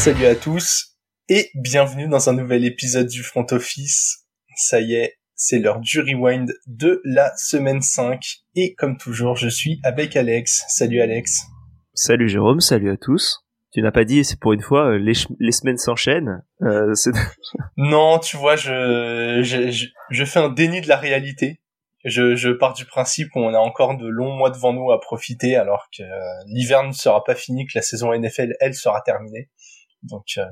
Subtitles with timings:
[0.00, 0.96] Salut à tous
[1.28, 4.24] et bienvenue dans un nouvel épisode du Front Office.
[4.56, 8.18] Ça y est, c'est l'heure du rewind de la semaine 5
[8.54, 10.64] et comme toujours, je suis avec Alex.
[10.68, 11.42] Salut Alex.
[11.92, 13.44] Salut Jérôme, salut à tous.
[13.74, 16.44] Tu n'as pas dit, c'est pour une fois, euh, les, les semaines s'enchaînent.
[16.62, 16.94] Euh,
[17.76, 21.60] non, tu vois, je, je, je, fais un déni de la réalité.
[22.06, 25.56] Je, je pars du principe qu'on a encore de longs mois devant nous à profiter,
[25.56, 29.50] alors que euh, l'hiver ne sera pas fini, que la saison NFL, elle, sera terminée.
[30.02, 30.44] Donc euh,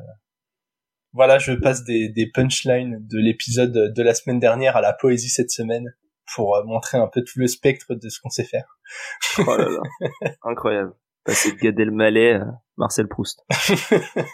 [1.13, 5.31] voilà, je passe des, des punchlines de l'épisode de la semaine dernière à la poésie
[5.31, 5.95] cette semaine
[6.35, 8.79] pour montrer un peu tout le spectre de ce qu'on sait faire.
[9.39, 9.81] Oh là là,
[10.43, 10.93] incroyable.
[11.25, 13.45] Passer de Gad Elmaleh à Marcel Proust.
[14.15, 14.25] oh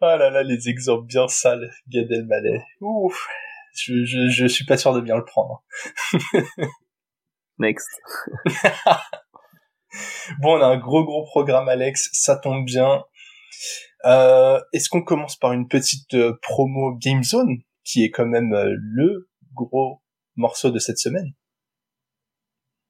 [0.00, 2.62] là là, les exemples bien sales, Gad Elmaleh.
[2.80, 3.28] Ouf,
[3.74, 5.64] je, je, je suis pas sûr de bien le prendre.
[7.58, 7.88] Next.
[10.40, 12.10] bon, on a un gros gros programme, Alex.
[12.12, 13.04] Ça tombe bien.
[14.04, 18.52] Euh, Est-ce qu'on commence par une petite euh, promo Game Zone, qui est quand même
[18.52, 20.02] euh, le gros
[20.36, 21.32] morceau de cette semaine?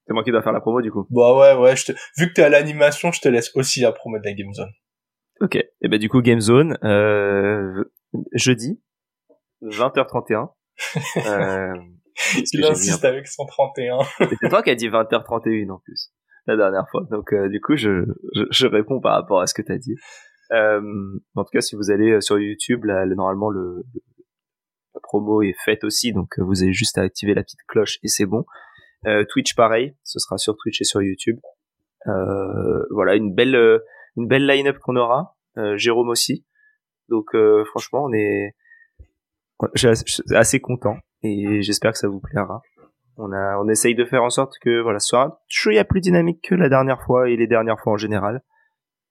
[0.06, 1.06] C'est moi qui dois faire la promo du coup.
[1.10, 1.76] Bah ouais, ouais.
[1.76, 1.92] Je te...
[2.18, 4.72] Vu que t'es à l'animation, je te laisse aussi la promo de la Game Zone.
[5.40, 5.56] Ok.
[5.56, 7.84] Et eh ben du coup Game Zone, euh,
[8.32, 8.80] jeudi
[9.62, 10.50] 20h31.
[11.16, 11.74] euh,
[12.52, 13.98] Il insiste avec 131.
[14.18, 16.12] C'est toi qui as dit 20h31 en plus
[16.46, 17.06] la dernière fois.
[17.10, 18.04] Donc euh, du coup, je,
[18.34, 19.94] je, je, réponds par rapport à ce que tu as dit.
[20.54, 20.80] Euh,
[21.34, 23.84] en tout cas, si vous allez euh, sur YouTube, là, normalement le,
[24.94, 27.98] la promo est faite aussi, donc euh, vous avez juste à activer la petite cloche
[28.02, 28.44] et c'est bon.
[29.06, 31.38] Euh, Twitch pareil, ce sera sur Twitch et sur YouTube.
[32.06, 33.56] Euh, voilà, une belle
[34.16, 35.36] une belle line-up qu'on aura.
[35.76, 36.44] Jérôme aussi.
[37.08, 38.54] Donc franchement, on est
[40.30, 42.60] assez content et j'espère que ça vous plaira.
[43.16, 46.00] On a, on essaye de faire en sorte que voilà, ce soit un a plus
[46.00, 48.42] dynamique que la dernière fois et les dernières fois en général.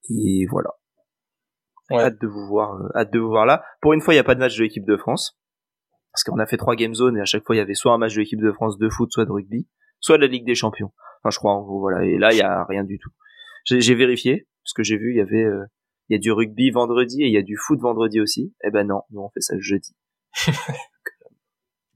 [0.09, 0.71] Et voilà.
[1.93, 2.03] Ouais.
[2.03, 3.63] Hâte de vous voir, euh, hâte de vous voir là.
[3.81, 5.39] Pour une fois, il n'y a pas de match de l'équipe de France.
[6.11, 7.93] Parce qu'on a fait trois game zones et à chaque fois, il y avait soit
[7.93, 9.67] un match de l'équipe de France de foot, soit de rugby,
[9.99, 10.91] soit de la Ligue des Champions.
[11.21, 12.05] Enfin, je crois, en gros, voilà.
[12.05, 13.09] Et là, il y a rien du tout.
[13.65, 15.65] J'ai vérifié, parce que j'ai vu, il y avait, euh,
[16.09, 18.53] il y a du rugby vendredi et il y a du foot vendredi aussi.
[18.63, 19.95] Eh ben non, nous on fait ça jeudi.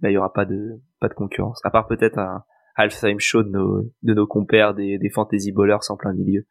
[0.02, 1.60] là, il y aura pas de, pas de concurrence.
[1.64, 2.44] À part peut-être un
[2.76, 6.46] halftime show de nos, de nos compères des, des fantasy bowlers en plein milieu.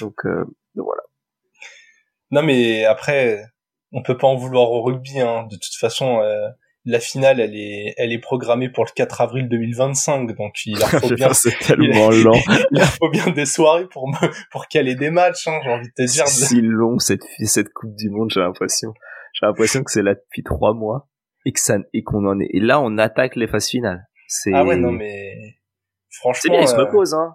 [0.00, 0.44] Donc, euh,
[0.74, 1.02] donc voilà.
[2.30, 3.44] Non, mais après,
[3.92, 5.20] on peut pas en vouloir au rugby.
[5.20, 5.46] Hein.
[5.50, 6.48] De toute façon, euh,
[6.84, 10.88] la finale, elle est, elle est programmée pour le 4 avril 2025, donc il leur
[11.00, 12.32] faut bien, tellement il, lent.
[12.70, 14.16] il leur faut bien des soirées pour me,
[14.50, 15.48] pour caler des matchs.
[15.48, 16.28] Hein, j'ai envie de te dire.
[16.28, 18.94] C'est si long cette cette Coupe du Monde, j'ai l'impression.
[19.34, 21.08] J'ai l'impression que c'est là depuis trois mois
[21.44, 22.48] et que ça et qu'on en est.
[22.52, 24.06] Et là, on attaque les phases finales.
[24.28, 24.52] C'est.
[24.54, 25.56] Ah ouais, non mais
[26.10, 26.40] franchement.
[26.42, 27.34] C'est bien, il se repose, hein.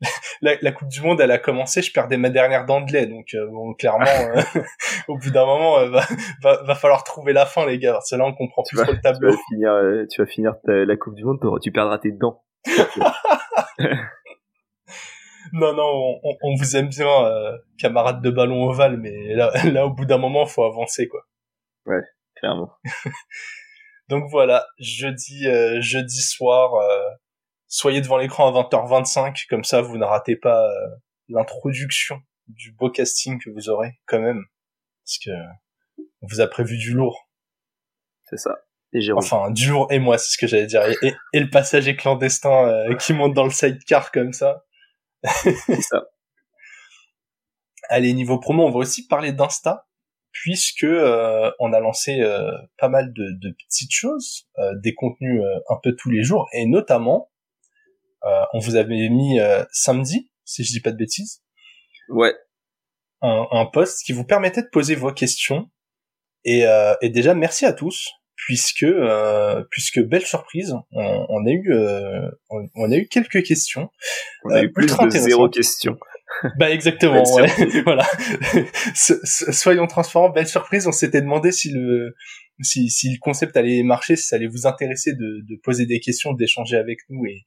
[0.42, 3.06] la, la, Coupe du Monde, elle a commencé, je perdais ma dernière dent de lait,
[3.06, 4.42] donc euh, bon, clairement, euh,
[5.08, 6.06] au bout d'un moment, euh, va,
[6.42, 7.92] va, va, falloir trouver la fin, les gars.
[7.94, 9.30] Parce que là, on comprend plus trop le tableau.
[9.30, 12.44] Tu vas finir, tu vas finir la Coupe du Monde, tu perdras tes dents.
[15.52, 17.06] non, non, on, on, vous aime bien,
[17.78, 21.22] camarades de ballon ovale, mais là, là, au bout d'un moment, faut avancer, quoi.
[21.86, 22.02] Ouais,
[22.36, 22.70] clairement.
[24.08, 25.46] donc voilà, jeudi,
[25.80, 26.74] jeudi soir
[27.68, 30.88] soyez devant l'écran à 20h25, comme ça vous ne ratez pas euh,
[31.28, 34.42] l'introduction du beau casting que vous aurez quand même,
[35.04, 35.30] parce que
[36.22, 37.28] on vous a prévu du lourd.
[38.24, 38.58] C'est ça.
[38.94, 40.82] Et enfin, du lourd et moi, c'est ce que j'allais dire.
[41.02, 44.64] Et, et, le passage est clandestin euh, qui monte dans le sidecar comme ça.
[45.22, 46.06] c'est ça.
[47.90, 49.86] Allez, niveau promo, on va aussi parler d'Insta,
[50.32, 52.22] puisque euh, on a lancé
[52.78, 57.30] pas mal de, de petites choses, des contenus un peu tous les jours, et notamment
[57.30, 57.37] euh,
[58.22, 61.42] on vous avait mis euh, samedi, si je dis pas de bêtises.
[62.08, 62.34] Ouais.
[63.20, 65.70] Un, un post qui vous permettait de poser vos questions.
[66.44, 68.86] Et, euh, et déjà, merci à tous, puisque
[69.70, 71.72] puisque belle surprise, on, on a eu
[72.50, 73.90] on, a eu quelques questions.
[74.44, 75.98] On a eu plus de zéro question.
[76.56, 77.48] Bah exactement, ouais.
[77.84, 78.06] voilà.
[78.94, 80.86] Soyons transparents, belle surprise.
[80.86, 82.14] On s'était demandé si le
[82.60, 86.00] si, si le concept allait marcher, si ça allait vous intéresser de, de poser des
[86.00, 87.44] questions, d'échanger avec nous et,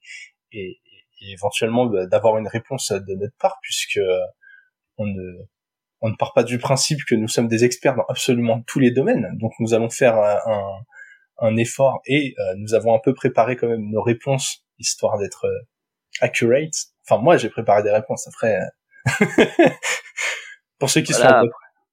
[0.52, 0.80] et,
[1.22, 4.20] éventuellement bah, d'avoir une réponse de notre part puisque euh,
[4.98, 5.38] on ne
[6.04, 8.90] on ne part pas du principe que nous sommes des experts dans absolument tous les
[8.90, 9.38] domaines.
[9.38, 10.82] Donc nous allons faire un,
[11.38, 15.46] un effort et euh, nous avons un peu préparé quand même nos réponses histoire d'être
[15.46, 15.68] euh,
[16.22, 16.74] accurate.
[17.08, 18.58] Enfin moi j'ai préparé des réponses après.
[20.80, 21.44] pour ceux qui sont en,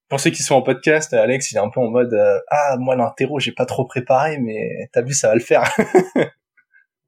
[0.07, 2.15] pour ceux qui sont en podcast, Alex il est un peu en mode
[2.49, 5.71] ah moi l'interro j'ai pas trop préparé mais t'as vu ça va le faire.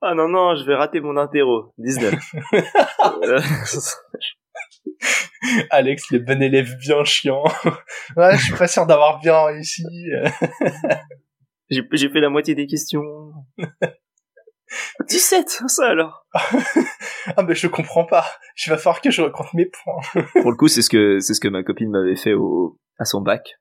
[0.02, 1.74] Ah non, non, je vais rater mon interro.
[1.78, 2.16] 19.
[5.70, 7.44] Alex, les bon élève bien chiant.
[8.18, 9.86] ouais, je suis pas sûr d'avoir bien réussi.
[11.70, 13.04] j'ai fait la moitié des questions.
[15.08, 16.26] 17, ça alors.
[17.38, 18.26] ah mais je comprends pas.
[18.56, 20.24] Je vais falloir que je recompte mes points.
[20.42, 23.06] Pour le coup, c'est ce que c'est ce que ma copine m'avait fait au à
[23.06, 23.60] son bac,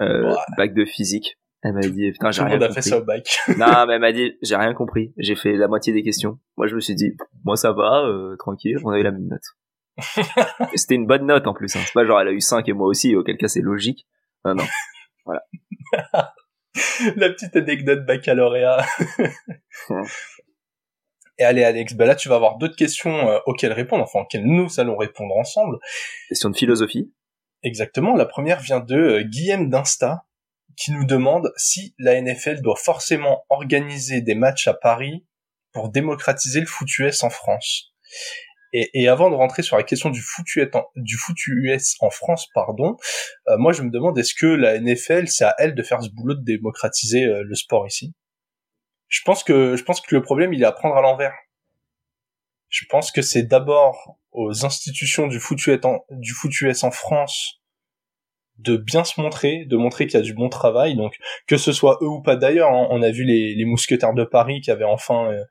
[0.00, 1.38] euh, bac de physique.
[1.62, 2.70] Elle m'a dit putain j'ai rien compris.
[2.70, 3.36] a fait ça au bac.
[3.58, 5.12] non mais elle m'a dit j'ai rien compris.
[5.16, 6.38] J'ai fait la moitié des questions.
[6.56, 8.76] Moi je me suis dit moi ça va euh, tranquille.
[8.84, 9.42] On a eu la même note.
[10.74, 11.74] C'était une bonne note en plus.
[11.74, 11.80] Hein.
[11.84, 13.16] C'est pas genre elle a eu 5 et moi aussi.
[13.16, 14.06] Auquel cas c'est logique.
[14.44, 14.64] Non non.
[15.24, 15.42] Voilà.
[17.16, 18.86] la petite anecdote baccalauréat.
[21.38, 24.44] Et allez Alex, bah là tu vas avoir d'autres questions euh, auxquelles répondre, enfin auxquelles
[24.44, 25.78] nous allons répondre ensemble.
[26.28, 27.12] Question de philosophie.
[27.62, 30.24] Exactement, la première vient de euh, Guillaume d'Insta,
[30.78, 35.26] qui nous demande si la NFL doit forcément organiser des matchs à Paris
[35.72, 37.92] pour démocratiser le foot US en France.
[38.72, 40.46] Et, et, avant de rentrer sur la question du foot
[41.46, 42.96] US en, France, pardon,
[43.48, 46.10] euh, moi je me demande est-ce que la NFL c'est à elle de faire ce
[46.10, 48.14] boulot de démocratiser le sport ici?
[49.08, 51.34] Je pense que je pense que le problème il est à prendre à l'envers.
[52.68, 55.58] Je pense que c'est d'abord aux institutions du foot
[56.10, 57.57] du foot US en France
[58.58, 60.96] de bien se montrer, de montrer qu'il y a du bon travail.
[60.96, 61.16] Donc
[61.46, 64.60] que ce soit eux ou pas d'ailleurs, hein, on a vu les, mousquetaires de Paris
[64.60, 65.44] qui avaient enfin euh,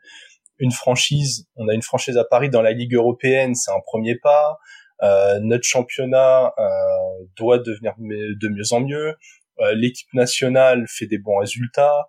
[0.59, 1.47] une franchise.
[1.55, 4.57] On a une franchise à Paris dans la Ligue européenne, c'est un premier pas.
[5.03, 9.15] Euh, notre championnat euh, doit devenir de mieux en mieux.
[9.59, 12.05] Euh, l'équipe nationale fait des bons résultats.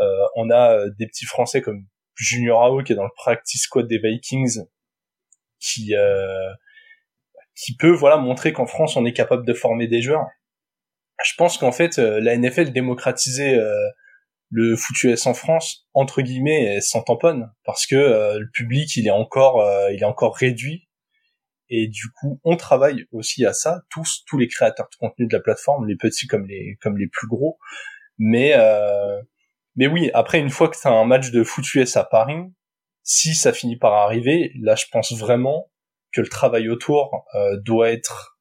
[0.00, 0.04] Euh,
[0.36, 3.98] on a des petits Français comme Junior Ao qui est dans le practice squad des
[3.98, 4.60] Vikings,
[5.58, 5.94] qui
[7.56, 10.26] qui peut voilà montrer qu'en France on est capable de former des joueurs.
[11.24, 13.58] Je pense qu'en fait la NFL démocratisait
[14.50, 17.96] le foot US en France entre guillemets sans tamponne parce que
[18.38, 20.88] le public il est encore il est encore réduit
[21.70, 25.32] et du coup on travaille aussi à ça tous tous les créateurs de contenu de
[25.34, 27.58] la plateforme les petits comme les comme les plus gros
[28.18, 29.20] mais euh,
[29.76, 32.42] mais oui, après, une fois que t'as un match de foot US à Paris,
[33.02, 35.70] si ça finit par arriver, là, je pense vraiment
[36.16, 38.38] que le travail autour euh, doit être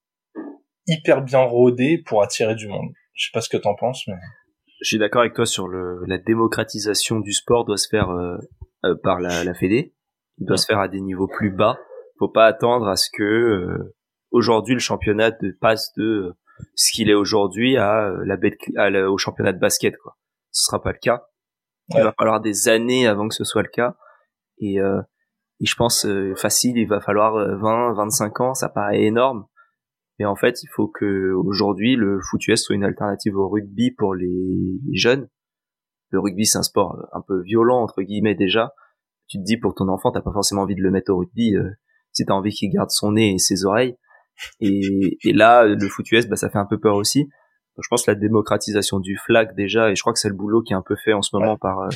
[0.88, 2.90] hyper bien rodé pour attirer du monde.
[3.14, 4.16] Je sais pas ce que t'en penses, mais...
[4.82, 8.38] Je suis d'accord avec toi sur le, la démocratisation du sport doit se faire euh,
[8.86, 9.94] euh, par la, la Fédé.
[10.38, 11.78] Il doit se faire à des niveaux plus bas.
[12.20, 13.78] Faut pas attendre à ce que
[14.32, 15.32] aujourd'hui le championnat
[15.62, 16.34] passe de
[16.76, 18.58] ce qu'il est aujourd'hui à la bête,
[19.08, 20.18] au championnat de basket quoi
[20.56, 21.28] ce sera pas le cas.
[21.90, 23.96] Il va falloir des années avant que ce soit le cas.
[24.60, 25.02] Et, euh,
[25.62, 29.46] et je pense euh, facile, il va falloir 20, euh, 25 ans, ça paraît énorme.
[30.20, 33.92] Mais en fait, il faut que aujourd'hui le foot US soit une alternative au rugby
[33.92, 35.28] pour les, jeunes.
[36.10, 38.74] Le rugby, c'est un sport un peu violent entre guillemets déjà.
[39.28, 41.56] Tu te dis pour ton enfant, t'as pas forcément envie de le mettre au rugby
[41.56, 41.70] euh,
[42.14, 43.98] si t'as envie qu'il garde son nez et ses oreilles.
[44.62, 47.28] Et, et là, le foot US, bah, ça fait un peu peur aussi
[47.82, 50.74] je pense la démocratisation du flag déjà, et je crois que c'est le boulot qui
[50.74, 51.90] est un peu fait en ce moment par euh,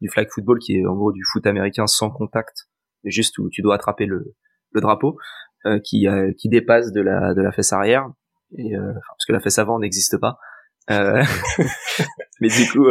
[0.00, 2.68] du flag football, qui est en gros du foot américain sans contact,
[3.10, 4.34] juste où tu dois attraper le,
[4.72, 5.18] le drapeau,
[5.66, 8.08] euh, qui, euh, qui dépasse de la, de la fesse arrière,
[8.56, 10.38] et, parce que la fesse avant n'existe pas.
[10.88, 12.86] mais du coup,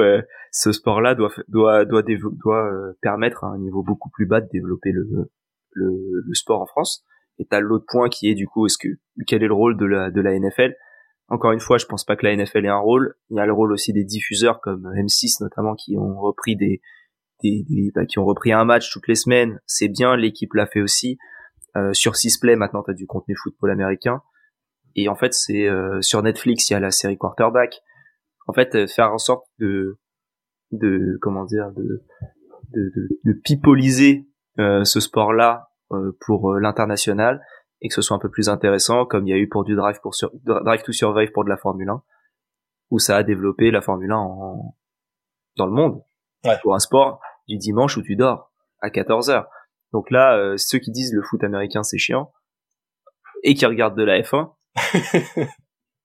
[0.51, 4.91] ce sport-là doit doit doit doit permettre à un niveau beaucoup plus bas de développer
[4.91, 5.32] le
[5.74, 7.05] le, le sport en France.
[7.38, 8.88] Et t'as l'autre point qui est du coup, est-ce que
[9.27, 10.75] quel est le rôle de la de la NFL
[11.29, 13.15] encore une fois, je pense pas que la NFL ait un rôle.
[13.29, 16.82] Il y a le rôle aussi des diffuseurs comme M6 notamment qui ont repris des,
[17.44, 19.60] des, bah, qui ont repris un match toutes les semaines.
[19.66, 21.18] C'est bien, l'équipe l'a fait aussi.
[21.76, 24.22] Euh, sur Sisplay maintenant, t'as du contenu football américain.
[24.96, 27.82] Et en fait, c'est euh, sur Netflix, il y a la série Quarterback.
[28.48, 29.98] En fait, euh, faire en sorte de
[30.72, 32.04] de comment dire de
[32.72, 34.28] de, de, de pipoliser
[34.60, 35.70] euh, ce sport-là
[36.26, 37.40] pour l'international
[37.82, 39.76] et que ce soit un peu plus intéressant, comme il y a eu pour du
[39.76, 42.02] Drive pour sur, Drive to Survive pour de la Formule 1,
[42.90, 44.76] où ça a développé la Formule 1 en,
[45.58, 46.02] dans le monde.
[46.46, 46.58] Ouais.
[46.64, 49.48] Pour un sport du dimanche où tu dors à 14 heures.
[49.92, 52.32] Donc là, euh, ceux qui disent le foot américain c'est chiant
[53.44, 54.54] et qui regardent de la F1,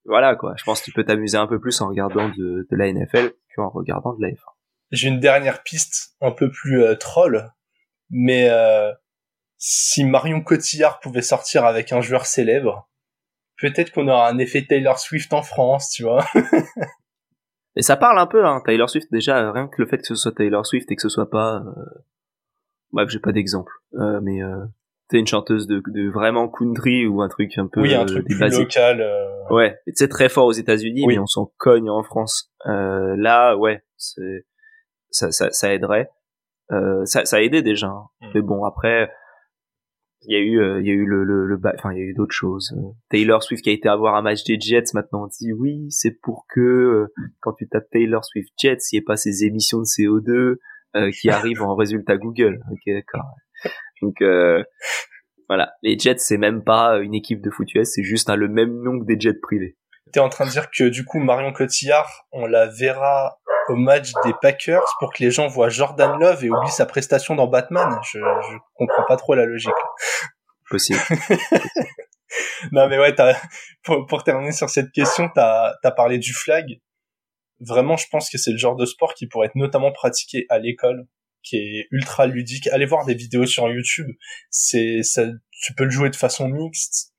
[0.04, 0.54] voilà quoi.
[0.56, 3.32] Je pense que tu peux t'amuser un peu plus en regardant de, de la NFL
[3.54, 4.58] qu'en regardant de la F1.
[4.90, 7.52] J'ai une dernière piste un peu plus euh, troll,
[8.10, 8.92] mais euh,
[9.58, 12.88] si Marion Cotillard pouvait sortir avec un joueur célèbre,
[13.58, 16.26] peut-être qu'on aura un effet Taylor Swift en France, tu vois.
[17.78, 20.16] Et ça parle un peu, hein, Taylor Swift, déjà, rien que le fait que ce
[20.16, 21.62] soit Taylor Swift et que ce soit pas...
[21.64, 22.02] Euh...
[22.90, 23.72] Bref, j'ai pas d'exemple.
[23.94, 24.64] Euh, mais euh,
[25.08, 27.80] t'es une chanteuse de, de vraiment country ou un truc un peu...
[27.80, 29.00] Oui, un truc plus local.
[29.00, 29.54] Euh.
[29.54, 32.52] Ouais, c'est très fort aux États-Unis, mais on s'en cogne en France.
[32.66, 34.44] Euh, là, ouais, c'est
[35.10, 36.10] ça, ça, ça aiderait.
[36.72, 37.86] Euh, ça, ça a aidé déjà.
[37.86, 38.08] Hein.
[38.20, 38.30] Hmm.
[38.34, 39.08] Mais bon, après
[40.22, 42.04] il y a eu il y a eu le le, le enfin il y a
[42.04, 42.74] eu d'autres choses.
[43.08, 46.20] Taylor Swift qui a été avoir un match des Jets maintenant on dit oui c'est
[46.20, 47.06] pour que
[47.40, 51.30] quand tu tapes Taylor Swift Jets il n'y ait pas ces émissions de CO2 qui
[51.30, 52.60] arrivent en résultat Google.
[52.72, 53.30] Ok d'accord.
[54.02, 54.16] Donc
[55.48, 55.72] voilà.
[55.82, 58.98] Les Jets c'est même pas une équipe de foot US c'est juste le même nom
[58.98, 59.77] que des jets privés
[60.12, 63.38] t'es en train de dire que du coup Marion Cotillard on la verra
[63.68, 67.34] au match des Packers pour que les gens voient Jordan Love et oublient sa prestation
[67.34, 67.98] dans Batman.
[68.02, 69.70] Je, je comprends pas trop la logique.
[70.70, 70.98] Possible.
[72.72, 73.14] non mais ouais,
[73.82, 76.80] pour, pour terminer sur cette question, t'as as parlé du flag.
[77.60, 80.58] Vraiment, je pense que c'est le genre de sport qui pourrait être notamment pratiqué à
[80.58, 81.06] l'école,
[81.42, 82.68] qui est ultra ludique.
[82.68, 84.08] Allez voir des vidéos sur YouTube.
[84.50, 87.12] C'est ça, tu peux le jouer de façon mixte.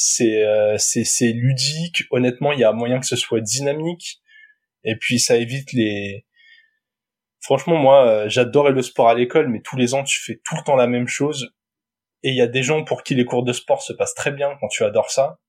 [0.00, 2.04] C'est euh, c'est ludique.
[2.12, 4.20] Honnêtement, il y a moyen que ce soit dynamique.
[4.84, 6.24] Et puis ça évite les
[7.40, 10.54] franchement moi euh, j'adorais le sport à l'école mais tous les ans tu fais tout
[10.54, 11.52] le temps la même chose.
[12.22, 14.30] Et il y a des gens pour qui les cours de sport se passent très
[14.30, 15.40] bien quand tu adores ça.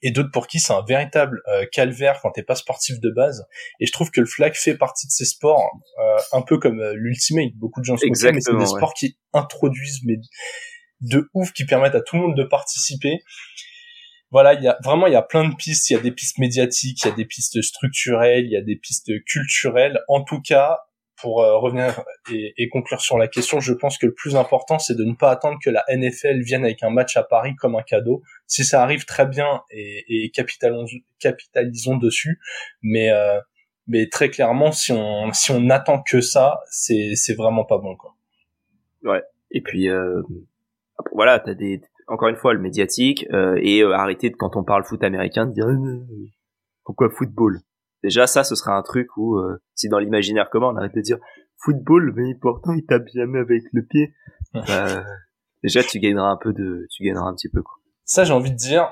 [0.00, 3.46] Et d'autres pour qui c'est un véritable euh, calvaire quand t'es pas sportif de base.
[3.80, 6.82] Et je trouve que le flag fait partie de ces sports euh, un peu comme
[6.94, 7.52] l'ultimate.
[7.56, 10.16] Beaucoup de gens se mais c'est des sports qui introduisent mais
[11.00, 13.20] de ouf qui permettent à tout le monde de participer
[14.30, 16.10] voilà, il y a vraiment il y a plein de pistes, il y a des
[16.10, 20.00] pistes médiatiques, il y a des pistes structurelles, il y a des pistes culturelles.
[20.08, 20.80] En tout cas,
[21.16, 24.96] pour euh, revenir et, conclure sur la question, je pense que le plus important, c'est
[24.96, 27.82] de ne pas attendre que la NFL vienne avec un match à Paris comme un
[27.82, 28.22] cadeau.
[28.46, 32.40] Si ça arrive très bien et, et capitalisons, dessus,
[32.82, 33.40] mais euh,
[33.86, 37.96] mais très clairement, si on si on attend que ça, c'est c'est vraiment pas bon
[37.96, 38.14] quoi.
[39.04, 39.22] Ouais.
[39.52, 40.20] Et puis euh,
[41.12, 44.64] voilà, t'as des encore une fois le médiatique euh, et euh, arrêter de quand on
[44.64, 46.06] parle foot américain de dire euh,
[46.84, 47.60] pourquoi football?
[48.02, 49.40] Déjà ça ce serait un truc où
[49.74, 51.18] si dans l'imaginaire commun on arrête de dire
[51.56, 54.14] football mais pourtant il tape jamais avec le pied.
[54.54, 55.04] Bah,
[55.62, 57.74] déjà tu gagneras un peu de tu gagneras un petit peu quoi.
[58.04, 58.90] Ça j'ai envie de dire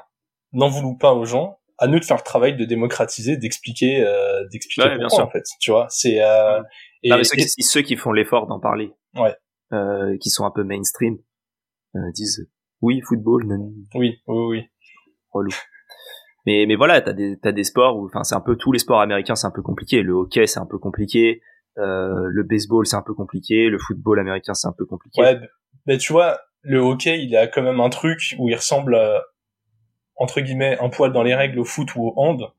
[0.53, 4.05] n'en voulons pas aux gens à nous de faire le travail de démocratiser d'expliquer
[4.51, 5.25] d'expliquer pourquoi bien sûr.
[5.25, 6.17] en fait tu vois c'est
[7.03, 10.19] et, non, mais ceux, qui, ceux qui font l'effort d'en parler ouais.
[10.19, 11.17] qui sont un peu mainstream
[12.13, 12.49] disent
[12.83, 13.47] oui, football.
[13.95, 14.63] Oui, oui, oui.
[15.31, 15.51] Relou.
[16.47, 18.79] Mais mais voilà, t'as des t'as des sports où, enfin, c'est un peu tous les
[18.79, 20.03] sports américains, c'est un peu compliqué.
[20.03, 21.41] Le hockey, c'est un peu compliqué.
[21.79, 23.69] Euh, le baseball, c'est un peu compliqué.
[23.69, 25.21] Le football américain, c'est un peu compliqué.
[25.21, 25.41] Ouais,
[25.87, 28.97] mais tu vois, le hockey, il a quand même un truc où il ressemble
[30.17, 32.53] entre guillemets un poil dans les règles au foot ou au hand.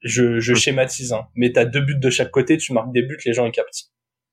[0.00, 1.28] Je, je schématise, hein.
[1.36, 3.90] mais t'as deux buts de chaque côté, tu marques des buts, les gens ils captent.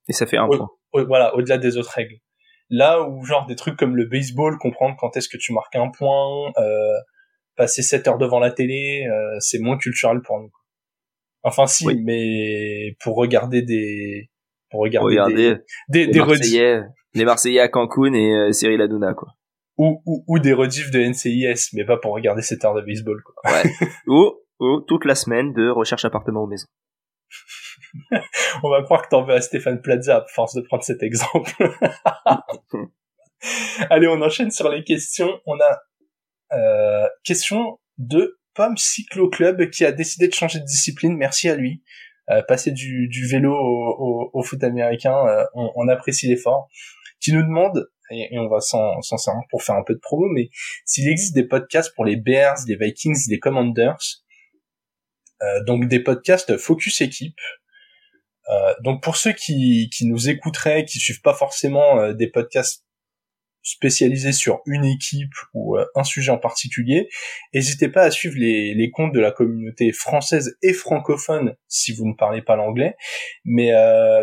[0.08, 0.68] Et ça fait un point.
[0.92, 2.16] voilà, au-delà des autres règles.
[2.70, 5.90] Là où genre des trucs comme le baseball, comprendre quand est-ce que tu marques un
[5.90, 6.98] point, euh,
[7.56, 10.50] passer 7 heures devant la télé, euh, c'est moins culturel pour nous.
[11.42, 14.30] Enfin si, mais pour regarder des
[14.70, 15.16] pour regarder,
[15.88, 16.82] des, des, les, Marseillais,
[17.14, 19.34] les Marseillais à Cancun et euh, Cyril Hanouna quoi.
[19.76, 23.20] Ou, ou, ou des rediffs de NCIS, mais pas pour regarder 7 heures de baseball
[23.24, 23.34] quoi.
[23.52, 23.88] Ouais.
[24.06, 26.68] ou, ou toute la semaine de recherche appartement aux maisons.
[28.62, 31.52] on va croire que t'en veux à Stéphane Plaza à force de prendre cet exemple.
[33.90, 35.40] Allez, on enchaîne sur les questions.
[35.46, 35.80] On a
[36.52, 41.16] euh, question de Pomme Cyclo Club qui a décidé de changer de discipline.
[41.16, 41.82] Merci à lui.
[42.30, 46.68] Euh, passer du, du vélo au, au, foot américain, euh, on, on, apprécie l'effort.
[47.18, 50.48] Qui nous demande, et, on va s'en servir pour faire un peu de promo, mais
[50.84, 54.22] s'il existe des podcasts pour les Bears, les Vikings, les Commanders,
[55.42, 57.40] euh, donc des podcasts focus équipe,
[58.82, 62.84] donc pour ceux qui, qui nous écouteraient, qui suivent pas forcément euh, des podcasts
[63.62, 67.08] spécialisés sur une équipe ou euh, un sujet en particulier,
[67.52, 72.06] n'hésitez pas à suivre les, les comptes de la communauté française et francophone si vous
[72.06, 72.96] ne parlez pas l'anglais.
[73.44, 73.70] Mais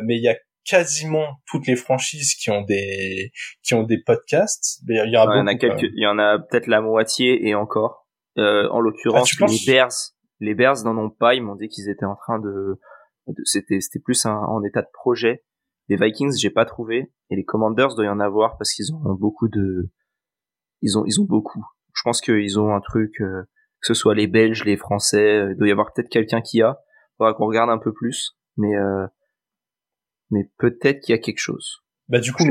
[0.03, 3.31] mais il y a quasiment toutes les franchises qui ont des
[3.63, 4.81] qui ont des podcasts.
[4.87, 8.07] Il y, en a quelques, il y en a peut-être la moitié et encore.
[8.35, 9.93] en l'occurrence, ah, les Bears,
[10.39, 11.35] les Bears n'en ont pas.
[11.35, 12.79] Ils m'ont dit qu'ils étaient en train de
[13.43, 15.43] c'était c'était plus un, en état de projet.
[15.89, 19.13] Les Vikings, j'ai pas trouvé et les Commanders doit y en avoir parce qu'ils ont
[19.13, 19.89] beaucoup de
[20.81, 21.65] ils ont ils ont beaucoup.
[21.93, 23.43] Je pense qu'ils ont un truc euh,
[23.81, 26.61] que ce soit les Belges, les Français, euh, il doit y avoir peut-être quelqu'un qui
[26.61, 26.79] a.
[27.17, 29.07] Faudra qu'on regarde un peu plus, mais euh,
[30.29, 31.83] mais peut-être qu'il y a quelque chose.
[32.09, 32.43] Bah du coup,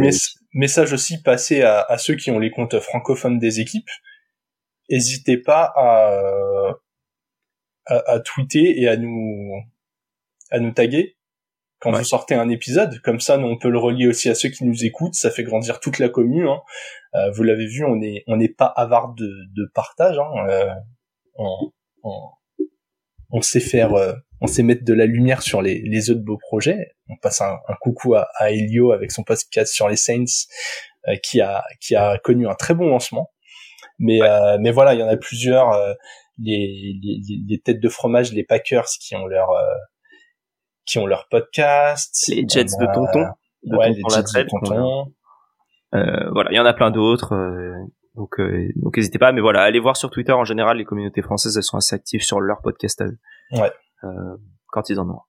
[0.53, 3.89] message aussi passé à, à, ceux qui ont les comptes francophones des équipes.
[4.91, 6.75] N'hésitez pas à,
[7.87, 9.63] à, à tweeter et à nous
[10.51, 11.17] à nous taguer
[11.81, 13.01] quand vous sortez un épisode.
[13.01, 15.15] Comme ça, nous, on peut le relier aussi à ceux qui nous écoutent.
[15.15, 16.47] Ça fait grandir toute la commune.
[16.47, 16.61] Hein.
[17.15, 20.19] Euh, vous l'avez vu, on est on n'est pas avare de, de partage.
[20.19, 20.49] Hein.
[20.49, 20.75] Euh,
[21.35, 21.73] on,
[22.03, 22.31] on,
[23.31, 26.39] on, sait faire, euh, on sait mettre de la lumière sur les, les autres beaux
[26.39, 26.93] projets.
[27.09, 30.25] On passe un, un coucou à, à, Elio avec son podcast sur les Saints.
[31.23, 33.31] qui a qui a connu un très bon lancement.
[33.99, 34.21] Mais
[34.61, 35.71] mais voilà, il y en a plusieurs.
[36.39, 39.49] Les, les, les, têtes de fromage, les Packers qui ont leur
[40.87, 42.15] qui ont leur podcast.
[42.29, 43.27] Les Jets de Tonton.
[43.65, 45.13] ouais, les Jets de Tonton.
[45.95, 47.35] Euh, voilà, il y en a plein d'autres.
[47.35, 47.75] Euh,
[48.15, 49.33] donc, euh, donc n'hésitez pas.
[49.33, 50.33] Mais voilà, allez voir sur Twitter.
[50.33, 53.19] En général, les communautés françaises, elles sont assez actives sur leur podcast à eux.
[53.53, 53.71] Ouais.
[54.69, 55.21] quand ils en ont.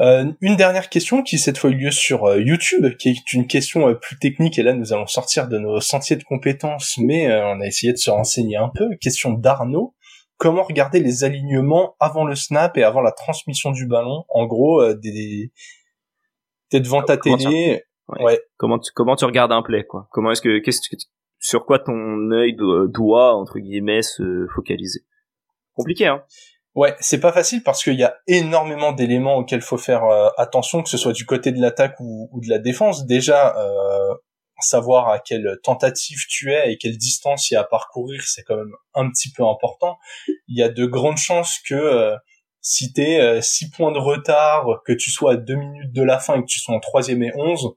[0.00, 3.92] Euh, une dernière question qui cette fois eu lieu sur YouTube, qui est une question
[3.96, 7.66] plus technique, et là nous allons sortir de nos sentiers de compétences, mais on a
[7.66, 8.90] essayé de se renseigner un peu.
[9.00, 9.96] Question d'Arnaud.
[10.38, 14.94] Comment regarder les alignements avant le snap et avant la transmission du ballon En gros,
[14.94, 15.52] des...
[16.70, 17.82] t'es devant ta télé,
[18.20, 18.40] Ouais.
[18.56, 20.96] Comment tu comment tu regardes un play quoi Comment est-ce que qu'est-ce que
[21.38, 25.00] sur quoi ton œil doit entre guillemets se focaliser?
[25.74, 26.22] Compliqué hein.
[26.74, 30.82] Ouais, c'est pas facile parce qu'il y a énormément d'éléments auxquels faut faire euh, attention,
[30.82, 33.04] que ce soit du côté de l'attaque ou, ou, de la défense.
[33.04, 34.14] Déjà, euh,
[34.60, 38.42] savoir à quelle tentative tu es et quelle distance il y a à parcourir, c'est
[38.42, 39.98] quand même un petit peu important.
[40.48, 42.16] Il y a de grandes chances que euh,
[42.60, 46.18] si t'es euh, 6 points de retard, que tu sois à 2 minutes de la
[46.18, 47.74] fin et que tu sois en troisième et 11,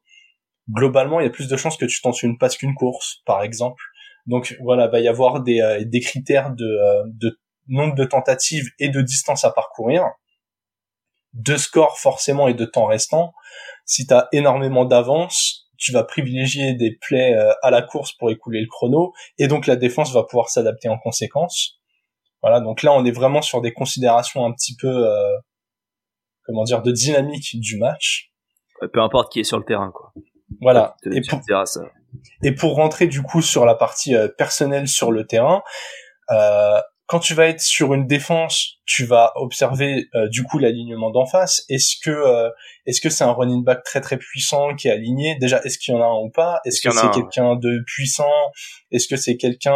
[0.69, 3.43] globalement, il y a plus de chances que tu tentes une passe qu'une course, par
[3.43, 3.83] exemple.
[4.27, 8.69] Donc voilà, va y avoir des, euh, des critères de, euh, de nombre de tentatives
[8.79, 10.05] et de distance à parcourir,
[11.33, 13.33] de score forcément et de temps restant.
[13.85, 18.31] Si tu as énormément d'avance, tu vas privilégier des plays euh, à la course pour
[18.31, 21.79] écouler le chrono, et donc la défense va pouvoir s'adapter en conséquence.
[22.41, 25.05] Voilà, donc là on est vraiment sur des considérations un petit peu,
[26.45, 28.31] comment dire, de dynamique du match.
[28.93, 30.11] Peu importe qui est sur le terrain, quoi.
[30.59, 30.95] Voilà.
[31.05, 31.39] et, pour,
[32.43, 35.63] et pour rentrer du coup sur la partie euh, personnelle sur le terrain,
[36.31, 41.09] euh, quand tu vas être sur une défense, tu vas observer euh, du coup l'alignement
[41.09, 41.65] d'en face.
[41.67, 42.49] Est-ce que euh,
[42.85, 45.35] est-ce que c'est un running back très très puissant qui est aligné?
[45.37, 46.61] Déjà, est-ce qu'il y en a un ou pas?
[46.63, 48.31] Est-ce que c'est quelqu'un de puissant?
[48.91, 49.75] Est-ce que c'est quelqu'un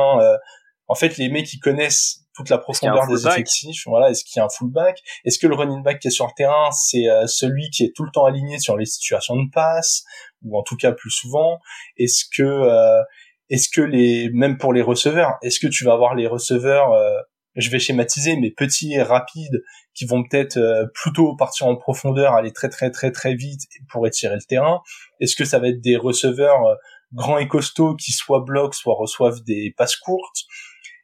[0.87, 3.83] En fait, les mecs qui connaissent toute la profondeur des effectifs.
[3.85, 5.01] Voilà, est-ce qu'il y a un fullback?
[5.25, 8.05] Est-ce que le running back qui est sur le terrain, c'est celui qui est tout
[8.05, 10.05] le temps aligné sur les situations de passe?
[10.45, 11.59] Ou en tout cas plus souvent?
[11.97, 13.01] Est-ce que euh,
[13.49, 17.19] est-ce que les même pour les receveurs, est-ce que tu vas avoir les receveurs euh,
[17.55, 22.33] je vais schématiser mais petits et rapides qui vont peut-être euh, plutôt partir en profondeur,
[22.33, 24.81] aller très très très très vite pour étirer le terrain?
[25.19, 26.77] Est-ce que ça va être des receveurs
[27.13, 30.43] grands et costauds qui soit bloquent soit reçoivent des passes courtes?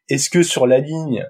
[0.09, 1.25] Est-ce que sur la ligne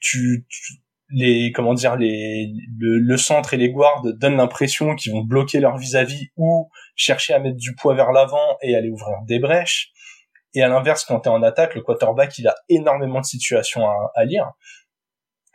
[0.00, 0.82] tu, tu
[1.12, 5.76] les comment dire les le, centre et les guards donnent l'impression qu'ils vont bloquer leur
[5.76, 9.92] vis-à-vis ou chercher à mettre du poids vers l'avant et aller ouvrir des brèches?
[10.54, 13.86] Et à l'inverse, quand tu es en attaque, le quarterback, il a énormément de situations
[14.14, 14.50] à, lire.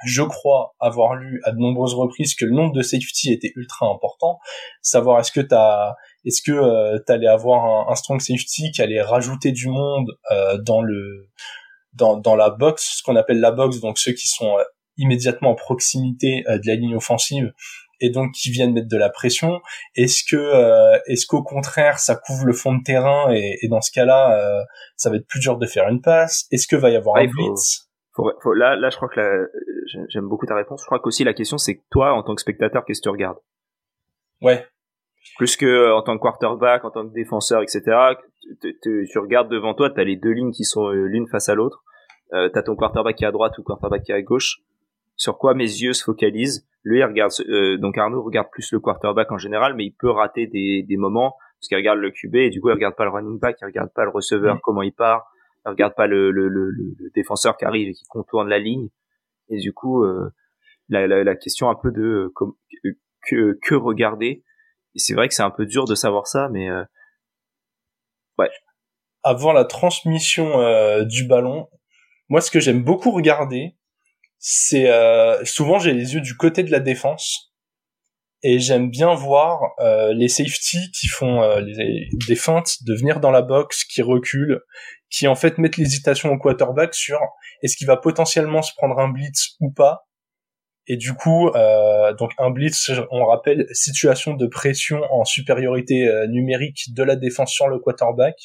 [0.06, 3.88] Je crois avoir lu à de nombreuses reprises que le nombre de safety était ultra
[3.88, 4.40] important.
[4.82, 9.52] Savoir est-ce que t'as, est-ce que euh, t'allais avoir un, strong safety qui allait rajouter
[9.52, 11.30] du monde euh, dans le
[11.94, 14.64] dans, dans la box, ce qu'on appelle la box, donc ceux qui sont euh,
[14.98, 17.54] immédiatement en proximité euh, de la ligne offensive
[18.00, 19.62] et donc qui viennent mettre de la pression
[19.96, 23.82] Est-ce que euh, est-ce qu'au contraire ça couvre le fond de terrain et, et dans
[23.82, 24.64] ce cas-là euh,
[24.96, 26.48] ça va être plus dur de faire une passe?
[26.52, 27.90] Est-ce que va y avoir un blitz?
[28.14, 29.52] faut, là là je crois que
[30.10, 30.82] j'aime beaucoup ta réponse.
[30.82, 33.12] Je crois qu'aussi la question c'est que toi en tant que spectateur qu'est-ce que tu
[33.12, 33.38] regardes?
[34.42, 34.66] Ouais.
[35.38, 37.82] Plus que en tant que quarterback, en tant que défenseur, etc.
[38.82, 41.84] Tu, regardes devant toi, tu as les deux lignes qui sont l'une face à l'autre.
[42.34, 44.62] Euh, t'as ton quarterback qui est à droite ou quarterback qui est à gauche
[45.18, 46.67] sur quoi mes yeux se focalisent?
[46.84, 50.10] Lui, il regarde, euh, donc Arnaud regarde plus le quarterback en général, mais il peut
[50.10, 53.04] rater des, des moments parce qu'il regarde le QB et du coup il regarde pas
[53.04, 55.26] le running back, il regarde pas le receveur comment il part,
[55.66, 58.90] il regarde pas le, le, le, le, défenseur qui arrive et qui contourne la ligne.
[59.50, 60.30] Et du coup, euh,
[60.90, 62.32] la, la, la, question un peu de
[62.86, 62.94] euh,
[63.28, 64.44] que, que regarder.
[64.96, 66.84] Et c'est vrai que c'est un peu dur de savoir ça, mais euh,
[68.38, 68.50] ouais.
[69.24, 71.68] Avant la transmission euh, du ballon,
[72.30, 73.76] moi ce que j'aime beaucoup regarder,
[74.40, 77.54] c'est euh, souvent j'ai les yeux du côté de la défense
[78.44, 83.20] et j'aime bien voir euh, les safety qui font euh, les, des feintes de venir
[83.20, 84.62] dans la box, qui reculent,
[85.10, 87.20] qui en fait mettent l'hésitation au quarterback sur
[87.64, 90.08] est-ce qu'il va potentiellement se prendre un blitz ou pas.
[90.86, 96.94] Et du coup, euh, donc un blitz, on rappelle, situation de pression en supériorité numérique
[96.94, 98.36] de la défense sur le quarterback,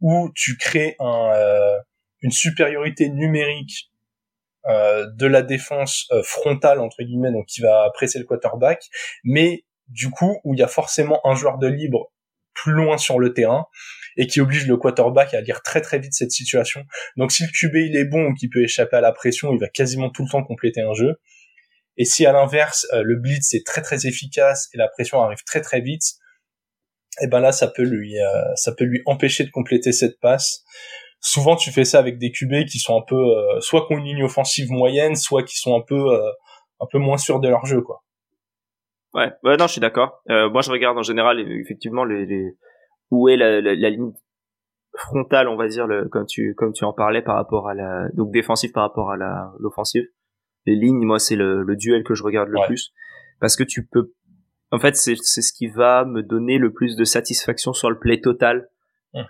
[0.00, 1.32] où tu crées un,
[2.22, 3.91] une supériorité numérique euh,
[4.68, 8.84] de la défense euh, frontale entre guillemets, donc qui va presser le quarterback,
[9.24, 12.12] mais du coup où il y a forcément un joueur de libre
[12.54, 13.66] plus loin sur le terrain
[14.16, 16.84] et qui oblige le quarterback à lire très très vite cette situation.
[17.16, 19.58] Donc si le QB il est bon ou qu'il peut échapper à la pression, il
[19.58, 21.18] va quasiment tout le temps compléter un jeu.
[21.96, 25.42] Et si à l'inverse euh, le blitz est très très efficace et la pression arrive
[25.44, 26.04] très très vite,
[27.20, 28.16] et ben là ça peut lui
[28.54, 30.64] ça peut lui empêcher de compléter cette passe
[31.22, 33.16] souvent tu fais ça avec des QB qui sont un peu
[33.60, 35.96] soit qui ont une ligne offensive moyenne soit qui sont un peu
[36.80, 38.02] un peu moins sûrs de leur jeu quoi
[39.14, 40.22] Ouais, ouais, non, je suis d'accord.
[40.30, 42.56] Euh, moi, je regarde en général effectivement les, les...
[43.10, 44.12] où est la, la, ligne
[44.94, 48.08] frontale, on va dire, le, comme tu comme tu en parlais par rapport à la
[48.14, 50.04] donc défensive par rapport à la l'offensive.
[50.64, 52.92] Les lignes, moi, c'est le, le duel que je regarde le plus
[53.40, 54.12] parce que tu peux.
[54.70, 57.98] En fait, c'est c'est ce qui va me donner le plus de satisfaction sur le
[57.98, 58.68] play total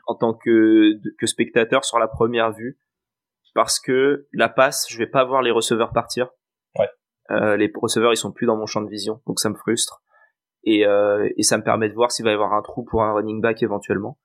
[0.06, 2.78] en tant que que spectateur sur la première vue
[3.54, 6.28] parce que la passe, je vais pas voir les receveurs partir
[7.30, 10.02] euh, les receveurs ils sont plus dans mon champ de vision, donc ça me frustre.
[10.64, 13.02] Et, euh, et ça me permet de voir s'il va y avoir un trou pour
[13.02, 14.18] un running back éventuellement.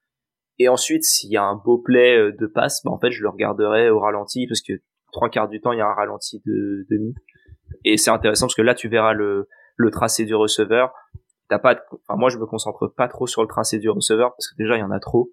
[0.59, 3.21] Et ensuite, s'il y a un beau play euh, de passe, bah en fait je
[3.23, 4.73] le regarderai au ralenti parce que
[5.11, 7.13] trois quarts du temps il y a un ralenti de demi.
[7.85, 10.93] Et c'est intéressant parce que là tu verras le, le tracé du receveur.
[11.49, 14.49] T'as pas, enfin moi je me concentre pas trop sur le tracé du receveur parce
[14.49, 15.31] que déjà il y en a trop.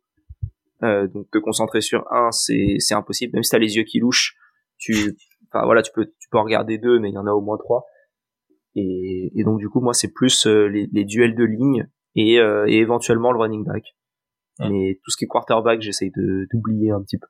[0.84, 3.32] Euh, donc te concentrer sur un, c'est c'est impossible.
[3.34, 4.36] Même si t'as les yeux qui louchent,
[4.78, 5.16] tu
[5.50, 7.40] enfin voilà, tu peux tu peux en regarder deux, mais il y en a au
[7.40, 7.86] moins trois.
[8.76, 12.38] Et, et donc du coup, moi, c'est plus euh, les, les, duels de ligne et,
[12.40, 13.84] euh, et éventuellement le running back.
[14.60, 17.26] Mais tout ce qui est quarterback, j'essaye de d'oublier un petit peu.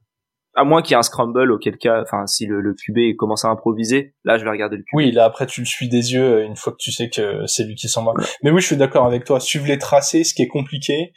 [0.56, 3.44] À moins qu'il y ait un scramble, auquel cas, enfin, si le, le QB commence
[3.44, 4.94] à improviser, là, je vais regarder le QB.
[4.94, 7.64] Oui, là, après, tu le suis des yeux une fois que tu sais que c'est
[7.64, 8.12] lui qui s'en va.
[8.42, 9.40] Mais oui, je suis d'accord avec toi.
[9.40, 11.12] Suivre les tracés, ce qui est compliqué,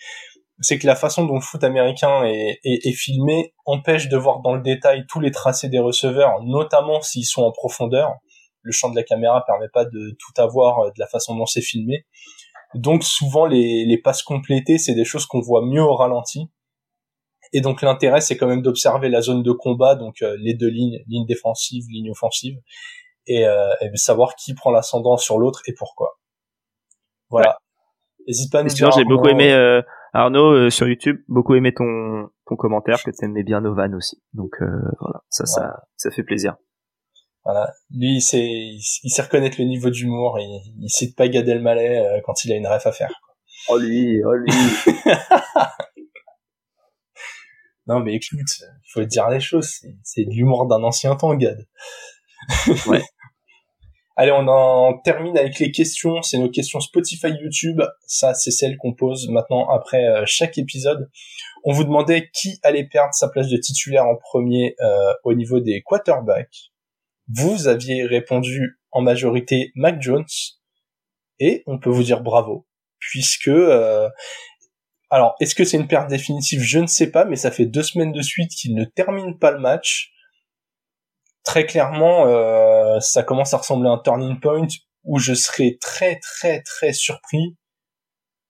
[0.60, 4.56] c'est que la façon dont le foot américain est, est, filmé empêche de voir dans
[4.56, 8.16] le détail tous les tracés des receveurs, notamment s'ils sont en profondeur.
[8.62, 11.46] Le champ de la caméra permet pas de tout avoir euh, de la façon dont
[11.46, 12.06] c'est filmé.
[12.74, 16.50] Donc souvent les, les passes complétées, c'est des choses qu'on voit mieux au ralenti.
[17.54, 20.70] Et donc l'intérêt, c'est quand même d'observer la zone de combat, donc euh, les deux
[20.70, 22.58] lignes, ligne défensive, ligne offensive,
[23.26, 26.20] et, euh, et savoir qui prend l'ascendant sur l'autre et pourquoi.
[27.30, 27.60] Voilà.
[28.28, 28.92] N'hésite pas à nous dire.
[28.92, 29.82] J'ai beaucoup aimé euh,
[30.14, 34.22] Arnaud euh, sur YouTube, beaucoup aimé ton ton commentaire que tu aimais bien Novan aussi.
[34.34, 34.68] Donc euh,
[35.00, 36.56] voilà, ça ça ça fait plaisir.
[37.44, 40.46] Voilà, lui il sait il, sait reconnaître le niveau d'humour et
[40.80, 43.12] il sait pas Gad Elmaleh euh, quand il a une ref à faire.
[43.70, 44.52] Oh lui, oh lui.
[47.88, 48.48] non mais écoute,
[48.92, 51.66] faut dire les choses, c'est l'humour d'un ancien temps, Gad.
[52.88, 53.04] ouais.
[54.20, 56.24] Allez, on en termine avec les questions.
[56.24, 57.84] C'est nos questions Spotify, YouTube.
[58.08, 61.08] Ça, c'est celles qu'on pose maintenant après euh, chaque épisode.
[61.64, 65.60] On vous demandait qui allait perdre sa place de titulaire en premier euh, au niveau
[65.60, 66.72] des quarterbacks.
[67.32, 70.26] Vous aviez répondu en majorité Mac Jones.
[71.40, 72.66] Et on peut vous dire bravo.
[72.98, 73.50] Puisque...
[73.50, 74.10] Euh,
[75.12, 76.62] alors, est-ce que c'est une perte définitive?
[76.62, 79.52] Je ne sais pas, mais ça fait deux semaines de suite qu'il ne termine pas
[79.52, 80.12] le match
[81.48, 84.68] très clairement, euh, ça commence à ressembler à un turning point
[85.06, 87.58] où je serais très très très surpris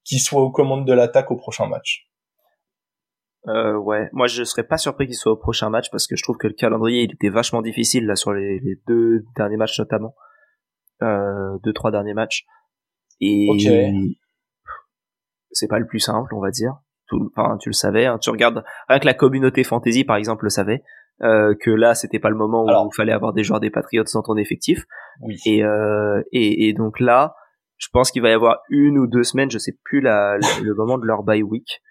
[0.03, 2.07] qu'il soit aux commandes de l'attaque au prochain match.
[3.47, 6.23] Euh, ouais, moi je serais pas surpris qu'il soit au prochain match parce que je
[6.23, 10.15] trouve que le calendrier il était vachement difficile là sur les, deux derniers matchs notamment,
[11.03, 12.45] euh, deux trois derniers matchs
[13.21, 13.47] et
[15.51, 16.73] c'est pas le plus simple on va dire.
[17.11, 18.17] enfin tu le savais, hein.
[18.17, 20.83] tu regardes rien que la communauté fantasy par exemple le savait.
[21.23, 24.03] Euh, que là c'était pas le moment où il fallait avoir des joueurs des Patriots
[24.13, 24.83] dans ton effectif.
[25.21, 25.35] Oui.
[25.47, 27.33] Et, euh, et, et donc là,
[27.77, 30.73] je pense qu'il va y avoir une ou deux semaines, je sais plus la, le
[30.75, 31.81] moment de leur bye week,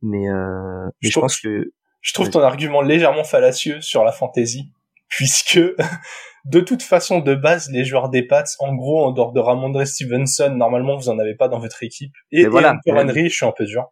[0.00, 4.72] mais, euh, mais je, pense que je trouve ton argument légèrement fallacieux sur la fantasy,
[5.08, 5.60] puisque
[6.46, 9.86] de toute façon de base les joueurs des Pats, en gros en dehors de Ramondre
[9.86, 12.14] Stevenson, normalement vous en avez pas dans votre équipe.
[12.30, 12.78] Et, voilà.
[12.86, 13.90] et Henry, je suis un peu dur.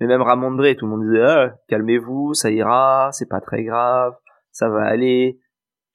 [0.00, 4.14] Mais même Ramondré, tout le monde disait ah, calmez-vous, ça ira, c'est pas très grave,
[4.52, 5.38] ça va aller.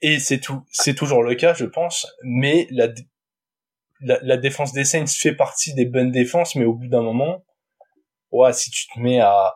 [0.02, 2.08] Et c'est tout, c'est toujours le cas, je pense.
[2.24, 2.90] Mais la,
[4.02, 7.46] la, défense des Saints fait partie des bonnes défenses, mais au bout d'un moment,
[8.32, 9.54] ouais, si tu te mets à,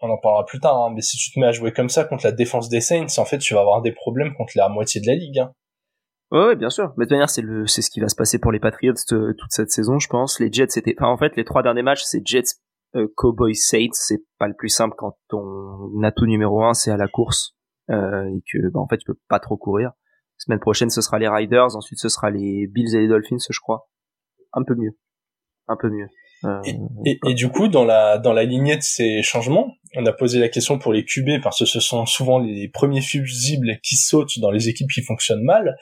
[0.00, 2.04] on en parlera plus tard, hein, mais si tu te mets à jouer comme ça
[2.04, 5.00] contre la défense des Saints, en fait, tu vas avoir des problèmes contre la moitié
[5.00, 5.38] de la ligue.
[5.38, 5.52] Hein.
[6.30, 6.92] Ouais, bien sûr.
[6.96, 8.92] Mais de toute manière, c'est le, c'est ce qui va se passer pour les Patriots
[9.12, 10.38] euh, toute cette saison, je pense.
[10.40, 12.56] Les Jets, c'était, enfin, en fait, les trois derniers matchs, c'est Jets,
[13.16, 17.08] Cowboy Saints, c'est pas le plus simple quand ton atout numéro un c'est à la
[17.08, 17.54] course
[17.90, 19.92] euh, et que bah, en fait tu peux pas trop courir.
[20.38, 23.60] Semaine prochaine ce sera les Riders, ensuite ce sera les Bills et les Dolphins, je
[23.60, 23.88] crois.
[24.52, 24.96] Un peu mieux,
[25.66, 26.08] un peu mieux.
[26.44, 26.60] Euh,
[27.04, 30.38] et, et, du coup, dans la dans la lignée de ces changements, on a posé
[30.38, 34.38] la question pour les QB parce que ce sont souvent les premiers fusibles qui sautent
[34.38, 35.76] dans les équipes qui fonctionnent mal.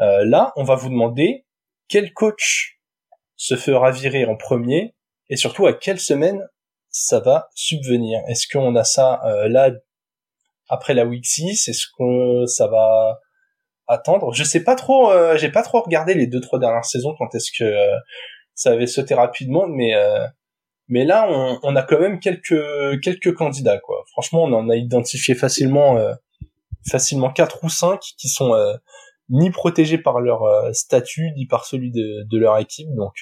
[0.00, 1.46] Euh, là, on va vous demander
[1.88, 2.80] quel coach
[3.36, 4.94] se fera virer en premier
[5.28, 6.46] et surtout à quelle semaine
[6.90, 8.20] ça va subvenir?
[8.28, 9.70] Est-ce qu'on a ça euh, là
[10.68, 13.20] après la week 6 Est-ce que ça va
[13.86, 14.32] attendre?
[14.32, 15.10] Je sais pas trop.
[15.10, 17.96] Euh, j'ai pas trop regardé les deux trois dernières saisons quand est-ce que euh,
[18.54, 19.94] ça avait sauté rapidement, mais
[20.88, 24.04] Mais là, on, on, a quand même quelques quelques candidats, quoi.
[24.12, 26.12] Franchement, on en a identifié facilement euh,
[26.90, 28.74] facilement quatre ou cinq qui sont euh,
[29.30, 32.88] ni protégés par leur euh, statut ni par celui de, de leur équipe.
[32.94, 33.14] Donc,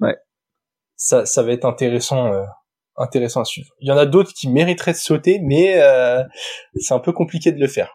[0.00, 0.16] ouais.
[0.98, 2.30] Ça ça va être intéressant
[2.98, 3.70] intéressant à suivre.
[3.80, 5.80] Il y en a d'autres qui mériteraient de sauter, mais
[6.76, 7.94] c'est un peu compliqué de le faire.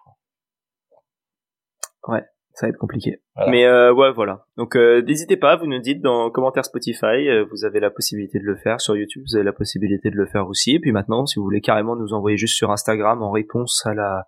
[2.07, 3.21] Ouais ça va être compliqué.
[3.47, 4.45] Mais euh, ouais, voilà.
[4.57, 8.39] Donc euh, n'hésitez pas, vous nous dites dans commentaire Spotify, euh, vous avez la possibilité
[8.39, 10.75] de le faire sur YouTube, vous avez la possibilité de le faire aussi.
[10.75, 13.93] Et puis maintenant, si vous voulez carrément nous envoyer juste sur Instagram en réponse à
[13.95, 14.25] la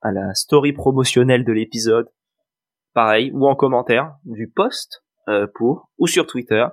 [0.00, 2.08] à la story promotionnelle de l'épisode,
[2.94, 6.66] pareil, ou en commentaire du post euh, pour ou sur Twitter,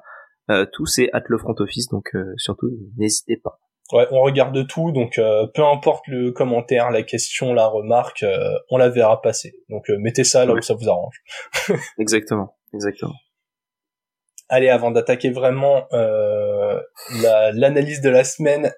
[0.71, 1.87] tout c'est at le front office.
[1.89, 3.59] Donc surtout n'hésitez pas.
[3.91, 8.53] Ouais, on regarde tout, donc euh, peu importe le commentaire, la question, la remarque, euh,
[8.69, 9.55] on la verra passer.
[9.69, 11.23] Donc euh, mettez ça là où ça vous arrange.
[11.97, 13.15] exactement, exactement.
[14.47, 15.87] Allez, avant d'attaquer vraiment
[17.53, 18.71] l'analyse de la semaine,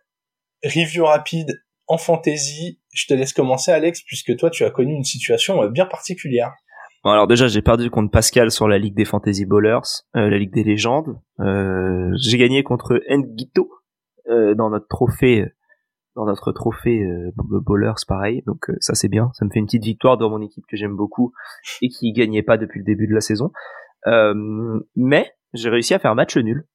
[0.63, 5.03] review rapide en fantasy, je te laisse commencer Alex, puisque toi tu as connu une
[5.03, 6.53] situation bien particulière.
[7.03, 10.53] Bon, alors déjà j'ai perdu contre Pascal sur la Ligue des Fantasy Bowlers, la Ligue
[10.53, 11.19] des légendes.
[11.39, 13.71] j'ai gagné contre Ngito
[14.29, 15.51] euh, dans notre trophée
[16.15, 18.43] dans notre trophée euh, bowlers pareil.
[18.45, 19.31] Donc euh, ça c'est bien.
[19.33, 21.33] Ça me fait une petite victoire dans mon équipe que j'aime beaucoup
[21.81, 23.51] et qui gagnait pas depuis le début de la saison.
[24.07, 24.33] Euh,
[24.95, 26.67] mais j'ai réussi à faire match nul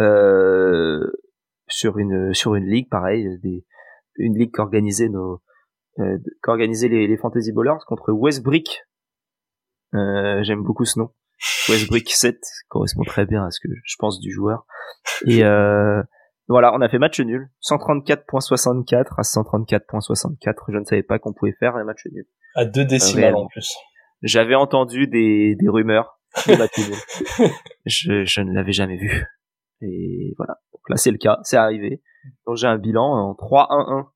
[0.00, 1.06] euh,
[1.68, 3.28] sur une sur une ligue pareil
[4.16, 5.40] une ligue qu'organisait nos
[5.98, 8.82] euh, qu'organisait les, les fantasy bowlers contre Westbrick
[9.92, 11.10] j'aime beaucoup ce nom
[11.68, 14.66] Westbrick 7 correspond très bien à ce que je pense du joueur
[15.26, 16.02] et euh,
[16.50, 17.48] voilà, on a fait match nul.
[17.62, 20.54] 134.64 à 134.64.
[20.68, 22.26] Je ne savais pas qu'on pouvait faire un match nul.
[22.56, 23.72] À deux décimales en plus.
[24.22, 27.48] J'avais entendu des, des rumeurs de match nul.
[27.86, 29.24] je, je ne l'avais jamais vu.
[29.80, 30.56] Et voilà.
[30.72, 31.38] Donc là, c'est le cas.
[31.44, 32.02] C'est arrivé.
[32.46, 34.08] Donc j'ai un bilan en 3-1-1.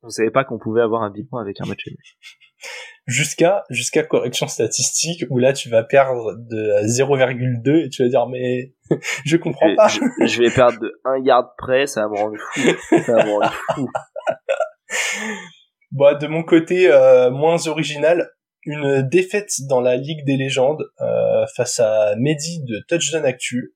[0.00, 1.96] Je ne savais pas qu'on pouvait avoir un bilan avec un match nul
[3.06, 8.26] jusqu'à jusqu'à correction statistique où là tu vas perdre de 0,2 et tu vas dire
[8.28, 8.72] mais
[9.24, 9.88] je comprends pas.
[9.88, 13.00] Je, vais perdre de 1 yard près, ça va me rendre fou.
[13.04, 13.88] Ça va me rendre fou.
[15.92, 18.30] bon, de mon côté euh, moins original,
[18.64, 23.74] une défaite dans la Ligue des légendes euh, face à Mehdi de Touchdown Actu.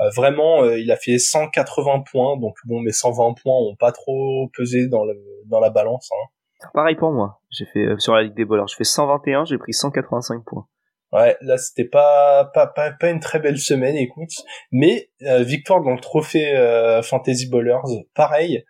[0.00, 4.48] Euh, vraiment, il a fait 180 points, donc bon, mes 120 points ont pas trop
[4.56, 5.14] pesé dans le
[5.46, 6.08] dans la balance.
[6.12, 6.28] Hein.
[6.74, 7.40] Pareil pour moi.
[7.50, 10.66] J'ai fait euh, sur la Ligue des bowlers, je fais 121, j'ai pris 185 points.
[11.12, 14.30] Ouais, là c'était pas, pas pas une très belle semaine, écoute.
[14.70, 18.64] Mais euh, victoire dans le trophée euh, Fantasy Bowlers, pareil.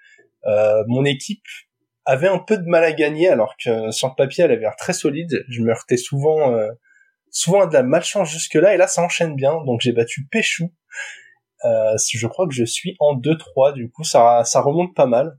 [0.88, 1.44] mon équipe
[2.04, 4.76] avait un peu de mal à gagner, alors que sur le papier elle avait l'air
[4.76, 5.44] très solide.
[5.48, 6.52] Je me heurtais souvent
[7.30, 9.62] souvent à de la malchance jusque là, et là ça enchaîne bien.
[9.64, 10.72] Donc j'ai battu Péchou.
[11.62, 15.38] je crois que je suis en 2-3, du coup ça ça remonte pas mal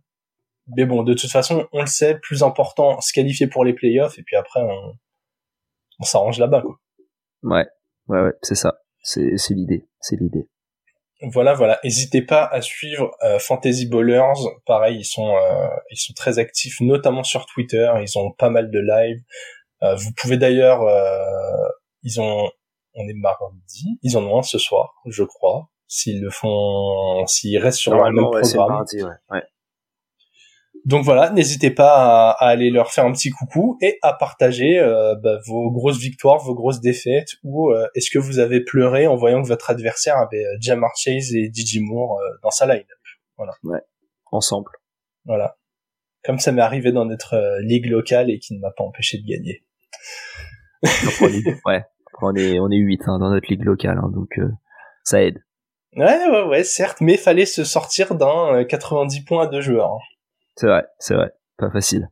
[0.67, 4.17] mais bon, de toute façon, on le sait, plus important, se qualifier pour les playoffs,
[4.17, 4.97] et puis après, on,
[5.99, 6.79] on s'arrange là-bas, quoi.
[7.43, 7.67] Ouais,
[8.07, 8.75] ouais, ouais, c'est ça.
[9.01, 10.47] C'est, c'est l'idée, c'est l'idée.
[11.31, 11.79] Voilà, voilà.
[11.83, 14.33] N'hésitez pas à suivre euh, Fantasy Ballers.
[14.65, 17.89] Pareil, ils sont, euh, ils sont très actifs, notamment sur Twitter.
[18.01, 19.21] Ils ont pas mal de live.
[19.83, 20.81] Euh, vous pouvez d'ailleurs,
[22.03, 22.49] ils ont,
[22.95, 25.69] on est mardi, ils en ont un ce soir, je crois.
[25.87, 28.69] S'ils le font, s'ils restent sur le même programme.
[28.69, 29.11] Mardi, ouais.
[29.29, 29.43] ouais.
[30.85, 35.15] Donc voilà, n'hésitez pas à, aller leur faire un petit coucou et à partager euh,
[35.15, 39.15] bah, vos grosses victoires, vos grosses défaites, ou euh, est-ce que vous avez pleuré en
[39.15, 42.83] voyant que votre adversaire avait euh, Jamar Chase et DJ Moore dans sa line
[43.37, 43.53] Voilà.
[43.63, 43.79] Ouais,
[44.31, 44.71] ensemble.
[45.25, 45.55] Voilà.
[46.25, 49.25] Comme ça m'est arrivé dans notre ligue locale et qui ne m'a pas empêché de
[49.25, 49.63] gagner.
[51.65, 51.85] ouais,
[52.21, 54.37] on est on est 8 hein, dans notre ligue locale, hein, donc
[55.03, 55.41] ça aide.
[55.95, 59.93] Ouais, ouais, ouais, certes, mais fallait se sortir d'un 90 points à deux joueurs.
[59.93, 60.12] Hein.
[60.55, 61.31] C'est vrai, c'est vrai.
[61.57, 62.09] Pas facile.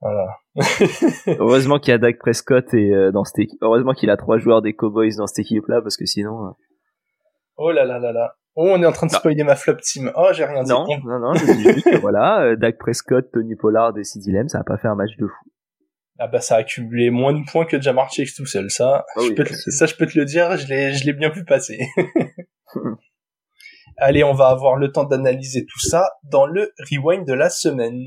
[0.00, 0.38] Voilà.
[1.38, 3.58] Heureusement qu'il y a Dak Prescott et euh, dans cette équipe.
[3.62, 6.46] Heureusement qu'il a trois joueurs des Cowboys dans cette équipe-là parce que sinon.
[6.46, 6.50] Euh,
[7.56, 8.34] oh là là là là.
[8.56, 10.10] Oh, on est en train de spoiler ma flop team.
[10.16, 10.70] Oh, j'ai rien dit.
[10.70, 11.34] Non, non, non.
[11.34, 14.64] Je dis juste que voilà, euh, Dak Prescott, Tony Pollard et Sid Lamb, ça a
[14.64, 15.50] pas fait un match de fou.
[16.22, 18.70] Ah bah ça a accumulé moins de points que Jamar Chase tout seul.
[18.70, 20.54] Ça, ah je peux ça je peux te le dire.
[20.58, 21.78] Je l'ai, je l'ai bien vu passer.
[24.02, 28.06] Allez, on va avoir le temps d'analyser tout ça dans le rewind de la semaine.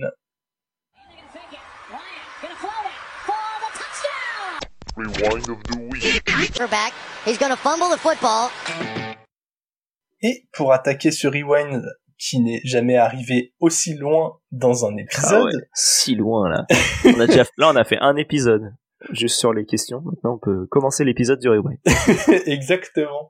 [10.23, 11.83] Et pour attaquer ce rewind
[12.17, 15.51] qui n'est jamais arrivé aussi loin dans un épisode.
[15.53, 16.65] Ah si loin là.
[17.05, 18.73] on a déjà, là on a fait un épisode
[19.11, 20.01] juste sur les questions.
[20.01, 21.77] Maintenant on peut commencer l'épisode du rewind.
[22.47, 23.29] Exactement.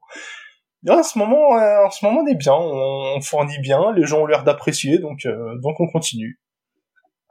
[0.89, 4.22] En ce moment, euh, en ce moment, on est bien, on, fournit bien, les gens
[4.22, 6.39] ont l'air d'apprécier, donc euh, donc on continue.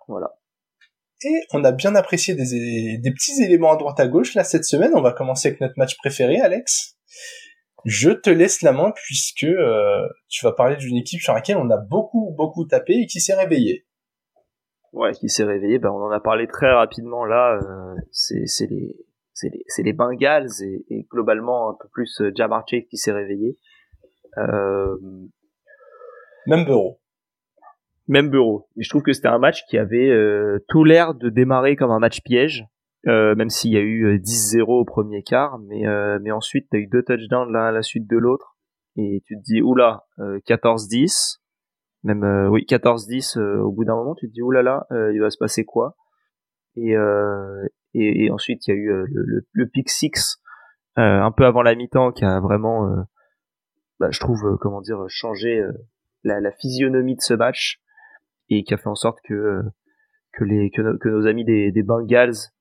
[0.09, 0.35] Voilà.
[1.25, 4.35] Et on a bien apprécié des, des petits éléments à droite à gauche.
[4.35, 6.97] Là, cette semaine, on va commencer avec notre match préféré, Alex.
[7.85, 11.71] Je te laisse la main puisque euh, tu vas parler d'une équipe sur laquelle on
[11.71, 13.87] a beaucoup, beaucoup tapé et qui s'est réveillée.
[14.93, 15.79] Ouais, qui s'est réveillée.
[15.79, 17.59] Ben, on en a parlé très rapidement là.
[17.61, 18.95] Euh, c'est les
[19.43, 23.13] c'est les, les Bengals et, et, globalement un peu plus euh, Jamar Chase qui s'est
[23.13, 23.59] réveillé.
[24.39, 24.97] Euh...
[26.47, 27.01] Même bureau.
[28.09, 28.69] Même bureau.
[28.77, 31.91] Mais je trouve que c'était un match qui avait euh, tout l'air de démarrer comme
[31.91, 32.65] un match piège.
[33.09, 35.83] Euh, même s'il y a eu 10-0 euh, au premier quart, mais
[36.21, 38.57] mais ensuite t'as eu deux touchdowns l'un à la suite de l'autre,
[38.95, 41.41] et tu te dis oula, 14-10,
[42.05, 45.65] même oui 14-10 au bout d'un moment, tu te dis oulala, il va se passer
[45.65, 45.97] quoi?
[46.77, 46.95] Et,
[47.95, 50.39] et, et ensuite il y a eu le, le, le pick six
[50.97, 53.07] un peu avant la mi-temps qui a vraiment,
[53.99, 55.63] bah, je trouve comment dire, changé
[56.25, 57.81] la, la physionomie de ce match
[58.49, 59.63] et qui a fait en sorte que
[60.33, 62.53] que les que, que nos amis des, des Bengals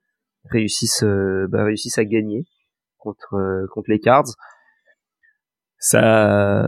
[0.46, 2.46] réussissent euh, bah, réussissent à gagner
[2.98, 4.36] contre euh, contre les Cards.
[5.78, 6.68] Ça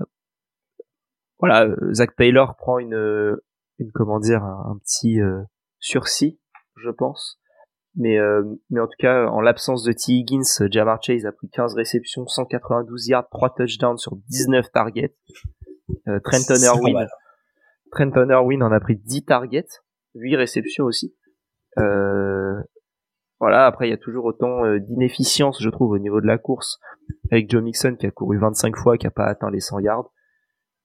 [1.40, 3.38] voilà, Zach Taylor prend une
[3.80, 5.42] une comment dire un, petit euh,
[5.80, 6.40] sursis,
[6.78, 7.40] je pense.
[7.96, 8.18] Mais
[8.70, 10.14] mais en tout cas, en l'absence de T.
[10.14, 15.16] Higgins, Jamar Chase a pris 15 réceptions, 192 yards, 3 touchdowns sur 19 targets.
[16.24, 17.08] Trenton Irwin
[17.94, 19.68] Trenton en a pris 10 targets,
[20.16, 21.16] 8 réceptions aussi.
[21.78, 22.60] Euh,
[23.40, 26.38] voilà, après il y a toujours autant euh, d'inefficience, je trouve, au niveau de la
[26.38, 26.80] course,
[27.32, 30.12] avec Joe Mixon qui a couru 25 fois, qui a pas atteint les 100 yards.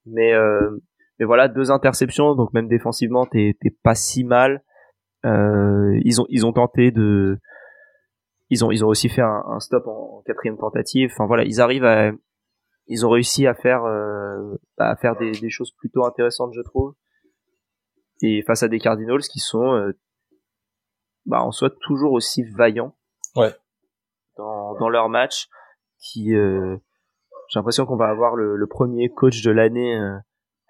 [0.07, 0.83] Mais euh,
[1.19, 4.63] mais voilà, deux interceptions, donc même défensivement, t'es pas si mal.
[5.29, 7.39] Euh, ils ont ils ont tenté de,
[8.51, 11.11] ils ont ils ont aussi fait un, stop en, quatrième tentative.
[11.13, 12.11] Enfin voilà, ils arrivent à,
[12.87, 13.85] ils ont réussi à faire
[14.79, 16.95] à faire des, des choses plutôt intéressantes, je trouve.
[18.23, 19.93] Et face à des Cardinals qui sont
[21.29, 22.97] bah, en soit toujours aussi vaillants
[23.37, 23.55] ouais.
[24.37, 25.49] dans, dans leur match.
[26.01, 26.77] Qui, euh,
[27.49, 30.17] j'ai l'impression qu'on va avoir le, le, premier coach de l'année euh,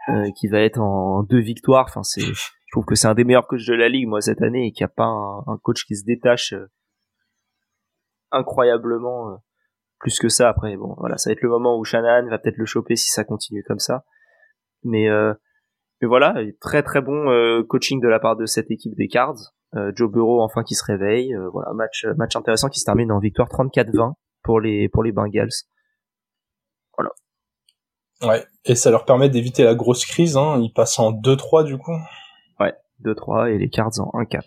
[0.09, 1.87] euh qui va être en, deux victoires.
[1.89, 4.43] Enfin, c'est, je trouve que c'est un des meilleurs coachs de la ligue moi cette
[4.43, 6.67] année et qu'il n'y a pas un, coach qui se détache euh,
[8.31, 9.37] incroyablement euh,
[9.99, 10.49] plus que ça.
[10.49, 13.11] Après, bon, voilà, ça va être le moment où Shannon va peut-être le choper si
[13.11, 14.05] ça continue comme ça.
[14.85, 15.09] Mais
[16.01, 19.53] mais voilà, très très bon coaching de la part de cette équipe des Cards.
[19.77, 21.35] Euh, Joe Burrow enfin qui se réveille.
[21.35, 25.13] Euh, voilà, match match intéressant qui se termine en victoire 34-20 pour les pour les
[25.13, 25.51] Bengals.
[26.97, 27.11] Voilà.
[28.23, 30.37] Ouais, et ça leur permet d'éviter la grosse crise.
[30.37, 30.61] Hein.
[30.61, 31.97] Ils passent en 2-3 du coup.
[32.59, 34.43] Ouais, 2-3 et les Cards en 1-4.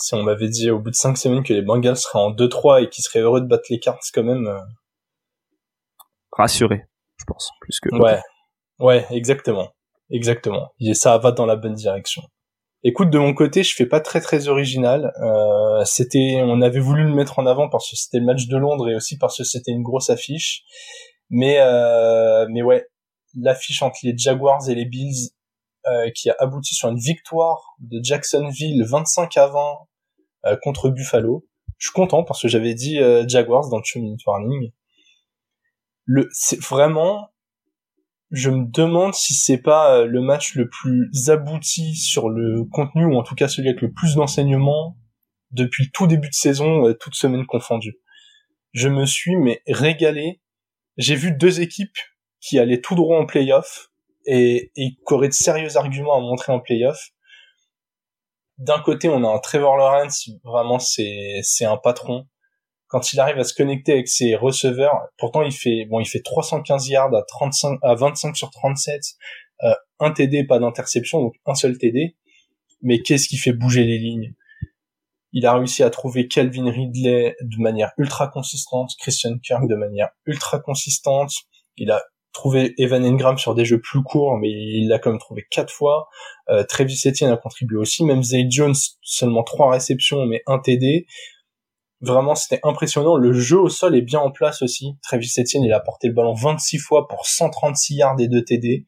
[0.00, 2.84] Si on m'avait dit au bout de 5 semaines que les Bengals seraient en 2-3
[2.84, 4.46] et qu'ils seraient heureux de battre les Cards quand même.
[4.46, 4.58] Euh...
[6.32, 6.86] Rassuré,
[7.18, 7.94] je pense, plus que.
[7.94, 8.18] Ouais,
[8.78, 9.74] ouais, exactement,
[10.10, 10.72] exactement.
[10.80, 12.22] Et ça va dans la bonne direction.
[12.82, 15.12] Écoute, de mon côté, je fais pas très très original.
[15.20, 18.56] Euh, c'était, on avait voulu le mettre en avant parce que c'était le match de
[18.56, 20.64] Londres et aussi parce que c'était une grosse affiche.
[21.30, 22.86] Mais euh, mais ouais,
[23.36, 25.30] l'affiche entre les Jaguars et les Bills
[25.86, 29.74] euh, qui a abouti sur une victoire de Jacksonville 25 à 20
[30.46, 31.46] euh, contre Buffalo.
[31.78, 34.72] Je suis content parce que j'avais dit Jaguars dans le warning.
[36.04, 37.30] Le, c'est vraiment
[38.32, 43.16] je me demande si c'est pas le match le plus abouti sur le contenu ou
[43.16, 44.98] en tout cas celui avec le plus d'enseignements
[45.52, 47.96] depuis tout début de saison, toute semaine confondue.
[48.72, 50.40] Je me suis mais régalé.
[50.96, 51.96] J'ai vu deux équipes
[52.40, 53.90] qui allaient tout droit en playoff
[54.26, 57.10] et, et qui auraient de sérieux arguments à montrer en playoff.
[58.58, 62.26] D'un côté, on a un Trevor Lawrence, vraiment c'est un patron
[62.90, 66.22] quand il arrive à se connecter avec ses receveurs, pourtant il fait bon, il fait
[66.22, 69.00] 315 yards à 35 à 25 sur 37,
[69.62, 72.16] euh, un TD pas d'interception donc un seul TD.
[72.82, 74.34] Mais qu'est-ce qui fait bouger les lignes?
[75.32, 80.08] Il a réussi à trouver Calvin Ridley de manière ultra consistante, Christian Kirk de manière
[80.26, 81.32] ultra consistante.
[81.76, 82.02] Il a
[82.32, 85.72] trouvé Evan Engram sur des jeux plus courts, mais il l'a quand même trouvé quatre
[85.72, 86.08] fois.
[86.48, 91.06] Euh, Travis Etienne a contribué aussi, même Zay Jones seulement trois réceptions mais un TD.
[92.02, 93.16] Vraiment, c'était impressionnant.
[93.16, 94.96] Le jeu au sol est bien en place aussi.
[95.02, 98.86] Travis Etienne, il a porté le ballon 26 fois pour 136 yards et 2 TD.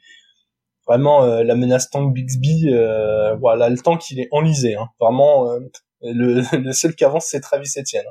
[0.86, 4.76] Vraiment, euh, la menace Tank Bixby, euh, voilà, le temps qu'il est enlisé.
[4.76, 4.88] Hein.
[4.99, 5.61] Vraiment, euh,
[6.03, 8.07] le, le, seul qui avance, c'est Travis Etienne.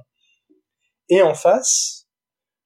[1.10, 2.08] Et en face,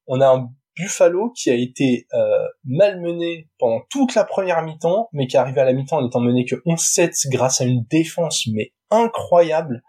[0.07, 5.27] on a un Buffalo qui a été euh, malmené pendant toute la première mi-temps, mais
[5.27, 8.45] qui est arrivé à la mi-temps en étant mené que 11-7 grâce à une défense
[8.47, 9.81] mais incroyable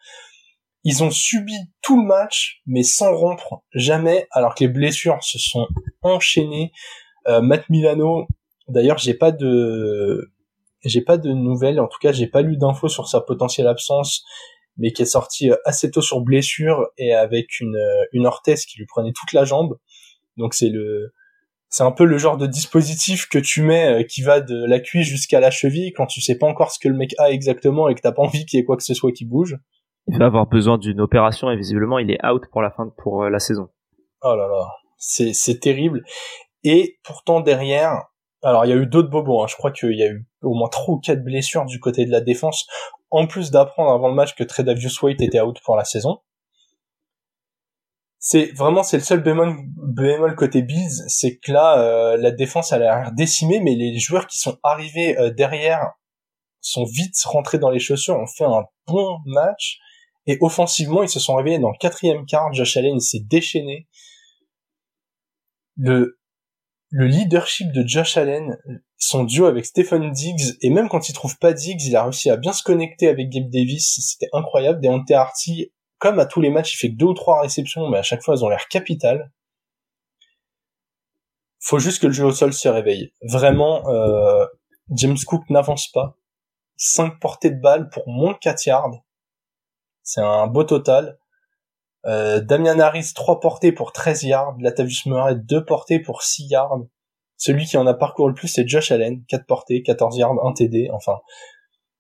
[0.89, 5.37] ils ont subi tout le match, mais sans rompre jamais, alors que les blessures se
[5.37, 5.67] sont
[6.03, 6.71] enchaînées.
[7.27, 8.29] Euh, Matt Milano,
[8.69, 10.33] d'ailleurs, j'ai pas de,
[10.85, 11.81] j'ai pas de nouvelles.
[11.81, 14.25] En tout cas, j'ai pas lu d'infos sur sa potentielle absence,
[14.79, 18.65] mais qui est sorti euh, assez tôt sur blessure et avec une euh, une orthèse
[18.67, 19.79] qui lui prenait toute la jambe.
[20.37, 21.13] Donc c'est le,
[21.69, 25.07] c'est un peu le genre de dispositif que tu mets qui va de la cuisse
[25.07, 27.95] jusqu'à la cheville quand tu sais pas encore ce que le mec a exactement et
[27.95, 29.57] que t'as pas envie qu'il y ait quoi que ce soit qui bouge
[30.09, 33.25] il va avoir besoin d'une opération et visiblement il est out pour la fin pour
[33.25, 33.69] euh, la saison.
[34.23, 34.69] Oh là là,
[34.99, 36.05] c'est c'est terrible.
[36.63, 38.05] Et pourtant derrière,
[38.47, 39.43] alors il y a eu d'autres bobos.
[39.43, 39.47] Hein.
[39.49, 42.13] Je crois qu'il y a eu au moins trois ou quatre blessures du côté de
[42.13, 42.67] la défense,
[43.11, 46.21] en plus d'apprendre avant le match que Tredavious White était out pour la saison.
[48.19, 52.73] C'est vraiment c'est le seul bémol, bémol côté Bills, c'est que là euh, la défense
[52.73, 55.93] a l'air décimée, mais les joueurs qui sont arrivés euh, derrière
[56.61, 59.79] sont vite rentrés dans les chaussures, ont fait un bon match
[60.27, 62.53] et offensivement, ils se sont réveillés dans le quatrième quart.
[62.53, 63.87] Josh Allen s'est déchaîné.
[65.77, 66.19] Le,
[66.91, 68.59] le leadership de Josh Allen,
[68.97, 72.31] son duo avec Stephen Diggs, et même quand il trouve pas Diggs, il a réussi
[72.31, 74.01] à bien se connecter avec Gabe Davis.
[74.01, 74.81] C'était incroyable.
[74.81, 78.03] Deontay Harty, comme à tous les matchs, il fait deux ou trois réceptions, mais à
[78.03, 79.31] chaque fois, elles ont l'air capitales.
[81.61, 83.13] Faut juste que le jeu au sol se réveille.
[83.23, 84.47] Vraiment, euh,
[84.91, 86.17] James Cook n'avance pas.
[86.77, 89.03] Cinq portées de balles pour moins de 4 yards.
[90.03, 91.19] C'est un beau total.
[92.07, 94.57] Euh, Damian Harris, 3 portées pour 13 yards.
[94.61, 96.79] Latavius Murray, 2 portées pour 6 yards.
[97.37, 100.53] Celui qui en a parcouru le plus, c'est Josh Allen, 4 portées, 14 yards, 1
[100.53, 100.89] TD.
[100.93, 101.19] Enfin,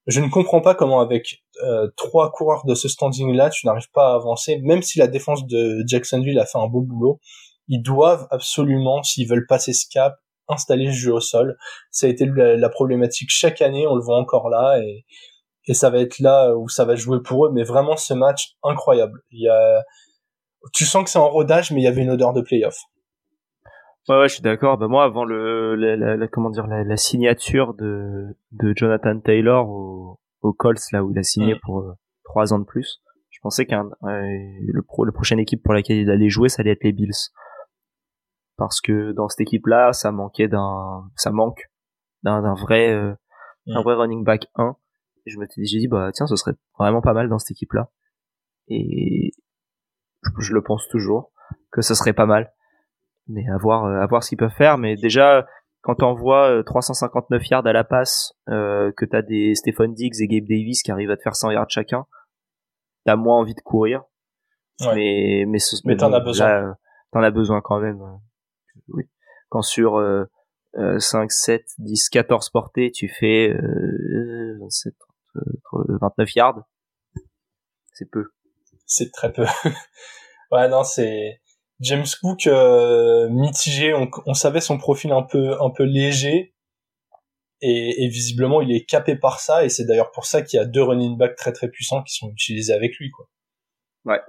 [0.07, 4.13] je ne comprends pas comment avec euh, trois coureurs de ce standing-là, tu n'arrives pas
[4.13, 7.21] à avancer, même si la défense de Jacksonville a fait un beau boulot.
[7.69, 10.15] Ils doivent absolument, s'ils veulent passer ce cap,
[10.49, 11.59] installer le jeu au sol.
[11.91, 15.05] Ça a été la, la problématique chaque année, on le voit encore là, et
[15.67, 17.51] et ça va être là où ça va jouer pour eux.
[17.53, 19.21] Mais vraiment, ce match incroyable.
[19.31, 19.83] Il y a,
[20.73, 22.77] tu sens que c'est en rodage, mais il y avait une odeur de playoff.
[24.09, 24.79] Ouais, ouais, je suis d'accord.
[24.79, 30.53] Bah moi, avant le, la, comment dire, la, signature de, de Jonathan Taylor au, au
[30.53, 31.59] Colts, là où il a signé mm.
[31.64, 31.93] pour euh,
[32.25, 36.11] trois ans de plus, je pensais qu'un le, pro, le prochaine équipe pour laquelle il
[36.11, 37.11] allait jouer, ça allait être les Bills,
[38.57, 41.69] parce que dans cette équipe-là, ça manquait d'un, ça manque
[42.23, 43.12] d'un vrai, euh,
[43.67, 43.83] un mm.
[43.83, 44.77] vrai running back 1
[45.27, 47.91] et je me suis dit, bah tiens, ce serait vraiment pas mal dans cette équipe-là.
[48.68, 49.33] Et
[50.39, 51.33] je, le pense toujours
[51.72, 52.53] que ce serait pas mal.
[53.29, 54.79] Mais à voir, euh, à voir ce qu'ils peuvent faire.
[54.79, 55.47] Mais déjà,
[55.83, 60.29] quand on voit 359 yards à la passe, euh, que t'as des Stephen Diggs et
[60.29, 62.07] Gabe Davis qui arrivent à te faire 100 yards chacun,
[63.05, 64.05] t'as moins envie de courir.
[64.81, 66.77] Mais mais, mais, t'en as besoin.
[67.11, 68.01] T'en as besoin quand même.
[68.89, 69.09] Oui.
[69.49, 74.95] Quand sur euh, 5, 7, 10, 14 portées, tu fais euh, 27,
[75.72, 76.62] 29 yards.
[77.93, 78.26] C'est peu.
[78.87, 79.45] C'est très peu.
[80.53, 81.41] ouais, non, c'est
[81.80, 83.95] James Cook euh, mitigé.
[83.95, 86.55] On, savait son profil un peu un peu léger.
[87.62, 89.64] Et, visiblement, il est capé par ça.
[89.64, 92.14] Et c'est d'ailleurs pour ça qu'il y a deux running backs très très puissants qui
[92.14, 93.26] sont utilisés avec lui, quoi.
[94.05, 94.20] Ouais.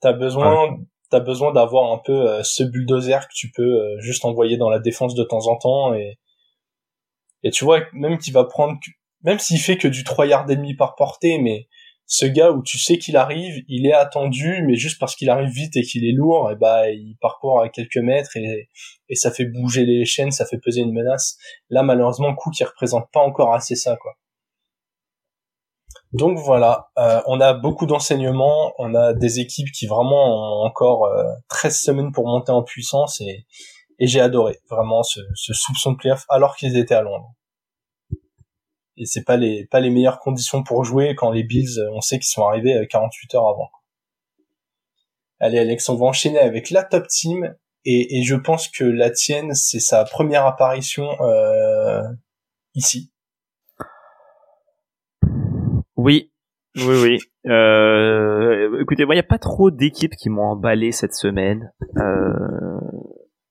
[0.00, 0.76] T'as besoin,
[1.10, 4.68] t'as besoin d'avoir un peu euh, ce bulldozer que tu peux euh, juste envoyer dans
[4.68, 6.18] la défense de temps en temps et
[7.42, 8.78] et tu vois même qu'il va prendre
[9.26, 11.68] même s'il fait que du 3 yards et demi par portée, mais
[12.06, 15.50] ce gars où tu sais qu'il arrive, il est attendu, mais juste parce qu'il arrive
[15.50, 18.70] vite et qu'il est lourd, et bah il parcourt à quelques mètres et,
[19.08, 21.36] et ça fait bouger les chaînes, ça fait peser une menace.
[21.68, 24.12] Là malheureusement Cook il représente pas encore assez ça quoi.
[26.12, 31.10] Donc voilà, euh, on a beaucoup d'enseignements, on a des équipes qui vraiment ont encore
[31.48, 33.44] 13 euh, semaines pour monter en puissance et,
[33.98, 37.34] et j'ai adoré vraiment ce, ce soupçon de playoff alors qu'ils étaient à Londres
[38.96, 42.18] et c'est pas les pas les meilleures conditions pour jouer quand les Bills on sait
[42.18, 43.70] qu'ils sont arrivés 48 euh, heures avant.
[45.38, 49.10] Allez Alex, on va enchaîner avec la top team et, et je pense que la
[49.10, 52.02] tienne c'est sa première apparition euh,
[52.74, 53.12] ici.
[55.96, 56.30] Oui,
[56.76, 57.50] oui, oui.
[57.50, 61.72] Euh, écoutez, moi, il n'y a pas trop d'équipes qui m'ont emballé cette semaine.
[61.96, 62.80] Euh,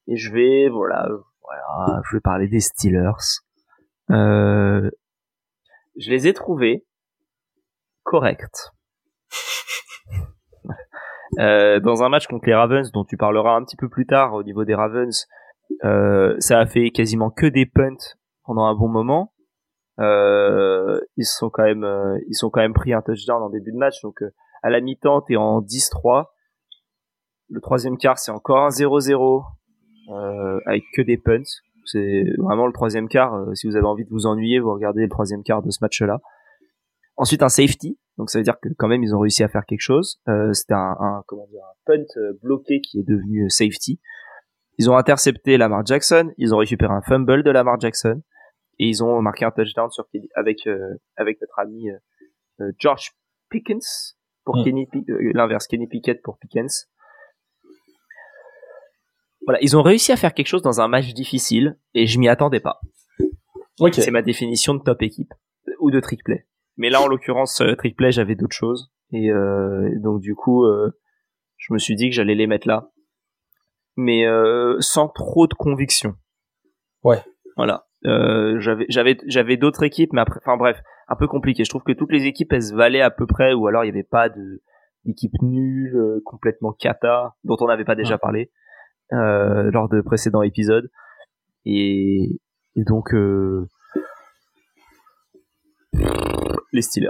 [0.08, 1.08] et je vais, voilà,
[1.42, 3.42] voilà, je vais parler des Steelers.
[4.12, 4.92] Euh,
[5.98, 6.86] je les ai trouvés
[8.04, 8.72] corrects.
[11.40, 14.34] euh, dans un match contre les Ravens, dont tu parleras un petit peu plus tard
[14.34, 15.28] au niveau des Ravens,
[15.84, 19.34] euh, ça a fait quasiment que des punts pendant un bon moment.
[20.00, 23.72] Euh, ils sont quand même, euh, ils sont quand même pris un touchdown en début
[23.72, 26.26] de match, donc euh, à la mi-temps t'es en 10-3.
[27.50, 29.44] Le troisième quart c'est encore un 0-0
[30.66, 31.44] avec que des punts.
[31.86, 33.34] C'est vraiment le troisième quart.
[33.34, 35.80] Euh, si vous avez envie de vous ennuyer, vous regardez le troisième quart de ce
[35.82, 36.20] match-là.
[37.18, 39.66] Ensuite, un safety Donc ça veut dire que quand même ils ont réussi à faire
[39.66, 40.20] quelque chose.
[40.28, 44.00] Euh, C'était un, un, comment dire un punt euh, bloqué qui est devenu safety.
[44.78, 48.22] Ils ont intercepté Lamar Jackson, ils ont récupéré un fumble de Lamar Jackson
[48.80, 50.06] et ils ont marqué un touchdown sur
[50.36, 51.88] avec euh, avec notre ami
[52.78, 53.12] George
[53.50, 54.64] Pickens pour mm.
[54.64, 54.90] Kenny
[55.34, 56.90] l'inverse Kenny Pickett pour Pickens.
[59.46, 62.28] Voilà, ils ont réussi à faire quelque chose dans un match difficile et je m'y
[62.28, 62.82] attendais pas.
[63.80, 64.02] Okay.
[64.02, 65.34] C'est ma définition de top équipe
[65.80, 66.48] ou de trick play.
[66.78, 70.66] Mais là, en l'occurrence, euh, trick play, j'avais d'autres choses et euh, donc du coup,
[70.66, 70.92] euh,
[71.58, 72.92] je me suis dit que j'allais les mettre là,
[73.96, 76.16] mais euh, sans trop de conviction.
[77.04, 77.20] Ouais.
[77.56, 77.88] Voilà.
[78.06, 81.64] Euh, j'avais j'avais j'avais d'autres équipes, mais après, enfin bref, un peu compliqué.
[81.64, 83.88] Je trouve que toutes les équipes elles se valaient à peu près, ou alors il
[83.88, 84.62] y avait pas de
[85.06, 88.52] d'équipe nulle, euh, complètement cata, dont on n'avait pas déjà parlé
[89.14, 90.90] euh, lors de précédents épisodes.
[91.66, 92.30] Et,
[92.76, 93.68] et donc euh,
[96.72, 97.10] les Steelers.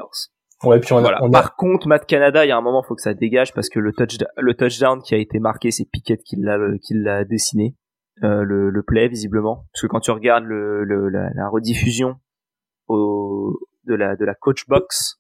[0.63, 1.19] Ouais, puis on a, voilà.
[1.21, 1.31] on a...
[1.31, 3.79] Par contre, Matt Canada, il y a un moment, faut que ça dégage parce que
[3.79, 7.75] le, touch, le touchdown qui a été marqué, c'est Pickett qui l'a qui l'a dessiné,
[8.23, 9.65] euh, le, le play visiblement.
[9.73, 12.15] Parce que quand tu regardes le, le la, la, rediffusion
[12.87, 15.19] au, de la de la coach box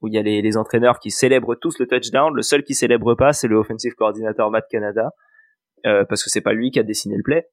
[0.00, 2.74] où il y a les, les entraîneurs qui célèbrent tous le touchdown, le seul qui
[2.74, 5.10] célèbre pas, c'est le offensive coordinator Matt Canada
[5.84, 7.48] euh, parce que c'est pas lui qui a dessiné le play.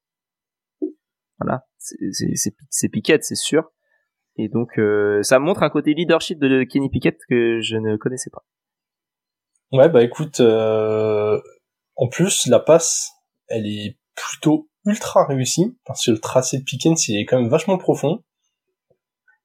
[1.40, 3.72] Voilà, c'est Pickett, c'est sûr.
[4.38, 8.30] Et donc euh, ça montre un côté leadership de Kenny Pickett que je ne connaissais
[8.32, 8.44] pas.
[9.72, 11.40] Ouais, bah écoute, euh,
[11.96, 13.12] en plus la passe,
[13.48, 17.50] elle est plutôt ultra réussie parce que le tracé de Pickens il est quand même
[17.50, 18.24] vachement profond.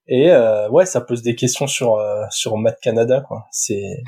[0.07, 3.47] Et euh, ouais, ça pose des questions sur euh, sur Matt Canada quoi.
[3.51, 4.03] C'est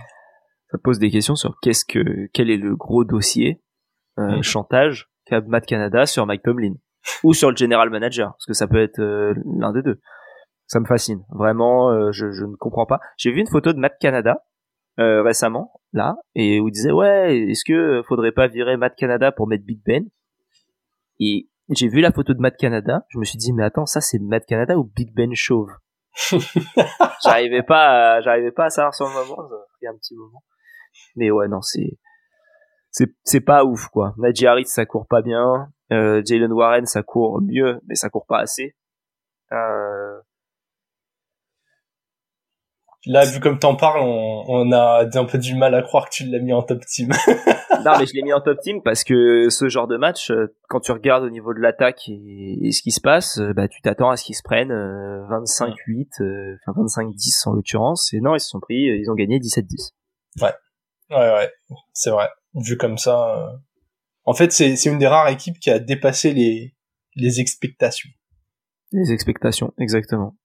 [0.70, 3.60] ça pose des questions sur qu'est-ce que quel est le gros dossier
[4.20, 4.42] euh, mm.
[4.42, 6.74] chantage qu'a Matt Canada sur Mike Tomlin
[7.24, 9.98] ou sur le general manager parce que ça peut être euh, l'un des deux
[10.70, 11.24] ça me fascine.
[11.30, 13.00] Vraiment, euh, je, je, ne comprends pas.
[13.16, 14.44] J'ai vu une photo de Matt Canada
[15.00, 19.32] euh, récemment, là, et où il disait ouais, est-ce que faudrait pas virer Matt Canada
[19.32, 20.04] pour mettre Big Ben?
[21.18, 24.00] Et j'ai vu la photo de Matt Canada, je me suis dit mais attends, ça
[24.00, 25.70] c'est Matt Canada ou Big Ben chauve?
[27.24, 30.14] J'arrivais pas, à, j'arrivais pas à savoir sur le moment, ça a pris un petit
[30.14, 30.42] moment.
[31.16, 31.98] Mais ouais, non, c'est
[32.90, 34.14] c'est c'est pas ouf quoi.
[34.18, 38.26] Najee Harris ça court pas bien, euh, Jalen Warren ça court mieux, mais ça court
[38.26, 38.74] pas assez.
[39.52, 40.20] Euh,
[43.06, 46.16] Là, vu comme t'en parles, on, on, a un peu du mal à croire que
[46.16, 47.08] tu l'as mis en top team.
[47.82, 50.54] non, mais je l'ai mis en top team parce que ce genre de match, euh,
[50.68, 54.10] quand tu regardes au niveau de l'attaque et, ce qui se passe, bah tu t'attends
[54.10, 58.12] à ce qu'ils se prennent 25-8, euh, enfin 25-10 en l'occurrence.
[58.12, 59.92] Et non, ils se sont pris, ils ont gagné 17-10.
[60.42, 60.52] Ouais,
[61.10, 61.50] ouais, ouais,
[61.94, 62.28] c'est vrai.
[62.54, 63.60] Vu comme ça,
[64.24, 66.74] en fait, c'est c'est une des rares équipes qui a dépassé les
[67.14, 68.10] les expectations.
[68.92, 70.36] Les expectations, exactement.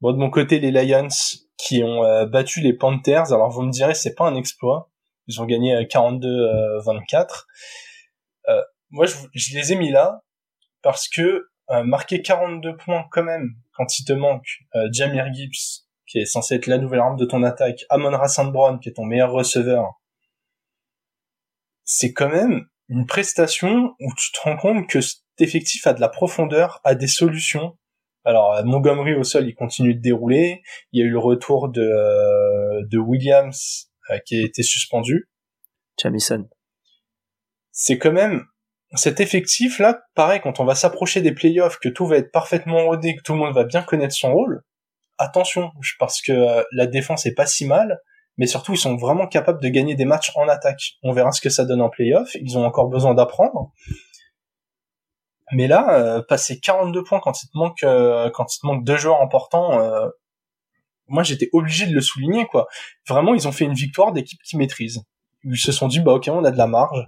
[0.00, 1.08] Bon, de mon côté, les Lions
[1.56, 3.32] qui ont euh, battu les Panthers.
[3.32, 4.90] Alors vous me direz, c'est pas un exploit.
[5.26, 6.26] Ils ont gagné 42-24.
[8.48, 10.22] Euh, euh, moi, je, je, les ai mis là
[10.82, 11.48] parce que
[11.84, 14.46] marquer 42 points quand même quand il te manque
[14.92, 18.78] Jamir Gibbs, qui est censé être la nouvelle arme de ton attaque, Amon Rassan Brown,
[18.78, 20.02] qui est ton meilleur receveur,
[21.84, 26.00] c'est quand même une prestation où tu te rends compte que cet effectif a de
[26.00, 27.76] la profondeur, a des solutions,
[28.24, 30.62] alors euh, Montgomery au sol, il continue de dérouler.
[30.92, 35.28] Il y a eu le retour de, euh, de Williams euh, qui a été suspendu.
[36.02, 36.48] Jamison.
[37.70, 38.44] C'est quand même
[38.94, 42.84] cet effectif là, pareil, quand on va s'approcher des playoffs, que tout va être parfaitement
[42.84, 44.62] rodé, que tout le monde va bien connaître son rôle.
[45.18, 48.00] Attention, parce que la défense est pas si mal,
[48.36, 50.94] mais surtout ils sont vraiment capables de gagner des matchs en attaque.
[51.02, 52.34] On verra ce que ça donne en playoff.
[52.34, 53.72] Ils ont encore besoin d'apprendre.
[55.52, 58.84] Mais là, euh, passer 42 points quand il te manque euh, quand il te manque
[58.84, 60.08] deux joueurs importants, euh,
[61.06, 62.66] moi j'étais obligé de le souligner quoi.
[63.08, 65.02] Vraiment, ils ont fait une victoire d'équipe qui maîtrise.
[65.44, 67.06] Ils se sont dit bah ok, on a de la marge.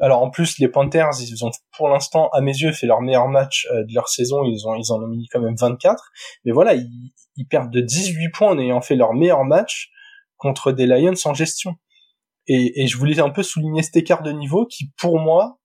[0.00, 3.28] Alors en plus, les Panthers, ils ont pour l'instant, à mes yeux, fait leur meilleur
[3.28, 4.42] match de leur saison.
[4.44, 6.02] Ils ont ils en ont mis quand même 24.
[6.44, 9.90] Mais voilà, ils, ils perdent de 18 points en ayant fait leur meilleur match
[10.36, 11.76] contre des Lions en gestion.
[12.46, 15.58] Et, et je voulais un peu souligner cet écart de niveau qui, pour moi,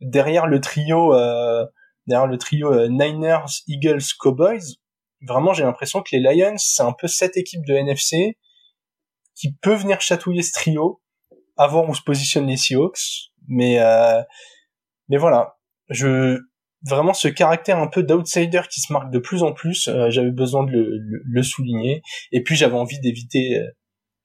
[0.00, 1.64] derrière le trio euh,
[2.06, 4.76] derrière le trio euh, Niners, Eagles, Cowboys,
[5.22, 8.38] vraiment j'ai l'impression que les Lions c'est un peu cette équipe de NFC
[9.34, 11.00] qui peut venir chatouiller ce trio
[11.56, 14.22] avant où se positionnent les Seahawks, mais euh,
[15.08, 16.38] mais voilà, je
[16.86, 20.30] vraiment ce caractère un peu d'outsider qui se marque de plus en plus, euh, j'avais
[20.30, 22.00] besoin de le, le, souligner.
[22.32, 23.60] Et puis j'avais envie d'éviter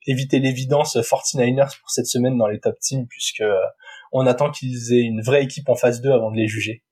[0.08, 3.44] éviter l'évidence 49ers pour cette semaine dans les top teams puisque
[4.12, 6.84] on attend qu'ils aient une vraie équipe en phase 2 avant de les juger.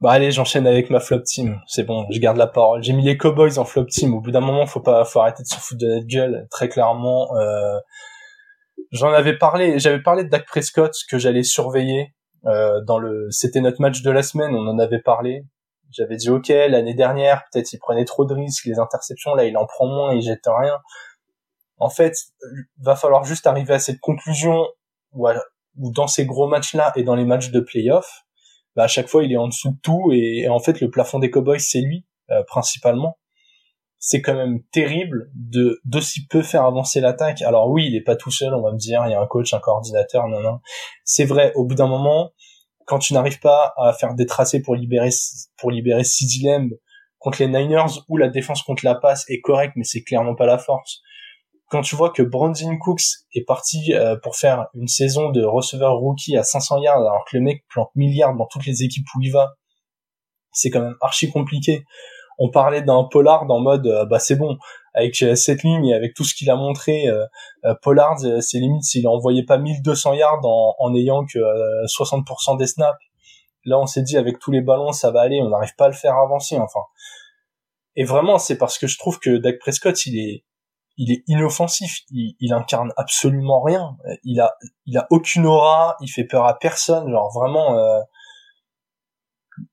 [0.00, 1.60] Bah allez, j'enchaîne avec ma flop team.
[1.66, 2.82] C'est bon, je garde la parole.
[2.82, 4.14] J'ai mis les Cowboys en flop team.
[4.14, 6.46] Au bout d'un moment, faut pas, faut arrêter de se foutre de notre gueule.
[6.50, 7.78] Très clairement, euh,
[8.92, 9.78] j'en avais parlé.
[9.78, 12.14] J'avais parlé de Dak Prescott que j'allais surveiller
[12.46, 13.26] euh, dans le.
[13.30, 14.54] C'était notre match de la semaine.
[14.54, 15.42] On en avait parlé.
[15.90, 19.34] J'avais dit ok, l'année dernière, peut-être il prenait trop de risques, les interceptions.
[19.34, 20.78] Là, il en prend moins, il jette rien.
[21.78, 22.14] En fait,
[22.78, 24.66] va falloir juste arriver à cette conclusion
[25.12, 25.26] où,
[25.76, 28.24] dans ces gros matchs-là et dans les matchs de playoff
[28.76, 31.18] bah, à chaque fois il est en dessous de tout et, en fait le plafond
[31.18, 33.18] des Cowboys c'est lui euh, principalement.
[33.98, 37.42] C'est quand même terrible de d'aussi peu faire avancer l'attaque.
[37.42, 39.26] Alors oui, il est pas tout seul, on va me dire, il y a un
[39.26, 40.60] coach, un coordinateur, non non.
[41.04, 42.30] C'est vrai, au bout d'un moment,
[42.90, 45.10] quand tu n'arrives pas à faire des tracés pour libérer
[45.56, 46.02] pour libérer
[47.20, 50.46] contre les Niners où la défense contre la passe est correcte mais c'est clairement pas
[50.46, 51.00] la force
[51.70, 55.94] quand tu vois que Brandon Cooks est parti euh, pour faire une saison de receveur
[55.94, 59.22] rookie à 500 yards alors que le mec plante milliards dans toutes les équipes où
[59.22, 59.54] il va,
[60.52, 61.84] c'est quand même archi compliqué.
[62.38, 64.58] On parlait d'un Pollard en mode euh, bah c'est bon
[64.94, 67.06] avec euh, cette ligne et avec tout ce qu'il a montré
[67.82, 71.38] Pollard c'est limite s'il envoyait pas 1200 yards en, en ayant que
[71.86, 72.98] 60% des snaps.
[73.64, 75.88] Là on s'est dit avec tous les ballons ça va aller, on n'arrive pas à
[75.88, 76.80] le faire avancer enfin.
[77.96, 80.44] Et vraiment c'est parce que je trouve que Dak Prescott il est
[80.96, 84.52] il est inoffensif, il, il, incarne absolument rien, il a,
[84.84, 87.78] il a aucune aura, il fait peur à personne, genre vraiment.
[87.78, 88.00] Euh...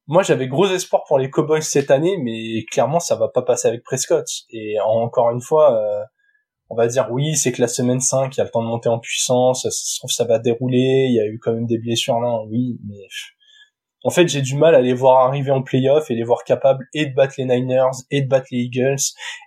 [0.07, 3.67] Moi, j'avais gros espoir pour les Cowboys cette année, mais clairement, ça va pas passer
[3.67, 4.25] avec Prescott.
[4.49, 6.03] Et encore une fois, euh,
[6.69, 8.67] on va dire oui, c'est que la semaine 5, il y a le temps de
[8.67, 11.65] monter en puissance, ça se trouve ça va dérouler, il y a eu quand même
[11.65, 13.07] des blessures là, oui, mais
[14.03, 16.85] en fait, j'ai du mal à les voir arriver en playoff et les voir capables
[16.93, 19.01] et de battre les Niners et de battre les Eagles.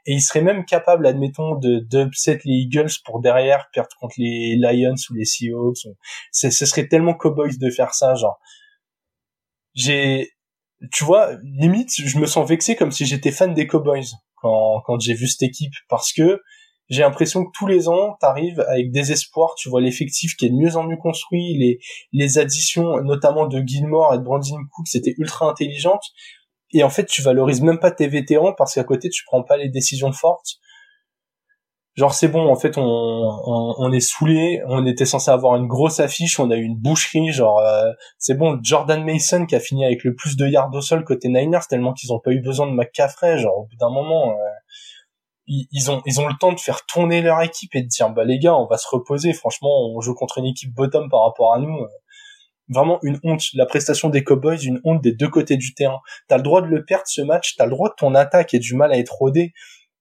[0.07, 4.57] Et ils seraient même capables, admettons, de d'upset les Eagles pour derrière perdre contre les
[4.57, 5.87] Lions ou les Seahawks.
[6.33, 8.39] Ce serait tellement Cowboys de faire ça, genre.
[9.75, 10.31] J'ai,
[10.93, 14.07] tu vois, limite, je me sens vexé comme si j'étais fan des Cowboys
[14.37, 16.41] quand, quand j'ai vu cette équipe parce que
[16.91, 20.51] j'ai l'impression que tous les ans, t'arrives avec des espoirs, tu vois l'effectif qui est
[20.51, 21.79] de mieux en mieux construit, les,
[22.13, 26.03] les additions, notamment de Gilmore et de Brandon Cook, c'était ultra intelligente.
[26.73, 29.57] Et en fait, tu valorises même pas tes vétérans parce qu'à côté, tu prends pas
[29.57, 30.59] les décisions fortes.
[32.01, 36.01] Genre, c'est bon, en fait, on, on, est saoulé, on était censé avoir une grosse
[36.01, 39.85] affiche, on a eu une boucherie, genre, euh, c'est bon, Jordan Mason qui a fini
[39.85, 42.67] avec le plus de yards au sol côté Niners, tellement qu'ils ont pas eu besoin
[42.69, 44.35] de McCaffrey, genre, au bout d'un moment, euh,
[45.47, 48.25] ils, ont ils ont le temps de faire tourner leur équipe et de dire bah
[48.25, 51.53] les gars on va se reposer franchement on joue contre une équipe bottom par rapport
[51.53, 51.77] à nous
[52.69, 55.99] vraiment une honte la prestation des Cowboys une honte des deux côtés du terrain.
[56.29, 58.61] T'as le droit de le perdre ce match t'as le droit de ton attaque et
[58.61, 59.53] du mal à être rodé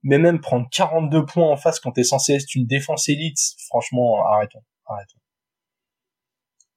[0.04, 4.26] mais même prendre 42 points en face quand t'es censé être une défense élite franchement
[4.26, 5.20] arrêtons arrêtons.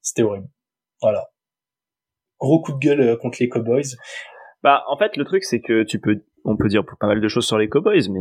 [0.00, 0.48] C'était horrible.
[1.00, 1.28] Voilà.
[2.40, 3.96] Gros coup de gueule euh, contre les Cowboys.
[4.62, 7.28] Bah en fait le truc c'est que tu peux on peut dire pas mal de
[7.28, 8.20] choses sur les Cowboys, mais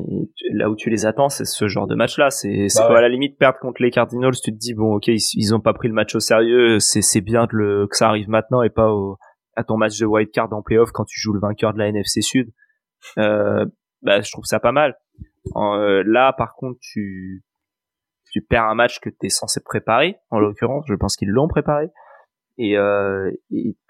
[0.54, 2.30] là où tu les attends, c'est ce genre de match-là.
[2.30, 5.08] C'est bah quoi à la limite perdre contre les Cardinals, tu te dis bon ok
[5.08, 7.98] ils, ils ont pas pris le match au sérieux, c'est c'est bien de le, que
[7.98, 9.18] ça arrive maintenant et pas au,
[9.56, 11.88] à ton match de wild card en playoff quand tu joues le vainqueur de la
[11.88, 12.52] NFC Sud.
[13.18, 13.66] Euh,
[14.02, 14.98] bah je trouve ça pas mal.
[15.56, 17.44] Euh, là par contre tu
[18.32, 21.50] tu perds un match que tu es censé préparer, en l'occurrence, je pense qu'ils l'ont
[21.50, 21.90] préparé.
[22.58, 23.30] Et, euh,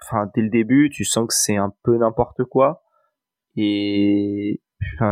[0.02, 2.82] enfin dès le début, tu sens que c'est un peu n'importe quoi
[3.56, 4.60] et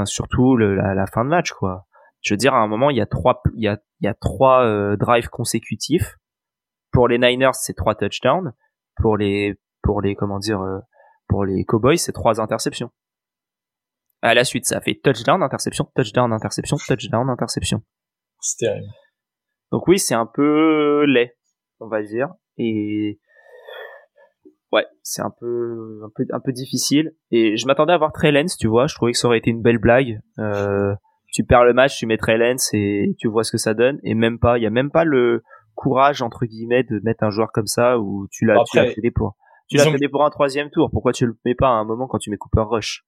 [0.05, 1.87] surtout la, fin de match quoi.
[2.23, 4.15] Je veux dire à un moment il y a trois il y a y a
[4.15, 6.17] trois euh, drives consécutifs.
[6.93, 8.53] Pour les Niners c'est trois touchdowns.
[8.97, 10.79] Pour les pour les comment dire euh,
[11.29, 12.91] pour les Cowboys c'est trois interceptions.
[14.23, 17.83] À la suite ça fait touchdown interception touchdown interception touchdown interception.
[18.41, 18.87] C'est terrible.
[19.73, 21.35] Donc oui c'est un peu laid
[21.81, 23.19] on va dire et
[24.73, 27.13] ouais, c'est un peu, un peu, un peu difficile.
[27.31, 28.87] Et je m'attendais à voir Trey Lance, tu vois.
[28.87, 30.21] Je trouvais que ça aurait été une belle blague.
[30.39, 30.95] Euh,
[31.33, 33.99] tu perds le match, tu mets Trey Lance et tu vois ce que ça donne.
[34.03, 35.43] Et même pas, il y a même pas le
[35.75, 39.11] courage entre guillemets de mettre un joueur comme ça où tu l'as, tu l'as fait
[39.15, 39.37] pour.
[39.69, 40.91] Tu l'as fait pour un troisième tour.
[40.91, 43.05] Pourquoi tu le mets pas à un moment quand tu mets Cooper Rush?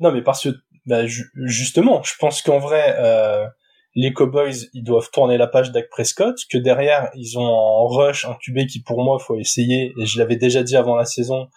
[0.00, 0.50] Non, mais parce que
[0.86, 2.96] bah, justement, je pense qu'en vrai.
[2.98, 3.46] Euh
[3.94, 8.24] les Cowboys, ils doivent tourner la page Dak Prescott, que derrière, ils ont en rush
[8.24, 11.48] un QB qui pour moi, faut essayer, et je l'avais déjà dit avant la saison,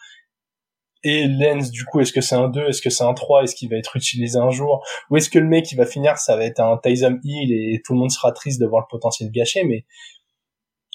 [1.04, 3.56] et Lens, du coup, est-ce que c'est un 2, est-ce que c'est un 3, est-ce
[3.56, 6.36] qu'il va être utilisé un jour, ou est-ce que le mec qui va finir, ça
[6.36, 9.32] va être un Tyson Hill et tout le monde sera triste de voir le potentiel
[9.32, 9.86] gâché, mais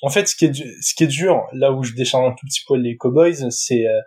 [0.02, 2.46] en fait, ce qui est, ce qui est dur, là où je décharge un tout
[2.46, 4.00] petit peu les Cowboys, c'est euh,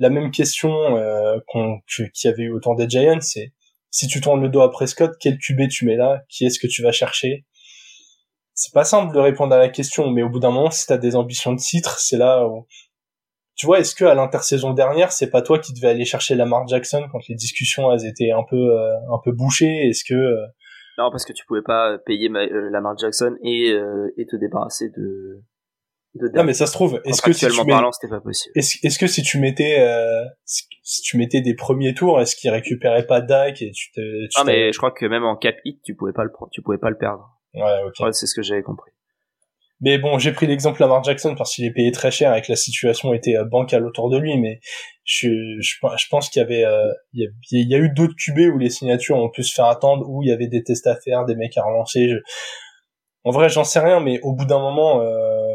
[0.00, 1.38] la même question euh,
[1.86, 3.52] qu'il y avait eu autant des Giants, c'est
[3.90, 6.22] si tu tournes le dos à Prescott, quel QB tu mets là?
[6.28, 7.44] Qui est-ce que tu vas chercher?
[8.54, 10.96] C'est pas simple de répondre à la question, mais au bout d'un moment, si t'as
[10.96, 12.66] des ambitions de titre, c'est là où
[13.56, 16.66] tu vois, est-ce que à l'intersaison dernière, c'est pas toi qui devais aller chercher Lamar
[16.66, 19.88] Jackson quand les discussions elles étaient un peu euh, un peu bouchées?
[19.88, 20.46] Est-ce que euh,
[20.96, 23.76] non parce que tu pouvais pas payer Lamar Jackson et
[24.16, 25.42] et te débarrasser de
[26.14, 29.06] non mais ça se trouve est-ce que si tu parlant c'était pas possible est-ce que
[29.06, 29.86] si tu mettais
[30.44, 34.00] si tu mettais des premiers tours est-ce qu'il récupérait pas Dak et tu te
[34.38, 36.78] non mais je crois que même en cap hit tu pouvais pas le tu pouvais
[36.78, 38.90] pas le perdre ouais ok ouais, c'est ce que j'avais compris
[39.80, 42.50] mais bon, j'ai pris l'exemple Lamar Jackson parce qu'il est payé très cher et que
[42.50, 44.38] la situation était euh, bancale autour de lui.
[44.38, 44.60] Mais
[45.04, 45.28] je,
[45.60, 48.68] je, je pense qu'il y avait, euh, il, y a, eu d'autres QB où les
[48.68, 51.34] signatures ont pu se faire attendre, où il y avait des tests à faire, des
[51.34, 52.12] mecs à relancer.
[53.24, 55.54] En vrai, j'en sais rien, mais au bout d'un moment, euh...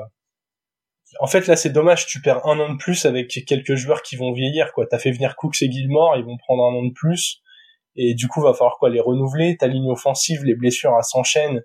[1.20, 2.06] en fait, là, c'est dommage.
[2.06, 4.72] Tu perds un an de plus avec quelques joueurs qui vont vieillir.
[4.74, 7.42] Quoi, t'as fait venir Cooks et Gilmore, ils vont prendre un an de plus,
[7.96, 9.58] et du coup, va falloir quoi les renouveler.
[9.58, 11.62] Ta ligne offensive, les blessures, à s'enchaînent.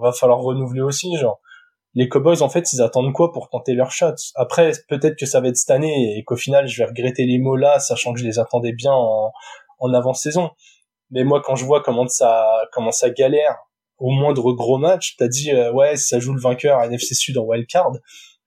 [0.00, 1.40] Va falloir renouveler aussi, genre
[1.94, 5.40] les Cowboys en fait ils attendent quoi pour tenter leur shot après peut-être que ça
[5.40, 8.20] va être cette année et qu'au final je vais regretter les mots là sachant que
[8.20, 9.32] je les attendais bien en,
[9.78, 10.50] en avant saison
[11.10, 13.56] mais moi quand je vois comment ça comment ça galère
[13.98, 17.38] au moindre gros match t'as dit euh, ouais ça joue le vainqueur à NFC Sud
[17.38, 17.90] en wildcard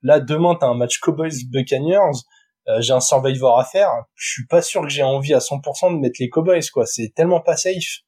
[0.03, 2.21] là demain t'as un match Cowboys Buccaneers
[2.67, 5.95] euh, j'ai un survivor à faire je suis pas sûr que j'ai envie à 100%
[5.95, 8.01] de mettre les Cowboys quoi c'est tellement pas safe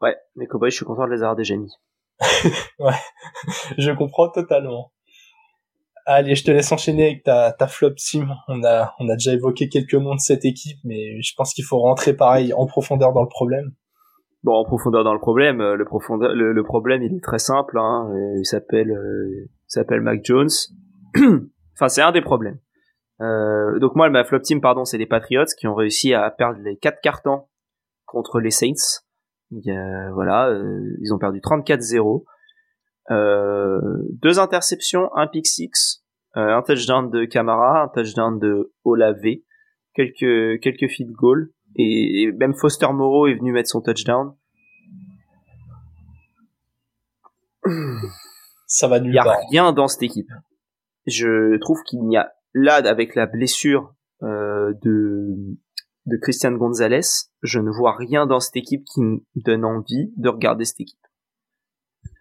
[0.00, 1.72] ouais les Cowboys je suis content de les avoir déjà mis
[2.78, 2.92] ouais,
[3.78, 4.92] je comprends totalement.
[6.06, 8.26] Allez, je te laisse enchaîner avec ta, ta flop sim.
[8.48, 11.64] On a, on a déjà évoqué quelques noms de cette équipe, mais je pense qu'il
[11.64, 13.72] faut rentrer pareil en profondeur dans le problème.
[14.42, 17.78] Bon, en profondeur dans le problème, euh, le, profondeur, le, problème il est très simple.
[17.78, 18.10] Hein.
[18.38, 20.48] Il s'appelle, euh, s'appelle Mac Jones.
[21.16, 22.58] enfin, c'est un des problèmes.
[23.20, 26.58] Euh, donc moi, ma flop team, pardon, c'est les Patriots qui ont réussi à perdre
[26.62, 27.42] les quatre cartons
[28.06, 29.02] contre les Saints
[30.12, 32.24] voilà, euh, ils ont perdu 34-0.
[33.10, 33.80] Euh,
[34.22, 36.04] deux interceptions, un pick six,
[36.36, 39.38] euh, un touchdown de Camara, un touchdown de Olave,
[39.94, 44.34] quelques quelques field goals et, même Foster Moreau est venu mettre son touchdown.
[48.66, 50.30] Ça va Il y a rien dans cette équipe.
[51.06, 55.56] Je trouve qu'il n'y a là avec la blessure de
[56.06, 57.00] de Christian Gonzalez,
[57.42, 60.98] je ne vois rien dans cette équipe qui me donne envie de regarder cette équipe.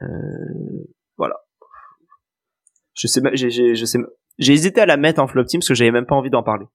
[0.01, 0.07] Euh,
[1.17, 1.35] voilà.
[2.93, 3.99] Je sais, j'ai, j'ai, je sais,
[4.37, 6.43] j'ai hésité à la mettre en flop team parce que j'avais même pas envie d'en
[6.43, 6.65] parler.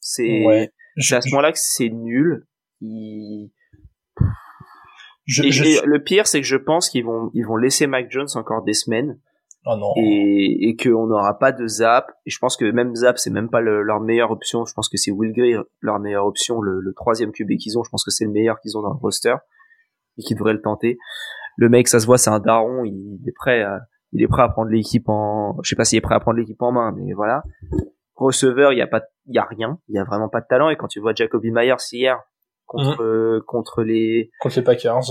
[0.00, 2.46] C'est, à ce moment-là que c'est nul.
[2.80, 3.48] le
[5.98, 9.18] pire, c'est que je pense qu'ils vont, ils vont laisser Mike Jones encore des semaines
[9.66, 9.92] Oh non.
[9.96, 12.12] Et, et qu'on n'aura pas de Zap.
[12.26, 14.64] Et je pense que même Zap, c'est même pas leur meilleure option.
[14.66, 17.84] Je pense que c'est Will Greer leur meilleure option, le, le troisième QB qu'ils ont.
[17.84, 19.34] Je pense que c'est le meilleur qu'ils ont dans le roster
[20.18, 20.98] et qui devrait le tenter.
[21.56, 22.84] Le mec, ça se voit, c'est un daron.
[22.84, 23.80] Il est prêt à,
[24.12, 26.38] il est prêt à prendre l'équipe en, je sais pas s'il est prêt à prendre
[26.38, 27.42] l'équipe en main, mais voilà.
[28.16, 29.78] Receveur, il y a pas, il y a rien.
[29.88, 30.70] Il y a vraiment pas de talent.
[30.70, 32.20] Et quand tu vois Jacoby Myers hier
[32.66, 33.42] contre, mhm.
[33.42, 35.02] contre les, contre les Packers,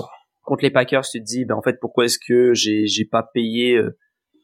[0.44, 3.24] contre les Packers, tu te dis, ben en fait, pourquoi est-ce que j'ai, j'ai pas
[3.24, 3.98] payé euh,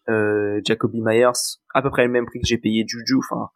[0.10, 1.58] euh, Jacoby Myers?
[1.74, 3.18] À peu près le même prix que j'ai payé Juju.
[3.18, 3.50] Enfin,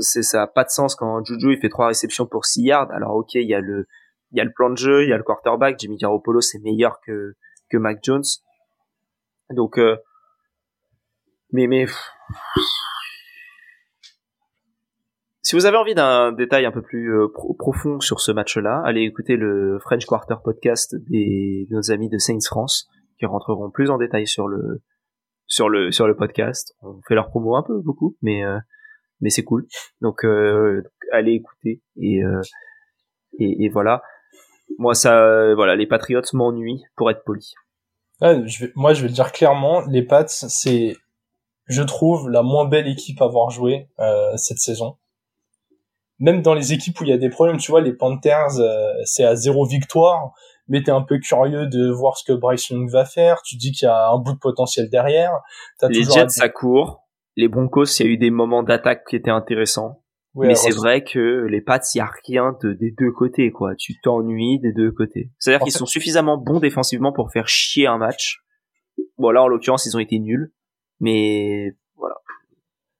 [0.00, 2.90] c'est ça a pas de sens quand Juju il fait trois réceptions pour 6 yards.
[2.90, 3.86] Alors ok, il y a le
[4.32, 5.78] il y a le plan de jeu, il y a le quarterback.
[5.78, 7.34] Jimmy Garoppolo c'est meilleur que
[7.70, 8.24] que Mac Jones.
[9.50, 9.96] Donc euh,
[11.52, 11.86] mais mais
[15.48, 17.28] si vous avez envie d'un détail un peu plus euh,
[17.58, 22.18] profond sur ce match-là, allez écouter le French Quarter podcast des de nos amis de
[22.18, 22.86] Saints France
[23.18, 24.82] qui rentreront plus en détail sur le
[25.46, 26.74] sur le sur le podcast.
[26.82, 28.58] On fait leur promo un peu beaucoup, mais euh,
[29.22, 29.66] mais c'est cool.
[30.02, 30.82] Donc euh,
[31.12, 32.20] allez écouter et,
[33.38, 34.02] et, voilà.
[34.76, 37.54] Moi ça voilà les Patriots m'ennuient pour être poli.
[38.74, 40.94] moi je vais le dire clairement, les Pats c'est
[41.68, 43.88] je trouve la moins belle équipe à avoir joué
[44.36, 44.98] cette saison.
[46.20, 48.92] Même dans les équipes où il y a des problèmes, tu vois, les Panthers, euh,
[49.04, 50.32] c'est à zéro victoire
[50.68, 53.42] mais t'es un peu curieux de voir ce que Bryce Young va faire.
[53.42, 55.32] Tu dis qu'il y a un bout de potentiel derrière.
[55.88, 57.06] les Jets, ça court.
[57.36, 60.02] Les Broncos, il y a eu des moments d'attaque qui étaient intéressants.
[60.34, 63.74] mais c'est vrai que les Pats, il y a rien de, des deux côtés, quoi.
[63.76, 65.30] Tu t'ennuies des deux côtés.
[65.38, 68.40] C'est-à-dire qu'ils sont suffisamment bons défensivement pour faire chier un match.
[69.16, 70.52] Bon, là, en l'occurrence, ils ont été nuls.
[71.00, 72.16] Mais, voilà.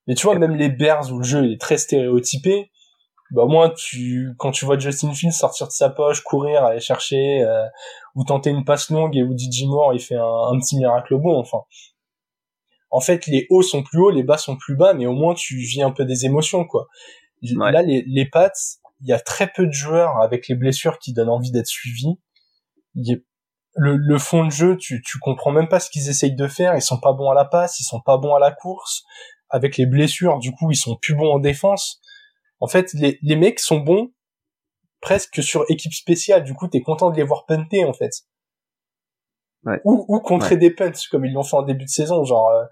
[0.07, 2.71] Mais tu vois, même les Bears où le jeu est très stéréotypé,
[3.31, 7.43] bah moi tu quand tu vois Justin Fields sortir de sa poche courir aller chercher
[7.43, 7.67] euh,
[8.15, 11.19] ou tenter une passe longue et où DJ Moore il fait un, petit miracle au
[11.19, 11.59] bon enfin.
[12.91, 15.35] En fait les hauts sont plus hauts les bas sont plus bas mais au moins
[15.35, 16.89] tu vis un peu des émotions quoi.
[17.43, 18.51] Là les les Pats
[19.01, 22.19] il y a très peu de joueurs avec les blessures qui donnent envie d'être suivis.
[22.95, 26.75] Le, le fond de jeu tu tu comprends même pas ce qu'ils essayent de faire
[26.75, 29.05] ils sont pas bons à la passe ils sont pas bons à la course.
[29.51, 32.03] Avec les blessures, du coup, ils sont plus bons en défense.
[32.61, 34.13] En fait, les, les mecs sont bons
[35.01, 36.45] presque sur équipe spéciale.
[36.45, 38.11] Du coup, t'es content de les voir punter, en fait.
[39.65, 39.81] Ouais.
[39.85, 42.49] Ou, ou contrer des punts, comme ils l'ont fait en début de saison, genre.
[42.51, 42.65] euh,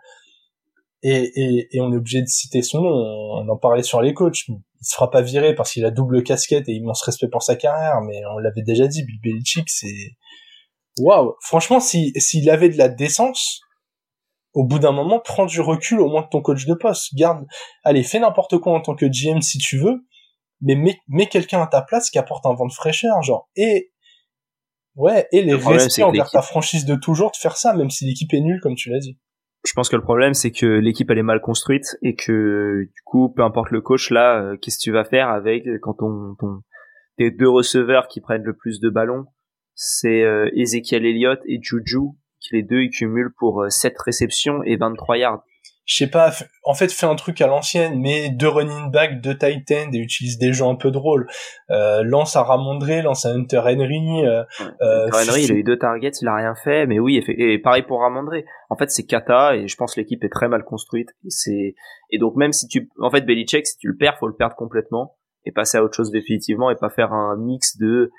[1.03, 2.91] et, et, et on est obligé de citer son nom.
[2.91, 4.49] On en parlait sur les coachs.
[4.49, 7.55] Il se fera pas virer parce qu'il a double casquette et immense respect pour sa
[7.55, 8.01] carrière.
[8.01, 10.16] Mais on l'avait déjà dit, Bill Belichick, c'est
[10.99, 11.34] waouh.
[11.43, 13.61] Franchement, si s'il avait de la décence,
[14.57, 17.14] au bout d'un moment, prends du recul au moins de ton coach de poste.
[17.14, 17.46] Garde,
[17.84, 20.07] allez, fais n'importe quoi en tant que GM si tu veux,
[20.62, 23.50] mais mets, mets quelqu'un à ta place qui apporte un vent de fraîcheur, genre.
[23.54, 23.92] Et
[24.94, 27.59] ouais, et les Le problème, c'est respect que envers ta franchise de toujours de faire
[27.59, 29.18] ça, même si l'équipe est nulle, comme tu l'as dit.
[29.66, 33.02] Je pense que le problème, c'est que l'équipe elle est mal construite et que du
[33.04, 35.94] coup, peu importe le coach, là, euh, qu'est-ce que tu vas faire avec euh, quand
[35.94, 36.62] ton, ton
[37.18, 39.26] tes deux receveurs qui prennent le plus de ballons,
[39.74, 42.12] c'est euh, Ezekiel Elliott et Juju,
[42.53, 45.42] les deux ils cumulent pour euh, 7 réceptions et 23 yards.
[45.84, 46.32] je sais pas,
[46.64, 49.99] en fait, fais un truc à l'ancienne, mais deux running back, deux tight end et
[49.99, 51.28] utilise des jeux un peu drôles.
[51.70, 54.26] Euh, lance à Ramondre, lance à Hunter Henry.
[54.26, 54.42] Euh,
[54.82, 57.59] Euh, Hunter Henry, il a eu deux targets, il a rien fait, mais oui, et,
[57.59, 58.32] pareil pour Ramondre.
[58.68, 61.74] En fait, c'est Kata et je pense l'équipe est très mal construite et c'est
[62.11, 64.57] et donc même si tu en fait Belichick, si tu le perds, faut le perdre
[64.57, 65.16] complètement
[65.47, 68.11] et passer à autre chose définitivement et pas faire un mix de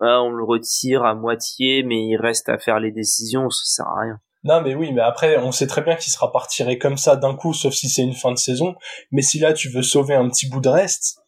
[0.00, 3.86] ah, on le retire à moitié mais il reste à faire les décisions, ça sert
[3.86, 4.18] à rien.
[4.44, 7.34] non, mais oui, mais après, on sait très bien qu'il sera retiré comme ça d'un
[7.34, 8.74] coup, sauf si c'est une fin de saison.
[9.10, 11.18] Mais si là, tu veux sauver un petit bout de reste,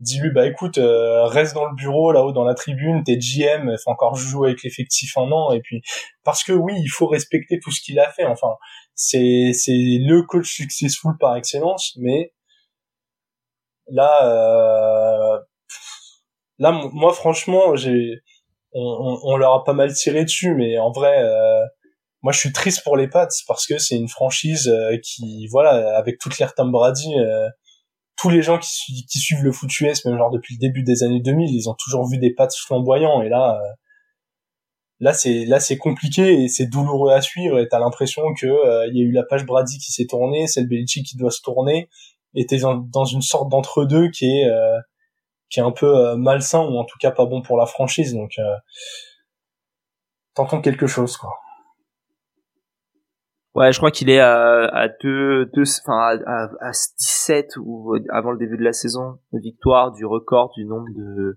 [0.00, 3.90] dis-lui, bah écoute, euh, reste dans le bureau, là-haut dans la tribune, t'es GM, faut
[3.90, 5.82] encore jouer avec l'effectif un an, et puis
[6.24, 8.24] parce que oui, il faut respecter tout ce qu'il a fait.
[8.24, 8.56] Enfin,
[8.94, 12.32] c'est c'est le coach successful par excellence, mais
[13.88, 15.38] là, euh,
[16.60, 18.20] là, moi franchement, j'ai,
[18.74, 21.64] on, on, leur a pas mal tiré dessus, mais en vrai, euh,
[22.22, 25.96] moi je suis triste pour les Pats parce que c'est une franchise euh, qui, voilà,
[25.98, 27.48] avec toute l'ère Tom Brady, euh,
[28.16, 30.82] tous les gens qui, su- qui suivent le foot US, même genre depuis le début
[30.84, 33.60] des années 2000, ils ont toujours vu des Pats flamboyants, et là.
[33.62, 33.68] euh,
[35.02, 38.98] Là c'est là c'est compliqué et c'est douloureux à suivre et t'as l'impression que il
[38.98, 41.40] y a eu la page Brady qui s'est tournée, c'est le Belichick qui doit se
[41.40, 41.88] tourner
[42.34, 44.78] et t'es dans, dans une sorte d'entre deux qui est euh,
[45.50, 48.14] qui est un peu euh, malsain ou en tout cas pas bon pour la franchise
[48.14, 48.54] donc euh,
[50.34, 51.34] tentons quelque chose quoi.
[53.54, 57.96] Ouais, je crois qu'il est à, à deux, deux, enfin à, à, à 17 ou
[58.10, 61.36] avant le début de la saison de victoire du record du nombre de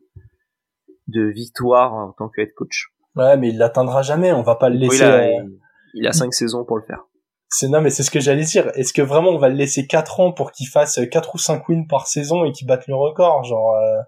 [1.08, 2.90] de victoires en tant que head coach.
[3.16, 5.04] Ouais mais il l'atteindra jamais, on va pas le Oui, laisser.
[5.04, 5.60] euh, il,
[5.96, 7.04] il a cinq saisons pour le faire.
[7.56, 8.72] C'est non mais c'est ce que j'allais dire.
[8.76, 11.70] Est-ce que vraiment on va le laisser 4 ans pour qu'il fasse 4 ou 5
[11.70, 13.44] wins par saison et qu'il batte le record?
[13.44, 14.02] Genre euh,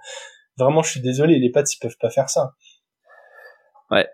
[0.58, 2.54] vraiment je suis désolé, les Pats ils peuvent pas faire ça.
[3.92, 4.08] Ouais.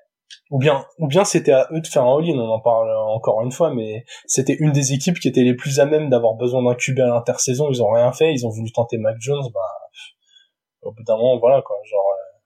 [0.50, 3.42] Ou bien ou bien c'était à eux de faire un all-in, on en parle encore
[3.42, 6.62] une fois mais c'était une des équipes qui était les plus à même d'avoir besoin
[6.64, 9.60] d'un QB à l'intersaison, ils ont rien fait, ils ont voulu tenter Mac Jones, bah
[10.84, 12.38] au bout d'un moment voilà quoi, genre euh,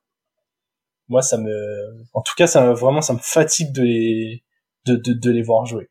[1.08, 4.44] moi ça me en tout cas ça me- vraiment ça me fatigue de les
[4.86, 5.90] de, de, de les voir jouer.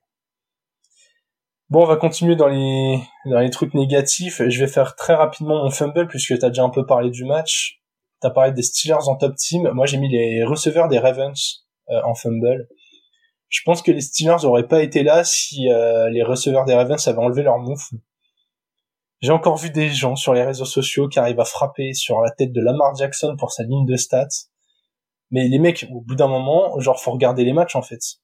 [1.75, 4.41] Bon, on va continuer dans les, dans les trucs négatifs.
[4.47, 7.25] Je vais faire très rapidement mon fumble puisque tu as déjà un peu parlé du
[7.25, 7.81] match.
[8.23, 9.69] Tu as parlé des Steelers en top team.
[9.73, 12.69] Moi, j'ai mis les receveurs des Ravens euh, en fumble.
[13.49, 17.09] Je pense que les Steelers auraient pas été là si euh, les receveurs des Ravens
[17.09, 17.97] avaient enlevé leur moufle.
[19.21, 22.31] J'ai encore vu des gens sur les réseaux sociaux qui arrivent à frapper sur la
[22.31, 24.47] tête de Lamar Jackson pour sa ligne de stats.
[25.33, 28.21] Mais les mecs, au bout d'un moment, genre, faut regarder les matchs, en fait.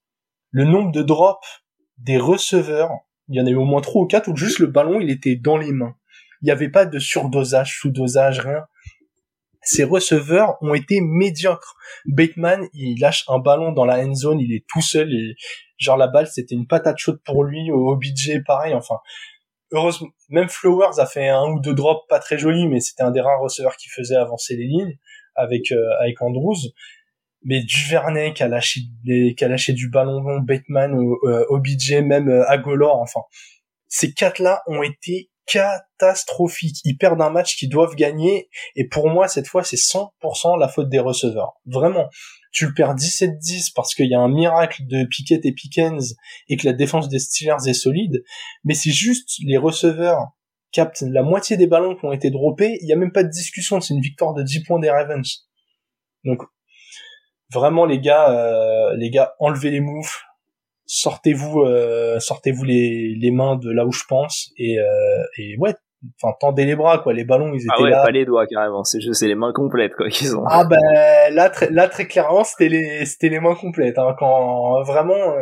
[0.52, 1.64] Le nombre de drops
[1.98, 2.92] des receveurs
[3.30, 5.08] il y en a eu au moins trois ou quatre où juste le ballon il
[5.08, 5.94] était dans les mains.
[6.42, 8.64] Il n'y avait pas de surdosage, sous-dosage, rien.
[9.62, 11.76] Ces receveurs ont été médiocres.
[12.06, 15.34] Bateman, il lâche un ballon dans la end zone, il est tout seul et
[15.78, 17.70] genre la balle c'était une patate chaude pour lui.
[17.70, 18.74] Au OBJ pareil.
[18.74, 18.96] Enfin,
[19.70, 23.10] heureusement, même Flowers a fait un ou deux drops pas très jolis, mais c'était un
[23.12, 24.98] des rares receveurs qui faisait avancer les lignes
[25.36, 26.56] avec euh, avec Andrews
[27.42, 32.28] mais Duvernay qui a lâché qui a lâché du ballon long, Bateman, euh, OBJ, même
[32.28, 33.20] euh, Agolor, enfin.
[33.92, 36.80] Ces quatre-là ont été catastrophiques.
[36.84, 40.68] Ils perdent un match qu'ils doivent gagner, et pour moi, cette fois, c'est 100% la
[40.68, 41.54] faute des receveurs.
[41.66, 42.08] Vraiment.
[42.52, 46.16] Tu le perds 17-10 parce qu'il y a un miracle de Pickett et Pickens
[46.48, 48.24] et que la défense des Steelers est solide,
[48.64, 50.32] mais c'est juste les receveurs
[50.72, 53.28] captent la moitié des ballons qui ont été droppés, il y a même pas de
[53.28, 55.48] discussion, c'est une victoire de 10 points des Ravens.
[56.24, 56.42] Donc,
[57.52, 60.18] vraiment les gars euh, les gars enlevez les moufles
[60.86, 65.74] sortez-vous euh, sortez-vous les, les mains de là où je pense et euh, et ouais
[66.22, 67.12] enfin tendez les bras quoi.
[67.12, 68.02] Les ballons ils étaient Ah ouais, là.
[68.02, 70.44] pas les doigts carrément, c'est juste c'est les mains complètes quoi qu'ils ont.
[70.48, 70.80] ah ben
[71.34, 75.40] là très là très clairement c'était les c'était les mains complètes hein, quand vraiment euh,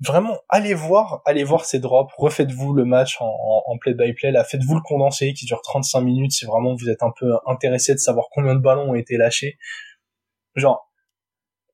[0.00, 4.80] vraiment, allez voir, allez voir ces drops, refaites-vous le match en, play-by-play, là, faites-vous le
[4.80, 8.54] condensé qui dure 35 minutes si vraiment vous êtes un peu intéressé de savoir combien
[8.54, 9.58] de ballons ont été lâchés.
[10.54, 10.90] Genre,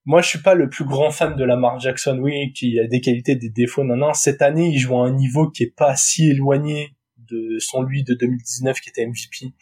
[0.05, 3.01] moi je suis pas le plus grand fan de Lamar Jackson, oui, qui a des
[3.01, 5.95] qualités, des défauts, non, non, cette année il joue à un niveau qui est pas
[5.95, 9.55] si éloigné de son lui de 2019 qui était MVP.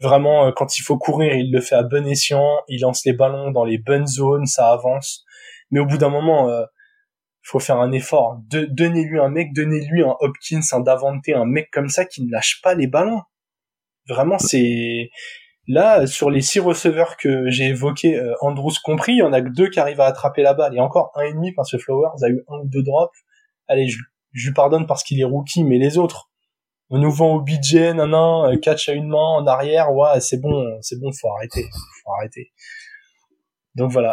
[0.00, 3.12] Vraiment, euh, quand il faut courir, il le fait à bon escient, il lance les
[3.12, 5.24] ballons dans les bonnes zones, ça avance.
[5.70, 6.64] Mais au bout d'un moment, euh,
[7.42, 8.38] faut faire un effort.
[8.50, 12.60] Donnez-lui un mec, donnez-lui un Hopkins, un Davante, un mec comme ça qui ne lâche
[12.62, 13.22] pas les ballons.
[14.08, 15.10] Vraiment, c'est
[15.66, 19.40] là sur les six receveurs que j'ai évoqués, euh, Andrews compris, il y en a
[19.40, 21.78] que deux qui arrivent à attraper la balle et encore un et demi parce que
[21.78, 23.16] Flowers a eu un ou deux drops.
[23.68, 23.98] Allez, je,
[24.32, 26.30] je lui pardonne parce qu'il est rookie, mais les autres,
[26.88, 30.40] on nous vend au budget, nanan, euh, catch à une main en arrière, ouais, c'est
[30.40, 31.64] bon, c'est bon, faut arrêter,
[32.02, 32.52] faut arrêter.
[33.76, 34.12] Donc voilà.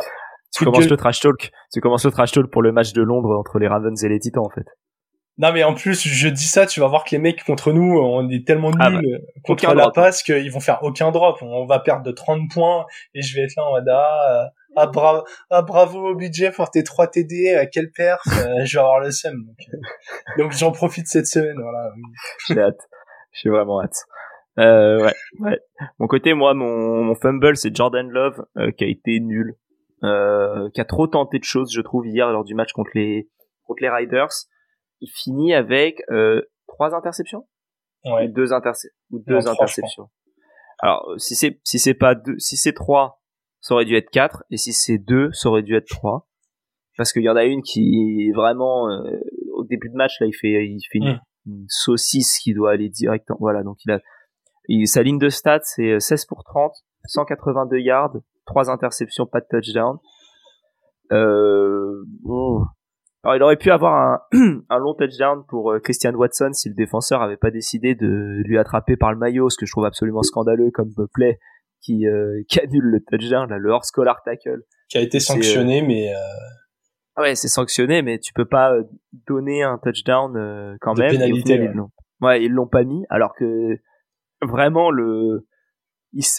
[0.58, 1.52] Tu commences le trash talk.
[1.72, 4.20] Tu commences le trash talk pour le match de Londres entre les Ravens et les
[4.20, 4.66] Titans, en fait.
[5.40, 8.00] Non, mais en plus, je dis ça, tu vas voir que les mecs contre nous,
[8.00, 11.38] on est tellement ah nuls bah, contre la passe qu'ils vont faire aucun drop.
[11.42, 14.88] On va perdre de 30 points et je vais être là en mode, ah, ah,
[14.88, 18.82] bravo, ah, bravo au budget pour tes 3 TD, à quelle perf, euh, je vais
[18.82, 19.36] avoir le seum.
[19.46, 19.58] Donc,
[20.40, 21.92] donc j'en profite cette semaine, voilà.
[22.48, 22.90] J'ai hâte.
[23.34, 24.06] J'ai vraiment hâte.
[24.58, 25.60] Euh, ouais, ouais.
[26.00, 29.56] Mon côté, moi, mon, mon fumble, c'est Jordan Love, euh, qui a été nul
[30.04, 33.30] euh, qui a trop tenté de choses, je trouve, hier lors du match contre les
[33.64, 34.30] contre les Riders.
[35.02, 37.48] Il finit avec euh, trois interceptions?
[38.06, 38.28] Ouais.
[38.28, 40.10] ou deux, interce ou deux interceptions.
[40.80, 43.22] Alors si c'est si c'est pas deux, si c'est trois,
[43.60, 46.28] ça aurait dû être quatre, et si c'est deux, ça aurait dû être trois.
[46.96, 49.20] Parce qu'il y en a une qui vraiment euh,
[49.54, 51.66] au début de match là, il fait il fait une, mm.
[51.68, 53.28] saucisse qui doit aller direct.
[53.40, 54.00] Voilà, donc il a
[54.68, 56.72] il, sa ligne de stats c'est 16 pour 30,
[57.06, 58.18] 182 yards,
[58.48, 59.98] trois interceptions, pas de touchdown.
[61.12, 62.04] Euh,
[63.24, 64.22] Alors il aurait pu avoir un,
[64.70, 68.58] un long touchdown pour euh, Christian Watson si le défenseur avait pas décidé de lui
[68.58, 71.40] attraper par le maillot, ce que je trouve absolument scandaleux comme play
[71.82, 74.64] qui, euh, qui annule le touchdown, là, le hors scholar tackle.
[74.90, 76.14] Qui a été sanctionné, mais...
[76.14, 77.22] Euh...
[77.22, 78.84] Ouais, c'est sanctionné, mais tu peux pas euh,
[79.28, 81.10] donner un touchdown quand même.
[81.10, 81.72] Pénalité, ouais.
[81.74, 81.82] Ils.
[82.24, 83.78] Ouais, ils l'ont pas mis, alors que
[84.42, 85.47] vraiment le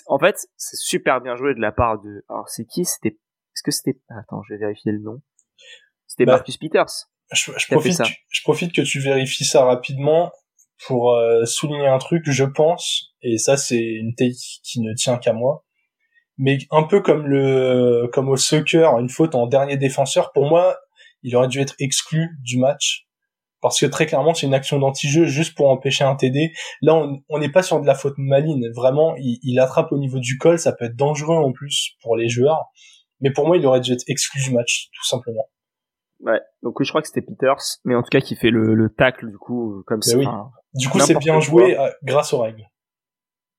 [0.07, 2.25] en fait, c'est super bien joué de la part de.
[2.29, 2.85] Alors, c'est qui?
[2.85, 3.11] C'était.
[3.55, 3.99] Est-ce que c'était.
[4.09, 5.21] Attends, je vais vérifier le nom.
[6.07, 7.09] C'était bah, Marcus Peters.
[7.33, 8.01] Je, profite,
[8.31, 10.33] je profite que tu vérifies ça rapidement
[10.87, 15.19] pour euh, souligner un truc, je pense, et ça c'est une take qui ne tient
[15.19, 15.67] qu'à moi,
[16.39, 20.79] mais un peu comme le comme au soccer, une faute en dernier défenseur, pour moi,
[21.23, 23.08] il aurait dû être exclu du match
[23.61, 26.53] parce que très clairement c'est une action d'anti-jeu juste pour empêcher un TD.
[26.83, 26.95] Là
[27.29, 30.39] on n'est pas sur de la faute maligne, vraiment il, il, attrape au niveau du
[30.39, 32.67] col, ça peut être dangereux en plus pour les joueurs,
[33.21, 35.49] mais pour moi il aurait dû être exclu du match tout simplement.
[36.21, 38.91] Ouais, donc je crois que c'était Peters, mais en tout cas qui fait le, le
[38.91, 40.17] tacle du coup comme ça.
[40.17, 40.27] Oui.
[40.75, 42.67] Du coup c'est bien joué euh, grâce aux règles.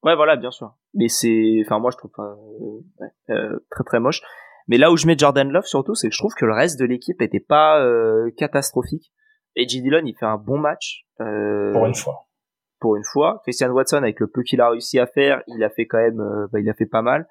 [0.03, 3.99] Ouais voilà bien sûr, mais c'est, enfin moi je trouve pas euh, euh, très très
[3.99, 4.21] moche.
[4.69, 6.79] Mais là où je mets Jordan Love surtout, c'est que je trouve que le reste
[6.79, 9.11] de l'équipe était pas euh, catastrophique.
[9.55, 9.81] Et J.
[9.81, 11.05] Dillon, il fait un bon match.
[11.21, 12.27] Euh, pour une fois.
[12.79, 13.39] Pour une fois.
[13.43, 16.21] Christian Watson, avec le peu qu'il a réussi à faire, il a fait quand même,
[16.21, 17.27] euh, bah, il a fait pas mal.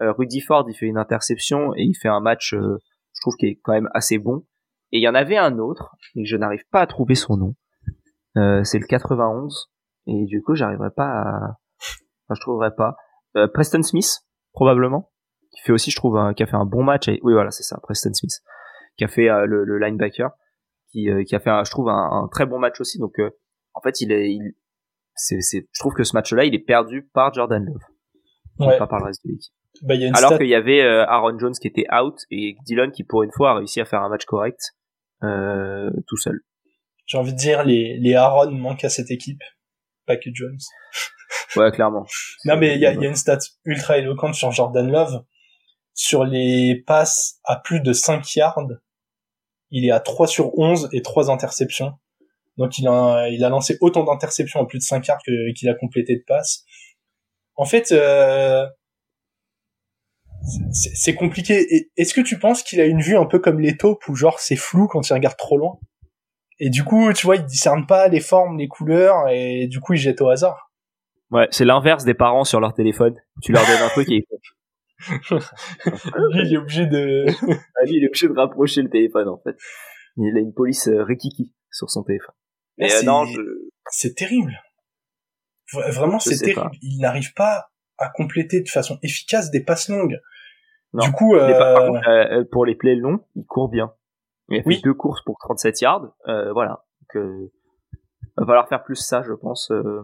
[0.00, 2.78] Euh, Rudy Ford, il fait une interception et il fait un match, euh,
[3.14, 4.44] je trouve, qui est quand même assez bon.
[4.90, 7.54] Et il y en avait un autre, et je n'arrive pas à trouver son nom.
[8.36, 9.70] Euh, c'est le 91.
[10.06, 12.96] Et du coup, j'arriverai pas à, enfin, je trouverai pas.
[13.54, 14.20] Preston Smith,
[14.52, 15.10] probablement.
[15.52, 16.34] Qui fait aussi, je trouve, un...
[16.34, 17.08] qui a fait un bon match.
[17.08, 17.20] Et...
[17.22, 18.32] Oui, voilà, c'est ça, Preston Smith.
[18.98, 20.30] Qui a fait le, le linebacker
[20.92, 22.98] qui, euh, qui a fait, un, je trouve, un, un, très bon match aussi.
[22.98, 23.30] Donc, euh,
[23.74, 24.54] en fait, il est, il,
[25.14, 28.78] c'est, c'est, je trouve que ce match-là, il est perdu par Jordan Love, ouais.
[28.78, 29.54] pas par le reste de l'équipe.
[29.80, 32.56] Bah, y a une Alors qu'il y avait euh, Aaron Jones qui était out et
[32.66, 34.60] Dylan qui, pour une fois, a réussi à faire un match correct
[35.22, 36.40] euh, tout seul.
[37.06, 39.42] J'ai envie de dire, les, les Aaron manquent à cette équipe,
[40.06, 40.58] pas que Jones.
[41.56, 42.06] ouais, clairement.
[42.44, 45.24] non, mais il y a, y a une stat ultra éloquente sur Jordan Love.
[45.94, 48.66] Sur les passes à plus de 5 yards,
[49.72, 51.94] il est à 3 sur 11 et 3 interceptions.
[52.58, 55.22] Donc il a, il a lancé autant d'interceptions en plus de 5 yards
[55.56, 56.64] qu'il a complété de passes.
[57.56, 58.66] En fait, euh,
[60.72, 61.88] c'est compliqué.
[61.96, 64.38] Est-ce que tu penses qu'il a une vue un peu comme les taupes où genre
[64.38, 65.78] c'est flou quand il regarde trop loin?
[66.58, 69.94] Et du coup, tu vois, il discerne pas les formes, les couleurs et du coup
[69.94, 70.70] il jette au hasard.
[71.30, 73.16] Ouais, c'est l'inverse des parents sur leur téléphone.
[73.42, 74.24] Tu leur donnes un truc et ils
[75.10, 77.26] lui, il est obligé de.
[77.50, 79.56] ah, lui, il est obligé de rapprocher le téléphone en fait.
[80.16, 82.34] Il a une police euh, rikiki sur son téléphone.
[82.78, 83.40] Mais euh, non, je...
[83.90, 84.52] c'est terrible.
[85.72, 86.70] Vraiment, c'est terrible.
[86.82, 90.18] Il n'arrive pas à compléter de façon efficace des passes longues.
[90.92, 91.58] Du coup, euh...
[91.58, 93.94] Par contre, euh, pour les plays longs, il court bien.
[94.48, 96.14] Il a fait deux courses pour 37 yards.
[96.28, 96.84] Euh, voilà.
[97.00, 97.52] Donc, euh,
[98.36, 99.70] va falloir faire plus ça, je pense.
[99.70, 100.02] Euh.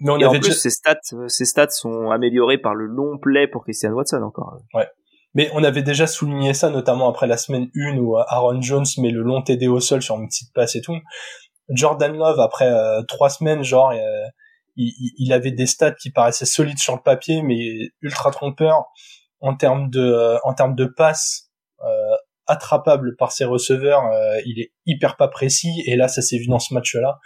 [0.00, 3.18] Mais on Et avait en plus, ses stats, ses stats sont améliorés par le long
[3.18, 4.58] play pour Christian Watson encore.
[4.74, 4.86] Ouais.
[5.34, 9.10] Mais on avait déjà souligné ça, notamment après la semaine 1 où Aaron Jones met
[9.10, 10.96] le long TD au sol sur une petite passe et tout.
[11.70, 14.26] Jordan Love, après euh, trois semaines, genre, euh,
[14.76, 18.84] il, il, avait des stats qui paraissaient solides sur le papier, mais ultra trompeurs
[19.40, 21.48] en termes de, euh, en termes de passes
[22.46, 24.04] attrapables par ses receveurs.
[24.46, 27.18] il est hyper pas précis, et là, ça s'est vu dans ce match-là.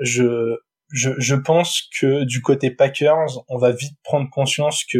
[0.00, 0.56] Je,
[0.92, 4.98] je, je pense que du côté Packers, on va vite prendre conscience que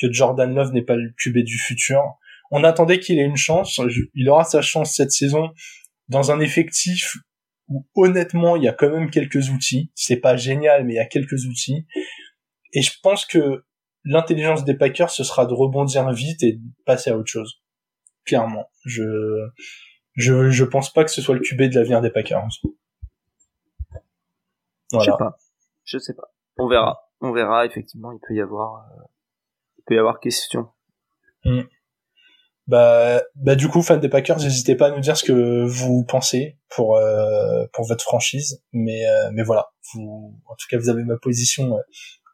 [0.00, 2.02] que Jordan Love n'est pas le QB du futur.
[2.50, 3.80] On attendait qu'il ait une chance.
[4.14, 5.52] Il aura sa chance cette saison
[6.08, 7.16] dans un effectif
[7.68, 9.90] où honnêtement il y a quand même quelques outils.
[9.94, 11.86] C'est pas génial, mais il y a quelques outils.
[12.72, 13.64] Et je pense que
[14.04, 17.62] l'intelligence des Packers ce sera de rebondir vite et de passer à autre chose.
[18.24, 19.02] Clairement, je
[20.14, 22.46] je je pense pas que ce soit le QB de l'avenir des Packers.
[24.94, 25.04] Voilà.
[25.04, 25.36] Je sais pas.
[25.84, 26.32] Je sais pas.
[26.56, 27.10] On verra.
[27.20, 27.66] On verra.
[27.66, 29.02] Effectivement, il peut y avoir euh,
[29.86, 30.68] peut y avoir question.
[31.44, 31.62] Hmm.
[32.66, 36.04] Bah, bah du coup, fan des Packers, n'hésitez pas à nous dire ce que vous
[36.04, 40.88] pensez pour euh, pour votre franchise, mais euh, mais voilà, vous, en tout cas, vous
[40.88, 41.78] avez ma position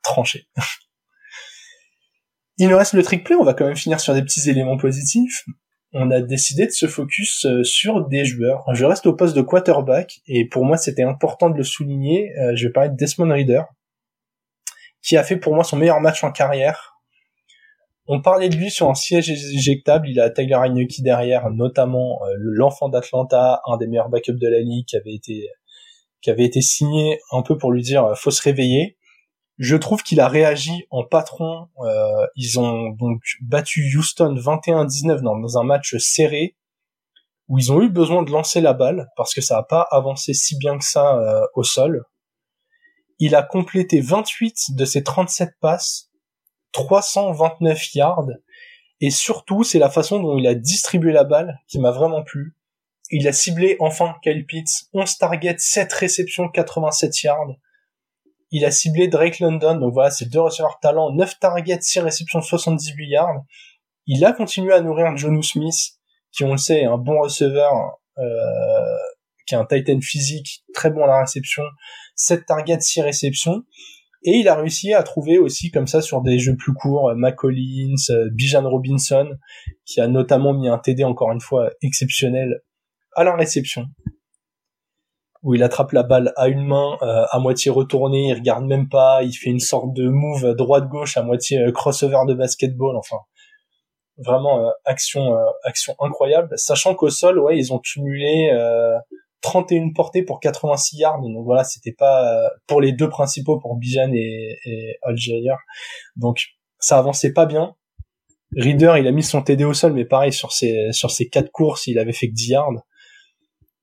[0.05, 0.49] tranchée.
[2.59, 4.77] Il nous reste le trick play, on va quand même finir sur des petits éléments
[4.77, 5.45] positifs.
[5.93, 8.65] On a décidé de se focus sur des joueurs.
[8.73, 12.33] Je reste au poste de quarterback et pour moi c'était important de le souligner.
[12.55, 13.63] je vais parler de Desmond Reader,
[15.03, 16.91] qui a fait pour moi son meilleur match en carrière
[18.13, 22.35] on parlait de lui sur un siège éjectable, il a Tyler Heineke derrière, notamment euh,
[22.39, 25.49] l'enfant d'Atlanta, un des meilleurs backups de la ligue, qui avait été
[26.21, 28.97] qui avait été signé un peu pour lui dire euh, faut se réveiller.
[29.61, 31.69] Je trouve qu'il a réagi en patron.
[31.85, 36.57] Euh, ils ont donc battu Houston 21-19 dans, un match serré
[37.47, 40.33] où ils ont eu besoin de lancer la balle parce que ça n'a pas avancé
[40.33, 41.21] si bien que ça
[41.55, 42.05] au sol.
[43.19, 46.11] Il a complété 28 de ses 37 passes
[46.73, 48.29] 329 yards.
[49.03, 52.57] Et surtout, c'est la façon dont il a distribué la balle qui m'a vraiment plu.
[53.11, 57.57] Il a ciblé enfin Kyle Pitts, 11 targets, 7 réceptions, 87 yards.
[58.51, 62.41] Il a ciblé Drake London, donc voilà, c'est deux receveurs talents, 9 targets, 6 réceptions,
[62.41, 63.45] 78 yards.
[64.07, 65.93] Il a continué à nourrir Jonu Smith,
[66.33, 67.73] qui on le sait est un bon receveur,
[68.19, 68.97] euh,
[69.47, 71.63] qui est un titan physique, très bon à la réception,
[72.17, 73.63] 7 targets, 6 réceptions.
[74.23, 77.15] Et il a réussi à trouver aussi comme ça sur des jeux plus courts, euh,
[77.17, 79.31] McCollins, euh, Bijan Robinson,
[79.87, 82.61] qui a notamment mis un TD encore une fois exceptionnel
[83.17, 83.87] à la réception,
[85.43, 88.89] où il attrape la balle à une main, euh, à moitié retournée, il regarde même
[88.89, 93.17] pas, il fait une sorte de move droite-gauche à moitié crossover de basketball, enfin
[94.19, 95.35] vraiment action
[95.65, 98.53] action incroyable, sachant qu'au sol, ouais, ils ont cumulé
[99.41, 101.21] 31 portées pour 86 yards.
[101.23, 104.99] Donc voilà, c'était pas pour les deux principaux, pour Bijan et, et.
[106.17, 106.39] Donc
[106.79, 107.75] ça avançait pas bien.
[108.57, 111.51] Reader, il a mis son TD au sol, mais pareil sur ses sur ses quatre
[111.51, 112.73] courses, il avait fait que 10 yards.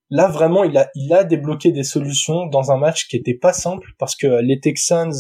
[0.10, 3.53] Là vraiment, il a il a débloqué des solutions dans un match qui était pas
[3.53, 5.14] simple parce que les Texans,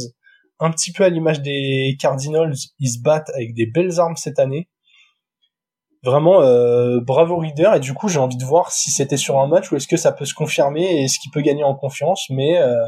[0.59, 4.39] un petit peu à l'image des Cardinals, ils se battent avec des belles armes cette
[4.39, 4.69] année.
[6.03, 7.73] Vraiment euh, bravo Reader.
[7.75, 9.97] Et du coup j'ai envie de voir si c'était sur un match ou est-ce que
[9.97, 12.29] ça peut se confirmer et est-ce qu'il peut gagner en confiance.
[12.29, 12.87] Mais euh,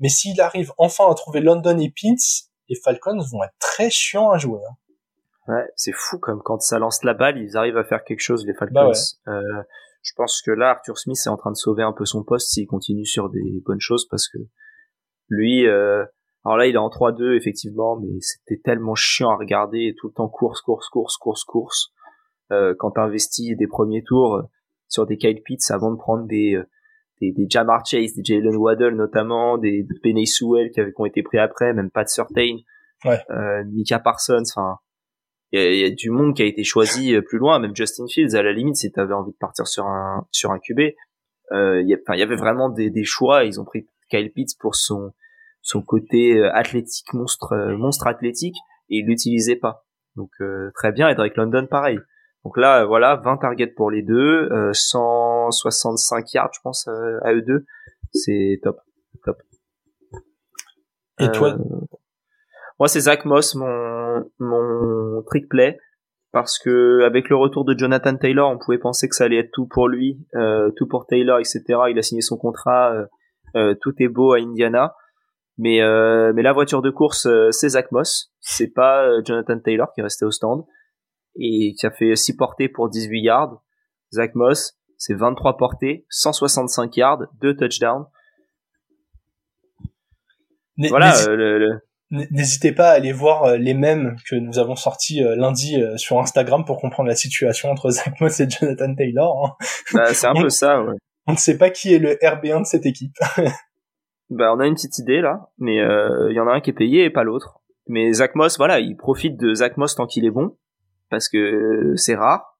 [0.00, 4.30] mais s'il arrive enfin à trouver London et Pitts les Falcons vont être très chiants
[4.30, 4.74] à jouer hein.
[5.52, 8.46] ouais c'est fou comme quand ça lance la balle ils arrivent à faire quelque chose
[8.46, 8.74] les Falcons.
[8.74, 8.92] bah
[9.28, 9.62] euh,
[10.02, 12.48] je pense que là Arthur Smith est en train de sauver un peu son poste
[12.48, 14.38] s'il continue sur des bonnes choses parce que
[15.28, 20.08] lui alors là il est en 3-2 effectivement mais c'était tellement chiant à regarder tout
[20.08, 21.92] le temps course course course course course
[22.52, 24.42] euh, quand tu investis des premiers tours euh,
[24.88, 26.64] sur des Kyle Pitts avant de prendre des euh,
[27.20, 31.00] des, des Jamar Chase, des Jalen Waddle notamment, des, des Penny Sewell qui, avaient, qui
[31.00, 32.56] ont été pris après, même Pat Surtain,
[33.04, 33.20] ouais.
[33.28, 34.78] euh, Mika Parsons, enfin
[35.52, 38.36] il y, y a, du monde qui a été choisi plus loin, même Justin Fields
[38.36, 40.80] à la limite si tu avais envie de partir sur un sur un QB,
[41.52, 45.12] euh, il y, avait vraiment des, des choix, ils ont pris Kyle Pitts pour son
[45.62, 48.56] son côté athlétique monstre monstre athlétique
[48.88, 49.84] et il l'utilisait pas.
[50.16, 50.30] Donc
[50.74, 51.98] très bien et Drake London pareil.
[52.44, 57.34] Donc là, voilà, 20 targets pour les deux, 165 euh, yards, je pense, euh, à
[57.34, 57.66] eux deux.
[58.12, 58.80] C'est top,
[59.24, 59.36] top.
[61.20, 61.58] Et toi euh,
[62.80, 65.78] Moi, c'est Zach Moss, mon mon trick play,
[66.32, 69.52] parce que avec le retour de Jonathan Taylor, on pouvait penser que ça allait être
[69.52, 70.26] tout pour lui,
[70.76, 71.62] tout pour Taylor, etc.
[71.90, 72.94] Il a signé son contrat,
[73.54, 74.94] tout est beau à Indiana.
[75.58, 75.80] Mais
[76.32, 80.24] mais la voiture de course, c'est Zach Moss, c'est pas Jonathan Taylor qui est resté
[80.24, 80.64] au stand
[81.36, 83.62] et qui a fait 6 portées pour 18 yards.
[84.12, 88.06] Zach Moss, c'est 23 portées, 165 yards, 2 touchdowns.
[90.88, 91.12] Voilà.
[92.10, 96.80] N'hésitez pas à aller voir les mêmes que nous avons sortis lundi sur Instagram pour
[96.80, 99.46] comprendre la situation entre Zach Moss et Jonathan Taylor.
[99.46, 99.64] Hein.
[99.94, 100.96] Bah, c'est un peu ça, ouais.
[101.26, 103.14] On ne sait pas qui est le RB1 de cette équipe.
[104.30, 106.74] bah, on a une petite idée là, mais il y en a un qui est
[106.74, 107.60] payé et pas l'autre.
[107.86, 110.56] Mais Zach Moss, voilà, il profite de Zach Moss tant qu'il est bon,
[111.10, 112.58] parce que c'est rare.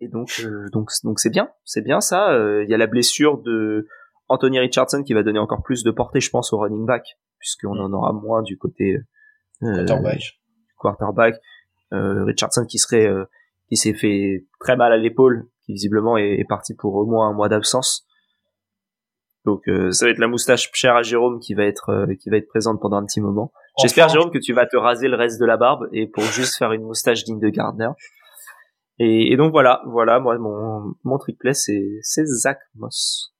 [0.00, 2.32] Et donc, euh, donc, donc c'est bien, c'est bien ça.
[2.32, 3.86] Euh, il y a la blessure de
[4.28, 7.78] Anthony Richardson qui va donner encore plus de portée, je pense, au running back, puisqu'on
[7.78, 8.96] en aura moins du côté
[9.62, 10.40] euh, quarterback.
[10.78, 11.34] quarterback.
[11.90, 13.06] Richardson qui serait,
[13.68, 17.28] qui s'est fait très mal à l'épaule, qui visiblement est, est, parti pour au moins
[17.28, 18.06] un mois d'absence.
[19.44, 22.48] Donc ça va être la moustache chère à Jérôme qui va être qui va être
[22.48, 23.52] présente pendant un petit moment.
[23.82, 26.56] J'espère, Jérôme, que tu vas te raser le reste de la barbe et pour juste
[26.56, 27.90] faire une moustache digne de Gardner.
[28.98, 33.31] Et, donc voilà, voilà, moi, mon, mon triplet, c'est, c'est Zach Moss.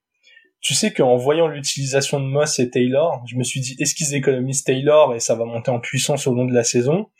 [0.63, 4.15] Tu sais qu'en voyant l'utilisation de Moss et Taylor, je me suis dit, est-ce qu'ils
[4.15, 7.11] économisent Taylor et ça va monter en puissance au long de la saison?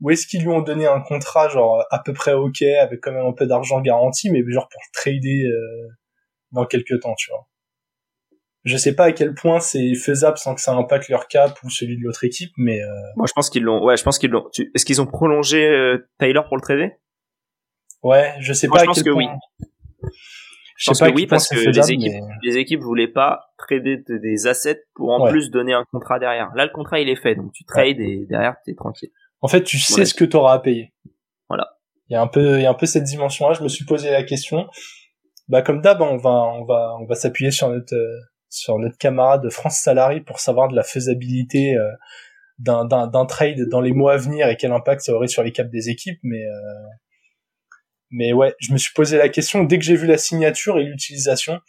[0.00, 3.12] Ou est-ce qu'ils lui ont donné un contrat, genre, à peu près ok, avec quand
[3.12, 5.88] même un peu d'argent garanti, mais genre pour trader euh,
[6.52, 7.46] dans quelques temps, tu vois?
[8.64, 11.70] Je sais pas à quel point c'est faisable sans que ça impacte leur cap ou
[11.70, 12.80] celui de l'autre équipe, mais.
[12.80, 12.88] Euh...
[13.16, 13.84] Moi, je pense qu'ils l'ont.
[13.84, 14.48] Ouais, je pense qu'ils l'ont.
[14.74, 16.92] Est-ce qu'ils ont prolongé euh, Taylor pour le trader?
[18.02, 18.80] Ouais, je sais pas.
[18.80, 19.26] Je pense que oui.
[20.80, 24.82] Je, pense que oui parce que les équipes, les équipes voulaient pas trader des assets
[24.94, 26.50] pour en plus donner un contrat derrière.
[26.54, 29.10] Là, le contrat il est fait, donc tu trades et derrière t'es tranquille.
[29.42, 30.94] En fait, tu sais ce que tu auras à payer.
[31.48, 31.66] Voilà.
[32.08, 33.52] Il y a un peu, il y a un peu cette dimension-là.
[33.52, 34.68] Je me suis posé la question.
[35.48, 38.96] Bah comme d'hab, on va, on va, on va s'appuyer sur notre euh, sur notre
[38.96, 41.90] camarade France Salary pour savoir de la faisabilité euh,
[42.58, 45.52] d'un, d'un, trade dans les mois à venir et quel impact ça aurait sur les
[45.52, 46.18] caps des équipes.
[46.22, 46.88] Mais euh,
[48.10, 50.84] mais ouais, je me suis posé la question dès que j'ai vu la signature et
[50.84, 51.60] l'utilisation.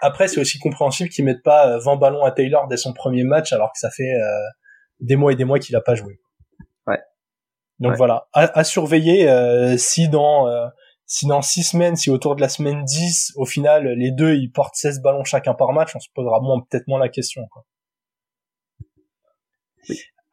[0.00, 3.24] Après, c'est aussi compréhensible qu'ils mettent pas 20 euh, ballons à Taylor dès son premier
[3.24, 4.12] match alors que ça fait
[5.00, 6.20] des mois et des mois qu'il a pas joué.
[6.86, 7.00] Ouais.
[7.80, 9.28] Donc voilà, à, surveiller
[9.76, 10.46] si dans
[11.08, 14.52] si dans six semaines, si autour de la semaine 10, au final, les deux, ils
[14.52, 17.64] portent 16 ballons chacun par match, on se posera moins, peut-être moins la question, quoi.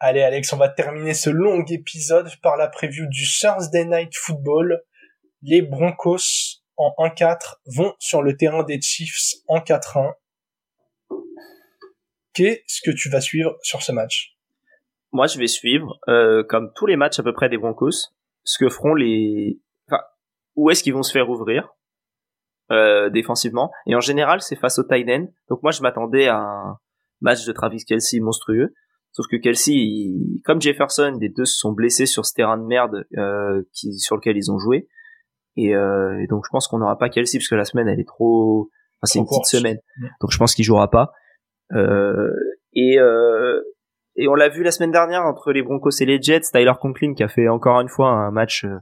[0.01, 4.83] Allez, Alex, on va terminer ce long épisode par la preview du Thursday Night Football.
[5.47, 10.13] Les Broncos, en 1-4, vont sur le terrain des Chiefs en 4-1.
[12.33, 14.35] Qu'est-ce que tu vas suivre sur ce match?
[15.11, 18.09] Moi, je vais suivre, euh, comme tous les matchs à peu près des Broncos,
[18.43, 19.59] ce que feront les,
[20.55, 21.75] où est-ce qu'ils vont se faire ouvrir
[22.71, 23.71] euh, défensivement.
[23.85, 25.27] Et en général, c'est face au tight end.
[25.49, 26.79] Donc moi, je m'attendais à un
[27.21, 28.73] match de Travis Kelsey monstrueux.
[29.11, 33.05] Sauf que Kelsey, comme Jefferson, les deux se sont blessés sur ce terrain de merde
[33.15, 34.87] euh, sur lequel ils ont joué.
[35.57, 37.99] Et, euh, et donc je pense qu'on n'aura pas Kelsey parce que la semaine elle
[37.99, 39.79] est trop, enfin, c'est une petite semaine.
[40.21, 41.13] Donc je pense qu'il jouera pas.
[41.73, 42.31] Euh,
[42.73, 43.61] et euh,
[44.17, 47.13] et on l'a vu la semaine dernière entre les Broncos et les Jets, Tyler Conklin
[47.13, 48.77] qui a fait encore une fois un match euh,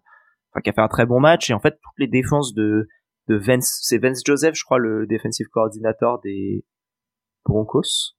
[0.52, 1.50] enfin qui a fait un très bon match.
[1.50, 2.88] Et en fait toutes les défenses de
[3.30, 6.66] de Vance c'est Vance Joseph je crois le defensive coordinator des
[7.46, 8.16] Broncos.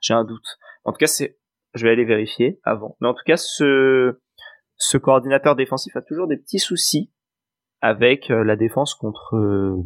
[0.00, 0.58] J'ai un doute.
[0.84, 1.38] En tout cas c'est
[1.74, 2.96] je vais aller vérifier avant.
[3.00, 4.18] Mais en tout cas ce
[4.76, 7.12] ce coordinateur défensif a toujours des petits soucis
[7.82, 9.76] avec euh, la défense contre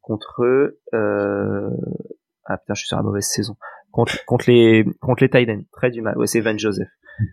[0.00, 1.70] contre euh,
[2.44, 3.56] ah putain je suis sur la mauvaise saison
[3.90, 6.88] contre contre les contre les Titans très du mal ouais c'est Vance Joseph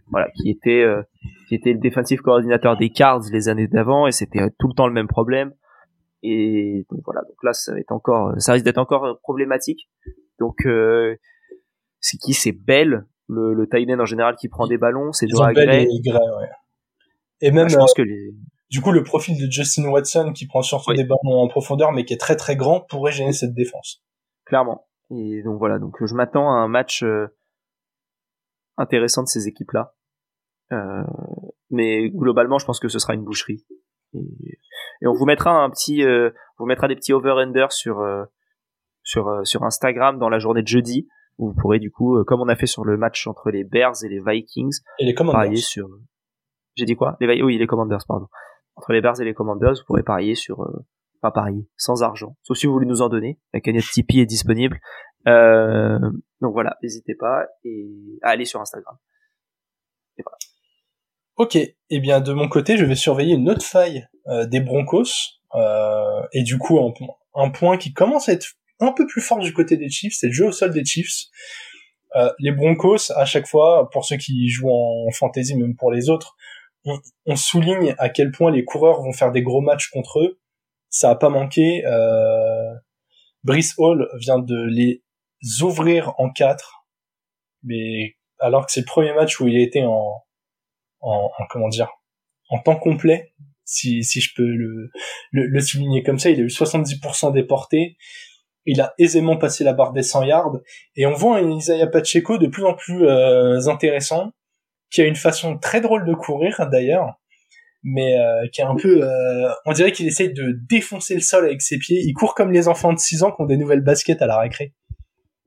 [0.09, 1.01] voilà, qui était euh,
[1.47, 4.73] qui était le défensif coordinateur des Cards les années d'avant et c'était euh, tout le
[4.73, 5.53] temps le même problème.
[6.21, 9.89] Et donc voilà, donc là ça va être encore, ça risque d'être encore euh, problématique.
[10.39, 10.65] Donc
[11.99, 12.33] c'est qui?
[12.33, 15.85] C'est Bell, le, le tight en général qui prend des ballons, c'est Joe Gray.
[15.85, 16.49] Et, ouais.
[17.41, 18.33] et même, je pense que les...
[18.73, 22.05] du coup le profil de Justin Watson qui prend surtout des ballons en profondeur mais
[22.05, 24.03] qui est très très grand pourrait gêner cette défense.
[24.45, 24.87] Clairement.
[25.11, 27.05] Et donc voilà, donc je m'attends à un match
[28.77, 29.93] intéressant de ces équipes-là.
[30.71, 31.03] Euh,
[31.69, 33.65] mais globalement, je pense que ce sera une boucherie.
[34.13, 38.23] Et, on vous mettra un petit, euh, on vous mettra des petits over-under sur euh,
[39.03, 41.07] sur euh, sur Instagram dans la journée de jeudi
[41.39, 43.63] où vous pourrez du coup, euh, comme on a fait sur le match entre les
[43.63, 45.41] Bears et les Vikings, et les Commanders.
[45.41, 45.87] parier sur.
[46.75, 47.17] J'ai dit quoi?
[47.19, 48.27] Les Oui, les Commanders, pardon.
[48.75, 50.67] Entre les Bears et les Commanders, vous pourrez parier sur
[51.23, 52.35] pas parier, sans argent.
[52.43, 53.39] Sauf si vous voulez nous en donner.
[53.53, 54.79] La cagnotte Tipeee est disponible.
[55.27, 55.97] Euh,
[56.41, 58.97] donc voilà, n'hésitez pas et à aller sur Instagram.
[60.17, 60.37] Et voilà.
[61.37, 64.59] Ok, et eh bien de mon côté, je vais surveiller une autre faille euh, des
[64.59, 66.93] Broncos euh, et du coup un,
[67.35, 68.47] un, point qui commence à être
[68.79, 71.29] un peu plus fort du côté des Chiefs, c'est le jeu au sol des Chiefs.
[72.15, 76.09] Euh, les Broncos, à chaque fois, pour ceux qui jouent en fantasy, même pour les
[76.09, 76.35] autres,
[76.85, 80.39] on, souligne à quel point les coureurs vont faire des gros matchs contre eux.
[80.89, 81.85] ça a pas manqué.
[81.85, 82.73] Euh,
[83.43, 85.03] Brice Hall vient de les
[85.61, 86.85] ouvrir en quatre,
[87.63, 90.23] mais alors que c'est le premier match où il a été en,
[91.01, 91.89] en, comment dire,
[92.49, 93.33] en temps complet,
[93.65, 94.89] si, si je peux le,
[95.31, 97.97] le, souligner comme ça, il a eu 70% des portées,
[98.65, 100.57] il a aisément passé la barre des 100 yards,
[100.95, 104.31] et on voit un Isaiah Pacheco de plus en plus euh, intéressant,
[104.93, 107.19] qui a une façon très drôle de courir d'ailleurs,
[107.81, 111.45] mais euh, qui est un peu euh, on dirait qu'il essaye de défoncer le sol
[111.45, 111.99] avec ses pieds.
[112.05, 114.39] Il court comme les enfants de 6 ans qui ont des nouvelles baskets à la
[114.39, 114.73] récré.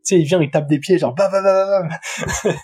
[0.05, 1.83] Tu sais il vient il tape des pieds genre bah bah bah
[2.45, 2.55] bah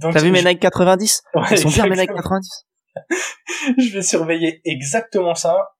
[0.12, 2.66] t'as vu mes Nike 90 ils sont bien mes Nike 90
[3.78, 5.70] je vais surveiller exactement ça.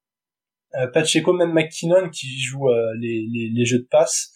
[0.77, 4.33] Euh, Pacheco même McKinnon qui joue euh, les, les, les jeux de passe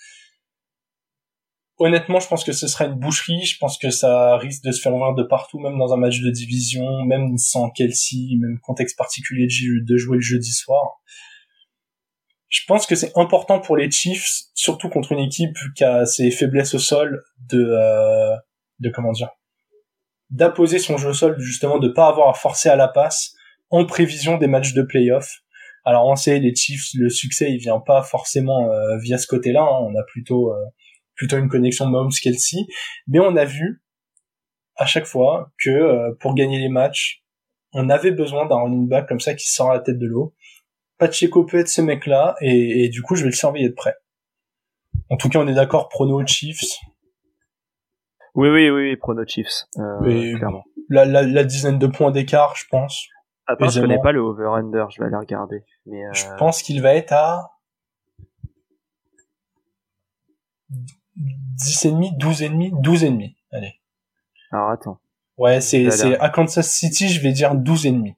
[1.78, 3.44] honnêtement, je pense que ce serait une boucherie.
[3.44, 6.20] Je pense que ça risque de se faire ouvrir de partout, même dans un match
[6.20, 11.00] de division, même sans Kelsey, même contexte particulier de jouer le jeudi soir.
[12.48, 16.30] Je pense que c'est important pour les Chiefs, surtout contre une équipe qui a ses
[16.30, 18.34] faiblesses au sol, de, euh,
[18.80, 19.28] de comment dire,
[20.30, 23.34] d'apposer son jeu au sol, justement, de pas avoir à forcer à la passe
[23.70, 25.40] en prévision des matchs de playoff.
[25.84, 29.62] Alors on sait les Chiefs, le succès il vient pas forcément euh, via ce côté-là.
[29.62, 29.86] Hein.
[29.90, 30.56] On a plutôt euh,
[31.18, 32.66] plutôt une connexion Mahomes-Kelsey,
[33.08, 33.82] mais on a vu
[34.76, 37.22] à chaque fois que euh, pour gagner les matchs,
[37.72, 40.34] on avait besoin d'un running back comme ça qui sort la tête de l'eau.
[40.96, 43.94] Pacheco peut être ce mec-là, et, du coup, je vais le surveiller de près.
[45.10, 46.78] En tout cas, on est d'accord, prono Chiefs.
[48.34, 50.64] Oui, oui, oui, prono Chiefs, euh, clairement.
[50.88, 53.06] La, la, dizaine de points d'écart, je pense.
[53.46, 55.62] Attends, je connais pas le over-under, je vais aller regarder.
[55.86, 57.57] Mais Je euh, pense qu'il va être à
[61.58, 63.36] 10 et demi, 12 et demi, 12 et demi.
[63.52, 63.74] Allez.
[64.50, 65.00] Alors attends.
[65.36, 68.14] Ouais, c'est c'est à Kansas City, je vais dire 12 et demi.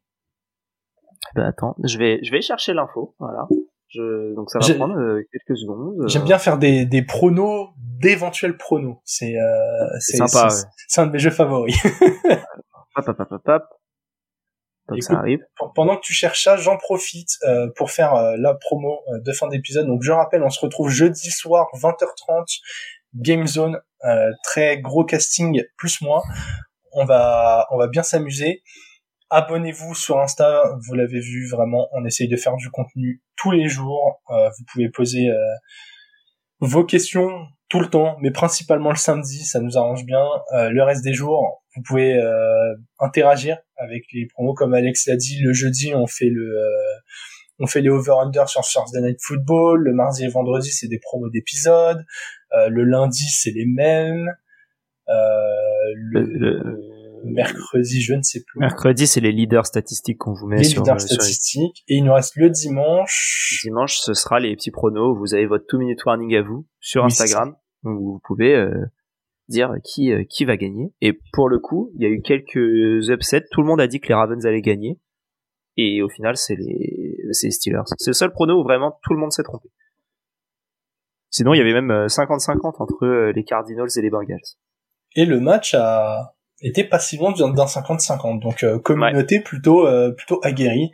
[1.34, 3.46] Ben attends, je vais je vais chercher l'info, voilà.
[3.88, 6.08] Je, donc ça va prendre euh, quelques secondes.
[6.08, 8.98] J'aime bien faire des des pronos, d'éventuels pronos.
[9.04, 10.48] C'est euh, c'est sympa.
[10.88, 11.76] C'est un de mes jeux favoris.
[12.96, 13.62] hop, hop, hop, hop,
[14.88, 15.40] Donc ça arrive.
[15.74, 19.32] Pendant que tu cherches ça, j'en profite euh, pour faire euh, la promo euh, de
[19.32, 19.86] fin d'épisode.
[19.86, 22.60] Donc je rappelle, on se retrouve jeudi soir 20h30
[23.14, 26.22] Game Zone, euh, très gros casting plus moi.
[26.92, 28.62] On va on va bien s'amuser.
[29.30, 33.68] Abonnez-vous sur Insta, vous l'avez vu vraiment, on essaye de faire du contenu tous les
[33.68, 34.20] jours.
[34.30, 35.36] Euh, vous pouvez poser euh,
[36.58, 37.30] vos questions
[37.68, 40.26] tout le temps, mais principalement le samedi, ça nous arrange bien.
[40.52, 42.20] le reste des jours, vous pouvez
[42.98, 45.38] interagir avec les promos comme Alex l'a dit.
[45.40, 46.52] Le jeudi, on fait le
[47.60, 49.84] on fait les over-under sur Thursday Night Football.
[49.84, 52.04] Le mardi et vendredi, c'est des promos d'épisodes.
[52.52, 54.28] Euh, le lundi, c'est les mêmes.
[55.08, 58.60] Euh, le, mercredi, je ne sais plus.
[58.60, 61.84] Mercredi, c'est les leaders statistiques qu'on vous met les sur, leaders euh, statistiques.
[61.88, 63.60] Et il nous reste le dimanche.
[63.64, 65.16] Dimanche, ce sera les petits pronos.
[65.18, 67.54] Vous avez votre two minute warning à vous sur Instagram.
[67.84, 68.86] où vous pouvez euh,
[69.48, 70.92] dire qui qui va gagner.
[71.00, 73.46] Et pour le coup, il y a eu quelques upsets.
[73.50, 74.98] Tout le monde a dit que les Ravens allaient gagner.
[75.76, 77.82] Et au final, c'est les, c'est les Steelers.
[77.98, 79.68] C'est le seul prono où vraiment tout le monde s'est trompé.
[81.30, 84.40] Sinon, il y avait même 50-50 euh, entre euh, les Cardinals et les Bengals.
[85.14, 89.86] Et le match a été passivement d'un 50-50, donc euh, communauté plutôt
[90.16, 90.90] plutôt aguerrie.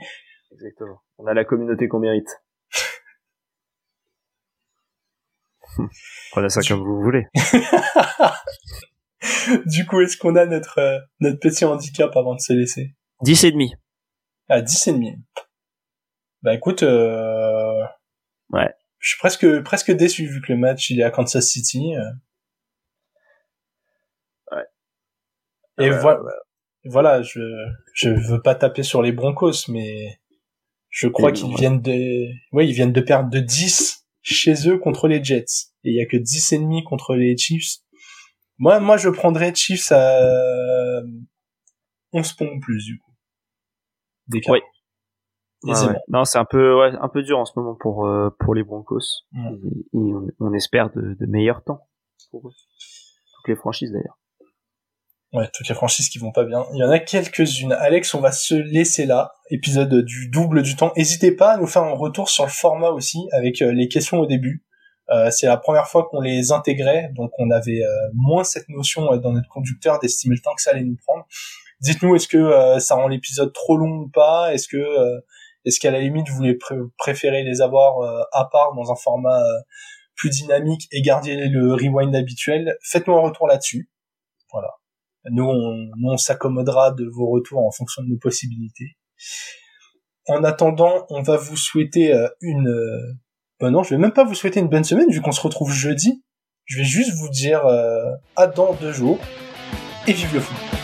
[0.53, 1.01] Exactement.
[1.19, 2.29] On a la communauté qu'on mérite.
[6.33, 7.27] Prenez ça comme vous voulez.
[9.67, 12.95] du coup, est-ce qu'on a notre notre petit handicap avant de se laisser?
[13.23, 13.75] 10 et demi.
[14.49, 15.17] Ah, 10 et demi.
[16.43, 17.83] Bah écoute, euh...
[18.51, 18.71] ouais
[19.07, 21.95] je suis presque presque déçu vu que le match il est à Kansas City.
[21.95, 22.11] Euh.
[24.51, 24.65] Ouais.
[25.79, 26.21] Et voilà,
[26.85, 27.41] voilà, je
[27.95, 30.19] je veux pas taper sur les Broncos, mais
[30.91, 35.07] je crois qu'ils viennent de, ouais, ils viennent de perdre de 10 chez eux contre
[35.07, 35.71] les Jets.
[35.85, 37.77] Et il y a que 10 ennemis contre les Chiefs.
[38.59, 41.01] Moi, moi, je prendrais Chiefs à
[42.13, 43.13] 11 points ou plus, du coup.
[44.27, 44.59] Des oui.
[46.09, 48.63] Non, c'est un peu, ouais, un peu dur en ce moment pour euh, pour les
[48.63, 49.25] Broncos.
[49.35, 49.99] Et,
[50.41, 51.87] on, espère de, de, meilleurs temps
[52.31, 52.53] pour eux.
[52.53, 54.19] Toutes les franchises d'ailleurs.
[55.33, 56.65] Ouais, toutes les franchises qui vont pas bien.
[56.73, 57.73] Il y en a quelques-unes.
[57.73, 59.35] Alex, on va se laisser là.
[59.51, 60.93] Épisode du double du temps.
[60.97, 64.19] N'hésitez pas à nous faire un retour sur le format aussi, avec euh, les questions
[64.19, 64.65] au début.
[65.11, 67.81] Euh, c'est la première fois qu'on les intégrait, donc on avait
[68.13, 71.27] moins cette notion dans notre conducteur d'estimer le temps que ça allait nous prendre.
[71.81, 74.53] Dites-nous, est-ce que ça rend l'épisode trop long ou pas?
[74.53, 75.23] Est-ce que
[75.67, 76.57] est-ce qu'à la limite, vous voulez
[76.97, 79.61] préférer les avoir euh, à part dans un format euh,
[80.15, 82.77] plus dynamique et garder le rewind habituel?
[82.83, 83.91] Faites-moi un retour là-dessus.
[84.53, 84.69] Voilà.
[85.29, 88.97] Nous, on, s'accommodera de vos retours en fonction de nos possibilités.
[90.29, 93.17] En attendant, on va vous souhaiter une...
[93.59, 95.73] Bah non, je vais même pas vous souhaiter une bonne semaine vu qu'on se retrouve
[95.73, 96.23] jeudi.
[96.65, 97.67] Je vais juste vous dire
[98.37, 99.19] à dans deux jours
[100.07, 100.76] et vive le foot.